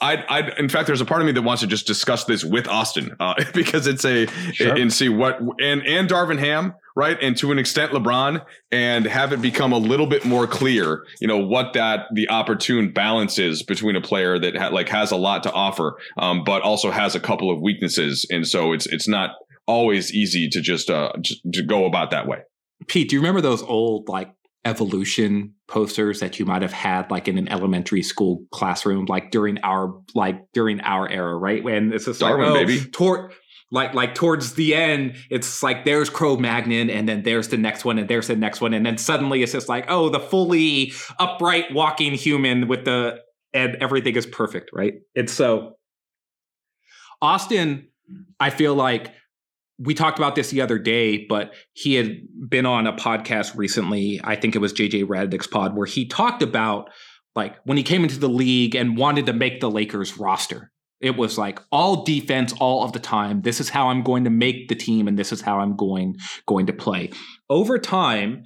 I, 0.00 0.16
I, 0.28 0.52
in 0.58 0.68
fact, 0.68 0.86
there's 0.86 1.00
a 1.00 1.04
part 1.04 1.20
of 1.22 1.26
me 1.26 1.32
that 1.32 1.42
wants 1.42 1.60
to 1.62 1.66
just 1.66 1.86
discuss 1.86 2.24
this 2.24 2.44
with 2.44 2.68
Austin 2.68 3.16
uh, 3.18 3.34
because 3.54 3.86
it's 3.86 4.04
a 4.04 4.26
Sure. 4.52 4.76
and 4.76 4.92
see 4.92 5.08
what 5.08 5.40
and 5.60 5.84
and 5.86 6.08
Darvin 6.08 6.38
Ham, 6.38 6.74
right, 6.94 7.18
and 7.20 7.36
to 7.38 7.50
an 7.50 7.58
extent 7.58 7.92
LeBron, 7.92 8.44
and 8.70 9.06
have 9.06 9.32
it 9.32 9.42
become 9.42 9.72
a 9.72 9.78
little 9.78 10.06
bit 10.06 10.24
more 10.24 10.46
clear, 10.46 11.04
you 11.20 11.26
know, 11.26 11.38
what 11.38 11.72
that 11.72 12.06
the 12.14 12.28
opportune 12.28 12.92
balance 12.92 13.38
is 13.38 13.62
between 13.64 13.96
a 13.96 14.00
player 14.00 14.38
that 14.38 14.56
ha- 14.56 14.68
like 14.68 14.88
has 14.88 15.10
a 15.10 15.16
lot 15.16 15.42
to 15.42 15.52
offer, 15.52 15.96
um, 16.16 16.44
but 16.44 16.62
also 16.62 16.90
has 16.92 17.14
a 17.16 17.20
couple 17.20 17.50
of 17.50 17.60
weaknesses, 17.60 18.24
and 18.30 18.46
so 18.46 18.72
it's 18.72 18.86
it's 18.86 19.08
not 19.08 19.30
always 19.66 20.14
easy 20.14 20.48
to 20.48 20.60
just 20.60 20.88
uh 20.90 21.10
just 21.20 21.40
to 21.52 21.62
go 21.62 21.84
about 21.86 22.10
that 22.12 22.26
way. 22.28 22.38
Pete, 22.86 23.10
do 23.10 23.16
you 23.16 23.20
remember 23.20 23.40
those 23.40 23.62
old 23.64 24.08
like 24.08 24.32
evolution 24.68 25.54
posters 25.66 26.20
that 26.20 26.38
you 26.38 26.44
might 26.44 26.62
have 26.62 26.72
had 26.72 27.10
like 27.10 27.26
in 27.26 27.38
an 27.38 27.48
elementary 27.48 28.02
school 28.02 28.44
classroom, 28.52 29.06
like 29.06 29.30
during 29.30 29.58
our 29.58 29.94
like 30.14 30.40
during 30.52 30.80
our 30.82 31.08
era, 31.08 31.36
right? 31.36 31.64
When 31.64 31.92
it's 31.92 32.04
just 32.04 32.20
Darwin, 32.20 32.52
like, 32.52 32.62
oh, 32.62 32.66
baby. 32.66 32.90
like 33.72 33.94
like 33.94 34.14
towards 34.14 34.54
the 34.54 34.74
end, 34.74 35.16
it's 35.30 35.62
like 35.62 35.84
there's 35.84 36.10
Cro 36.10 36.36
Magnon, 36.36 36.90
and 36.90 37.08
then 37.08 37.22
there's 37.22 37.48
the 37.48 37.56
next 37.56 37.84
one, 37.84 37.98
and 37.98 38.08
there's 38.08 38.28
the 38.28 38.36
next 38.36 38.60
one, 38.60 38.74
and 38.74 38.84
then 38.84 38.98
suddenly 38.98 39.42
it's 39.42 39.52
just 39.52 39.68
like, 39.68 39.86
oh, 39.88 40.10
the 40.10 40.20
fully 40.20 40.92
upright 41.18 41.72
walking 41.72 42.12
human 42.12 42.68
with 42.68 42.84
the 42.84 43.18
and 43.54 43.76
everything 43.76 44.14
is 44.14 44.26
perfect, 44.26 44.70
right? 44.74 44.94
And 45.16 45.30
so 45.30 45.76
Austin, 47.22 47.88
I 48.38 48.50
feel 48.50 48.74
like 48.74 49.12
we 49.78 49.94
talked 49.94 50.18
about 50.18 50.34
this 50.34 50.50
the 50.50 50.60
other 50.60 50.78
day, 50.78 51.24
but 51.28 51.54
he 51.72 51.94
had 51.94 52.18
been 52.48 52.66
on 52.66 52.86
a 52.86 52.92
podcast 52.92 53.56
recently. 53.56 54.20
I 54.24 54.34
think 54.34 54.56
it 54.56 54.58
was 54.58 54.72
JJ 54.72 55.04
Redick's 55.04 55.46
pod, 55.46 55.76
where 55.76 55.86
he 55.86 56.06
talked 56.06 56.42
about 56.42 56.90
like 57.36 57.56
when 57.64 57.76
he 57.76 57.84
came 57.84 58.02
into 58.02 58.18
the 58.18 58.28
league 58.28 58.74
and 58.74 58.96
wanted 58.96 59.26
to 59.26 59.32
make 59.32 59.60
the 59.60 59.70
Lakers 59.70 60.18
roster. 60.18 60.72
It 61.00 61.16
was 61.16 61.38
like 61.38 61.60
all 61.70 62.02
defense 62.02 62.52
all 62.58 62.82
of 62.82 62.92
the 62.92 62.98
time. 62.98 63.42
This 63.42 63.60
is 63.60 63.68
how 63.68 63.88
I'm 63.88 64.02
going 64.02 64.24
to 64.24 64.30
make 64.30 64.66
the 64.68 64.74
team, 64.74 65.06
and 65.06 65.16
this 65.16 65.30
is 65.30 65.40
how 65.40 65.60
I'm 65.60 65.76
going 65.76 66.16
going 66.46 66.66
to 66.66 66.72
play. 66.72 67.10
Over 67.48 67.78
time, 67.78 68.42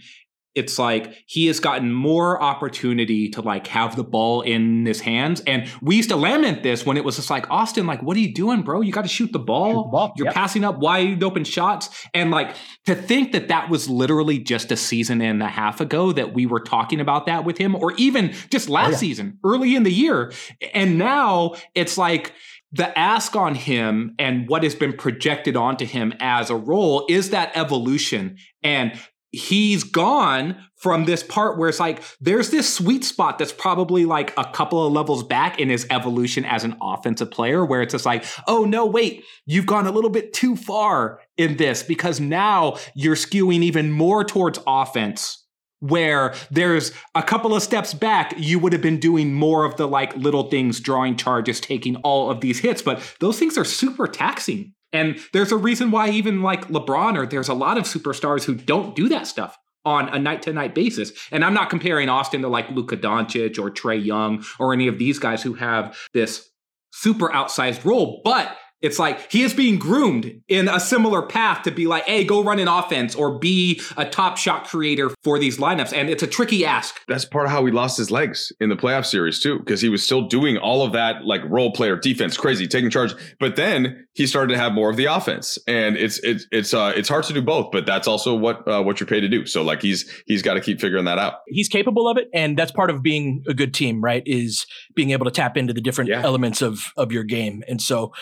it's 0.54 0.78
like 0.78 1.14
he 1.26 1.46
has 1.46 1.60
gotten 1.60 1.92
more 1.92 2.42
opportunity 2.42 3.28
to 3.30 3.40
like 3.40 3.66
have 3.68 3.96
the 3.96 4.04
ball 4.04 4.42
in 4.42 4.86
his 4.86 5.00
hands. 5.00 5.40
And 5.46 5.70
we 5.80 5.96
used 5.96 6.10
to 6.10 6.16
lament 6.16 6.62
this 6.62 6.84
when 6.84 6.96
it 6.96 7.04
was 7.04 7.16
just 7.16 7.30
like, 7.30 7.50
Austin, 7.50 7.86
like, 7.86 8.02
what 8.02 8.16
are 8.16 8.20
you 8.20 8.34
doing, 8.34 8.62
bro? 8.62 8.80
You 8.80 8.92
got 8.92 9.02
to 9.02 9.08
shoot 9.08 9.32
the 9.32 9.38
ball. 9.38 9.72
Shoot 9.72 9.82
the 9.84 9.88
ball, 9.88 10.12
You're 10.16 10.26
yep. 10.26 10.34
passing 10.34 10.64
up 10.64 10.78
wide 10.78 11.22
open 11.22 11.44
shots. 11.44 12.06
And 12.12 12.30
like 12.30 12.54
to 12.86 12.94
think 12.94 13.32
that 13.32 13.48
that 13.48 13.70
was 13.70 13.88
literally 13.88 14.38
just 14.38 14.70
a 14.72 14.76
season 14.76 15.20
and 15.20 15.42
a 15.42 15.48
half 15.48 15.80
ago 15.80 16.12
that 16.12 16.34
we 16.34 16.46
were 16.46 16.60
talking 16.60 17.00
about 17.00 17.26
that 17.26 17.44
with 17.44 17.58
him, 17.58 17.74
or 17.74 17.92
even 17.92 18.34
just 18.50 18.68
oh, 18.68 18.72
last 18.72 18.92
yeah. 18.92 18.98
season, 18.98 19.38
early 19.44 19.74
in 19.74 19.82
the 19.82 19.92
year. 19.92 20.32
And 20.74 20.98
now 20.98 21.54
it's 21.74 21.96
like, 21.96 22.32
the 22.74 22.98
ask 22.98 23.36
on 23.36 23.54
him 23.54 24.14
and 24.18 24.48
what 24.48 24.62
has 24.62 24.74
been 24.74 24.94
projected 24.94 25.56
onto 25.56 25.84
him 25.84 26.14
as 26.20 26.48
a 26.48 26.56
role 26.56 27.04
is 27.08 27.28
that 27.30 27.52
evolution. 27.54 28.38
And 28.62 28.98
he's 29.32 29.82
gone 29.82 30.56
from 30.76 31.06
this 31.06 31.22
part 31.22 31.58
where 31.58 31.68
it's 31.68 31.80
like 31.80 32.02
there's 32.20 32.50
this 32.50 32.72
sweet 32.72 33.02
spot 33.04 33.38
that's 33.38 33.52
probably 33.52 34.04
like 34.04 34.32
a 34.36 34.44
couple 34.52 34.86
of 34.86 34.92
levels 34.92 35.22
back 35.22 35.58
in 35.58 35.70
his 35.70 35.86
evolution 35.90 36.44
as 36.44 36.64
an 36.64 36.76
offensive 36.82 37.30
player 37.30 37.64
where 37.64 37.80
it's 37.80 37.92
just 37.92 38.06
like 38.06 38.24
oh 38.46 38.64
no 38.64 38.84
wait 38.84 39.24
you've 39.46 39.66
gone 39.66 39.86
a 39.86 39.90
little 39.90 40.10
bit 40.10 40.32
too 40.32 40.54
far 40.54 41.20
in 41.38 41.56
this 41.56 41.82
because 41.82 42.20
now 42.20 42.76
you're 42.94 43.16
skewing 43.16 43.62
even 43.62 43.90
more 43.90 44.22
towards 44.22 44.58
offense 44.66 45.42
where 45.82 46.32
there's 46.50 46.92
a 47.16 47.22
couple 47.22 47.54
of 47.54 47.62
steps 47.62 47.92
back 47.92 48.32
you 48.36 48.58
would 48.58 48.72
have 48.72 48.82
been 48.82 49.00
doing 49.00 49.34
more 49.34 49.64
of 49.64 49.76
the 49.76 49.88
like 49.88 50.16
little 50.16 50.48
things 50.48 50.78
drawing 50.78 51.16
charges 51.16 51.60
taking 51.60 51.96
all 51.96 52.30
of 52.30 52.40
these 52.40 52.60
hits. 52.60 52.80
But 52.82 53.02
those 53.18 53.36
things 53.36 53.58
are 53.58 53.64
super 53.64 54.06
taxing 54.06 54.74
and 54.92 55.18
there's 55.32 55.52
a 55.52 55.56
reason 55.56 55.90
why 55.90 56.10
even 56.10 56.42
like 56.42 56.68
LeBron 56.68 57.16
or 57.16 57.26
there's 57.26 57.48
a 57.48 57.54
lot 57.54 57.78
of 57.78 57.84
superstars 57.84 58.44
who 58.44 58.54
don't 58.54 58.94
do 58.94 59.08
that 59.08 59.26
stuff 59.26 59.58
on 59.84 60.08
a 60.10 60.18
night 60.18 60.42
to 60.42 60.52
night 60.52 60.74
basis. 60.74 61.12
And 61.30 61.44
I'm 61.44 61.54
not 61.54 61.70
comparing 61.70 62.08
Austin 62.08 62.42
to 62.42 62.48
like 62.48 62.70
Luka 62.70 62.96
Doncic 62.96 63.58
or 63.58 63.70
Trae 63.70 64.04
Young 64.04 64.44
or 64.58 64.72
any 64.72 64.86
of 64.86 64.98
these 64.98 65.18
guys 65.18 65.42
who 65.42 65.54
have 65.54 65.98
this 66.14 66.48
super 66.92 67.28
outsized 67.30 67.84
role, 67.84 68.20
but 68.24 68.56
it's 68.82 68.98
like 68.98 69.30
he 69.30 69.42
is 69.42 69.54
being 69.54 69.78
groomed 69.78 70.42
in 70.48 70.68
a 70.68 70.80
similar 70.80 71.22
path 71.22 71.62
to 71.62 71.70
be 71.70 71.86
like, 71.86 72.04
hey, 72.04 72.24
go 72.24 72.42
run 72.42 72.58
an 72.58 72.68
offense 72.68 73.14
or 73.14 73.38
be 73.38 73.80
a 73.96 74.04
top 74.04 74.36
shot 74.36 74.66
creator 74.66 75.10
for 75.22 75.38
these 75.38 75.58
lineups. 75.58 75.92
And 75.92 76.10
it's 76.10 76.22
a 76.22 76.26
tricky 76.26 76.66
ask. 76.66 77.00
That's 77.08 77.24
part 77.24 77.46
of 77.46 77.52
how 77.52 77.64
he 77.64 77.72
lost 77.72 77.96
his 77.96 78.10
legs 78.10 78.52
in 78.60 78.68
the 78.68 78.76
playoff 78.76 79.06
series, 79.06 79.40
too, 79.40 79.58
because 79.60 79.80
he 79.80 79.88
was 79.88 80.02
still 80.02 80.22
doing 80.22 80.58
all 80.58 80.84
of 80.84 80.92
that 80.92 81.24
like 81.24 81.42
role 81.44 81.72
player 81.72 81.96
defense, 81.96 82.36
crazy, 82.36 82.66
taking 82.66 82.90
charge. 82.90 83.14
But 83.38 83.56
then 83.56 84.06
he 84.14 84.26
started 84.26 84.52
to 84.52 84.58
have 84.58 84.72
more 84.72 84.90
of 84.90 84.96
the 84.96 85.06
offense. 85.06 85.58
And 85.66 85.96
it's 85.96 86.18
it's 86.18 86.46
it's 86.50 86.74
uh 86.74 86.92
it's 86.94 87.08
hard 87.08 87.24
to 87.24 87.32
do 87.32 87.42
both, 87.42 87.70
but 87.72 87.86
that's 87.86 88.08
also 88.08 88.34
what 88.34 88.66
uh, 88.68 88.82
what 88.82 89.00
you're 89.00 89.06
paid 89.06 89.20
to 89.20 89.28
do. 89.28 89.46
So 89.46 89.62
like 89.62 89.80
he's 89.80 90.10
he's 90.26 90.42
got 90.42 90.54
to 90.54 90.60
keep 90.60 90.80
figuring 90.80 91.04
that 91.04 91.18
out. 91.18 91.34
He's 91.46 91.68
capable 91.68 92.08
of 92.08 92.16
it, 92.16 92.28
and 92.34 92.58
that's 92.58 92.72
part 92.72 92.90
of 92.90 93.02
being 93.02 93.44
a 93.46 93.54
good 93.54 93.72
team, 93.72 94.02
right? 94.02 94.22
Is 94.26 94.66
being 94.94 95.10
able 95.10 95.24
to 95.24 95.30
tap 95.30 95.56
into 95.56 95.72
the 95.72 95.80
different 95.80 96.10
yeah. 96.10 96.22
elements 96.22 96.62
of 96.62 96.92
of 96.96 97.12
your 97.12 97.24
game. 97.24 97.62
And 97.68 97.80
so 97.80 98.12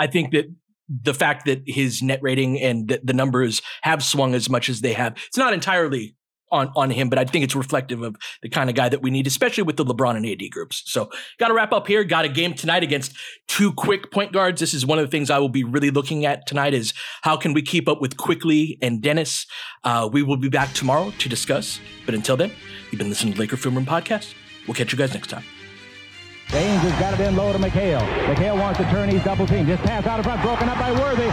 I 0.00 0.06
think 0.06 0.32
that 0.32 0.46
the 0.88 1.14
fact 1.14 1.44
that 1.46 1.62
his 1.66 2.02
net 2.02 2.20
rating 2.22 2.60
and 2.60 2.88
the, 2.88 3.00
the 3.04 3.12
numbers 3.12 3.62
have 3.82 4.02
swung 4.02 4.34
as 4.34 4.48
much 4.48 4.68
as 4.68 4.80
they 4.80 4.94
have, 4.94 5.16
it's 5.28 5.36
not 5.36 5.52
entirely 5.52 6.16
on 6.50 6.72
on 6.74 6.90
him, 6.90 7.08
but 7.08 7.18
I 7.18 7.24
think 7.24 7.44
it's 7.44 7.54
reflective 7.54 8.02
of 8.02 8.16
the 8.42 8.48
kind 8.48 8.68
of 8.68 8.74
guy 8.74 8.88
that 8.88 9.02
we 9.02 9.10
need, 9.10 9.26
especially 9.26 9.62
with 9.62 9.76
the 9.76 9.84
LeBron 9.84 10.16
and 10.16 10.26
AD 10.26 10.50
groups. 10.50 10.82
So, 10.86 11.10
got 11.38 11.48
to 11.48 11.54
wrap 11.54 11.72
up 11.72 11.86
here. 11.86 12.02
Got 12.02 12.24
a 12.24 12.28
game 12.28 12.54
tonight 12.54 12.82
against 12.82 13.16
two 13.46 13.72
quick 13.72 14.10
point 14.10 14.32
guards. 14.32 14.58
This 14.60 14.74
is 14.74 14.84
one 14.84 14.98
of 14.98 15.04
the 15.04 15.10
things 15.10 15.30
I 15.30 15.38
will 15.38 15.48
be 15.48 15.64
really 15.64 15.90
looking 15.90 16.26
at 16.26 16.46
tonight 16.46 16.74
is 16.74 16.92
how 17.22 17.36
can 17.36 17.52
we 17.52 17.62
keep 17.62 17.88
up 17.88 18.00
with 18.00 18.16
Quickley 18.16 18.78
and 18.82 19.00
Dennis. 19.00 19.46
Uh, 19.84 20.08
we 20.12 20.22
will 20.22 20.38
be 20.38 20.48
back 20.48 20.72
tomorrow 20.72 21.12
to 21.18 21.28
discuss. 21.28 21.78
But 22.04 22.14
until 22.14 22.36
then, 22.36 22.50
you've 22.90 22.98
been 22.98 23.10
listening 23.10 23.34
to 23.34 23.38
Laker 23.38 23.56
Film 23.56 23.76
Room 23.76 23.86
Podcast. 23.86 24.34
We'll 24.66 24.74
catch 24.74 24.92
you 24.92 24.98
guys 24.98 25.14
next 25.14 25.28
time. 25.30 25.44
James 26.50 26.82
has 26.82 26.98
got 26.98 27.14
it 27.14 27.22
in 27.22 27.38
low 27.38 27.54
to 27.54 27.62
McHale. 27.62 28.02
McHale 28.26 28.58
wants 28.58 28.82
to 28.82 28.86
turn. 28.90 29.06
He's 29.06 29.22
double 29.22 29.46
team. 29.46 29.70
Just 29.70 29.86
pass 29.86 30.02
out 30.02 30.18
of 30.18 30.26
front. 30.26 30.42
Broken 30.42 30.66
up 30.66 30.82
by 30.82 30.90
Worthy. 30.90 31.30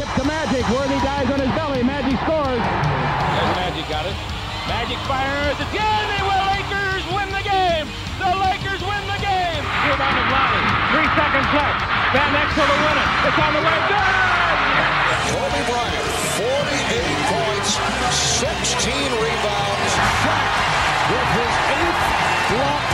Tip 0.00 0.08
to 0.16 0.24
Magic. 0.24 0.64
Worthy 0.72 0.96
dies 1.04 1.28
on 1.28 1.36
his 1.36 1.52
belly. 1.52 1.84
Magic 1.84 2.16
scores. 2.24 2.64
There's 2.64 3.52
Magic 3.60 3.84
got 3.92 4.08
it. 4.08 4.16
Magic 4.64 4.96
fires 5.04 5.60
again. 5.68 6.04
They 6.16 6.22
will. 6.24 6.44
Lakers 6.48 7.04
win 7.12 7.28
the 7.28 7.44
game. 7.44 7.92
The 8.16 8.32
Lakers 8.40 8.80
win 8.80 9.04
the 9.04 9.20
game. 9.20 9.62
Rebound 9.84 10.16
of 10.16 10.28
Lonnie. 10.32 10.64
Three 10.96 11.10
seconds 11.12 11.48
left. 11.52 11.80
Van 12.16 12.32
Exel 12.32 12.64
to 12.64 12.76
win 12.88 12.96
it. 12.96 13.08
It's 13.28 13.36
on 13.44 13.52
the 13.52 13.62
way. 13.68 13.78
Good. 13.84 14.16
Kobe 15.28 15.60
Bryant, 15.68 16.08
48 16.40 17.20
points, 17.36 17.68
16 18.16 19.12
rebounds. 19.12 19.92
Shot 20.24 20.48
with 21.12 21.28
his 21.36 21.52
eighth 21.68 22.00
block 22.48 22.84
shot 22.84 22.88
that 22.88 22.93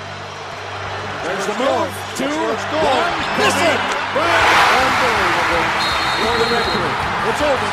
There's 1.21 1.45
the 1.45 1.53
move. 1.53 1.91
Two, 2.17 2.25
one, 2.25 3.13
miss 3.37 3.57
it. 3.61 3.79
Unbelievable. 4.17 5.65
For 6.17 6.35
the 6.41 6.47
victory. 6.49 6.93
It's 7.29 7.41
over. 7.41 7.69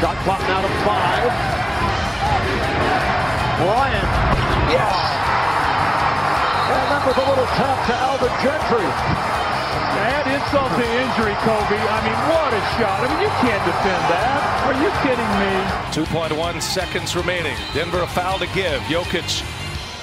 Shot 0.00 0.16
clock 0.24 0.40
now 0.48 0.60
to 0.64 0.72
five. 0.82 1.30
Bryant. 3.60 4.08
Yes. 4.72 4.96
And 6.72 6.86
that 6.90 7.02
was 7.06 7.16
a 7.20 7.24
little 7.28 7.48
tap 7.54 7.78
to 7.86 7.94
Alvin 7.94 8.32
Gentry. 8.40 8.88
Add 9.92 10.26
insult 10.32 10.72
to 10.72 10.82
injury, 10.82 11.36
Kobe. 11.44 11.76
I 11.76 11.98
mean, 12.02 12.18
what 12.32 12.50
a 12.56 12.62
shot. 12.80 13.04
I 13.04 13.12
mean, 13.12 13.20
you 13.20 13.32
can't 13.44 13.64
defend 13.68 14.02
that. 14.08 14.40
Are 14.64 14.76
you 14.80 14.90
kidding 15.04 15.28
me? 15.38 15.52
2.1 15.92 16.62
seconds 16.62 17.14
remaining. 17.14 17.56
Denver 17.74 18.00
a 18.00 18.06
foul 18.06 18.38
to 18.38 18.46
give. 18.54 18.80
Jokic 18.88 19.44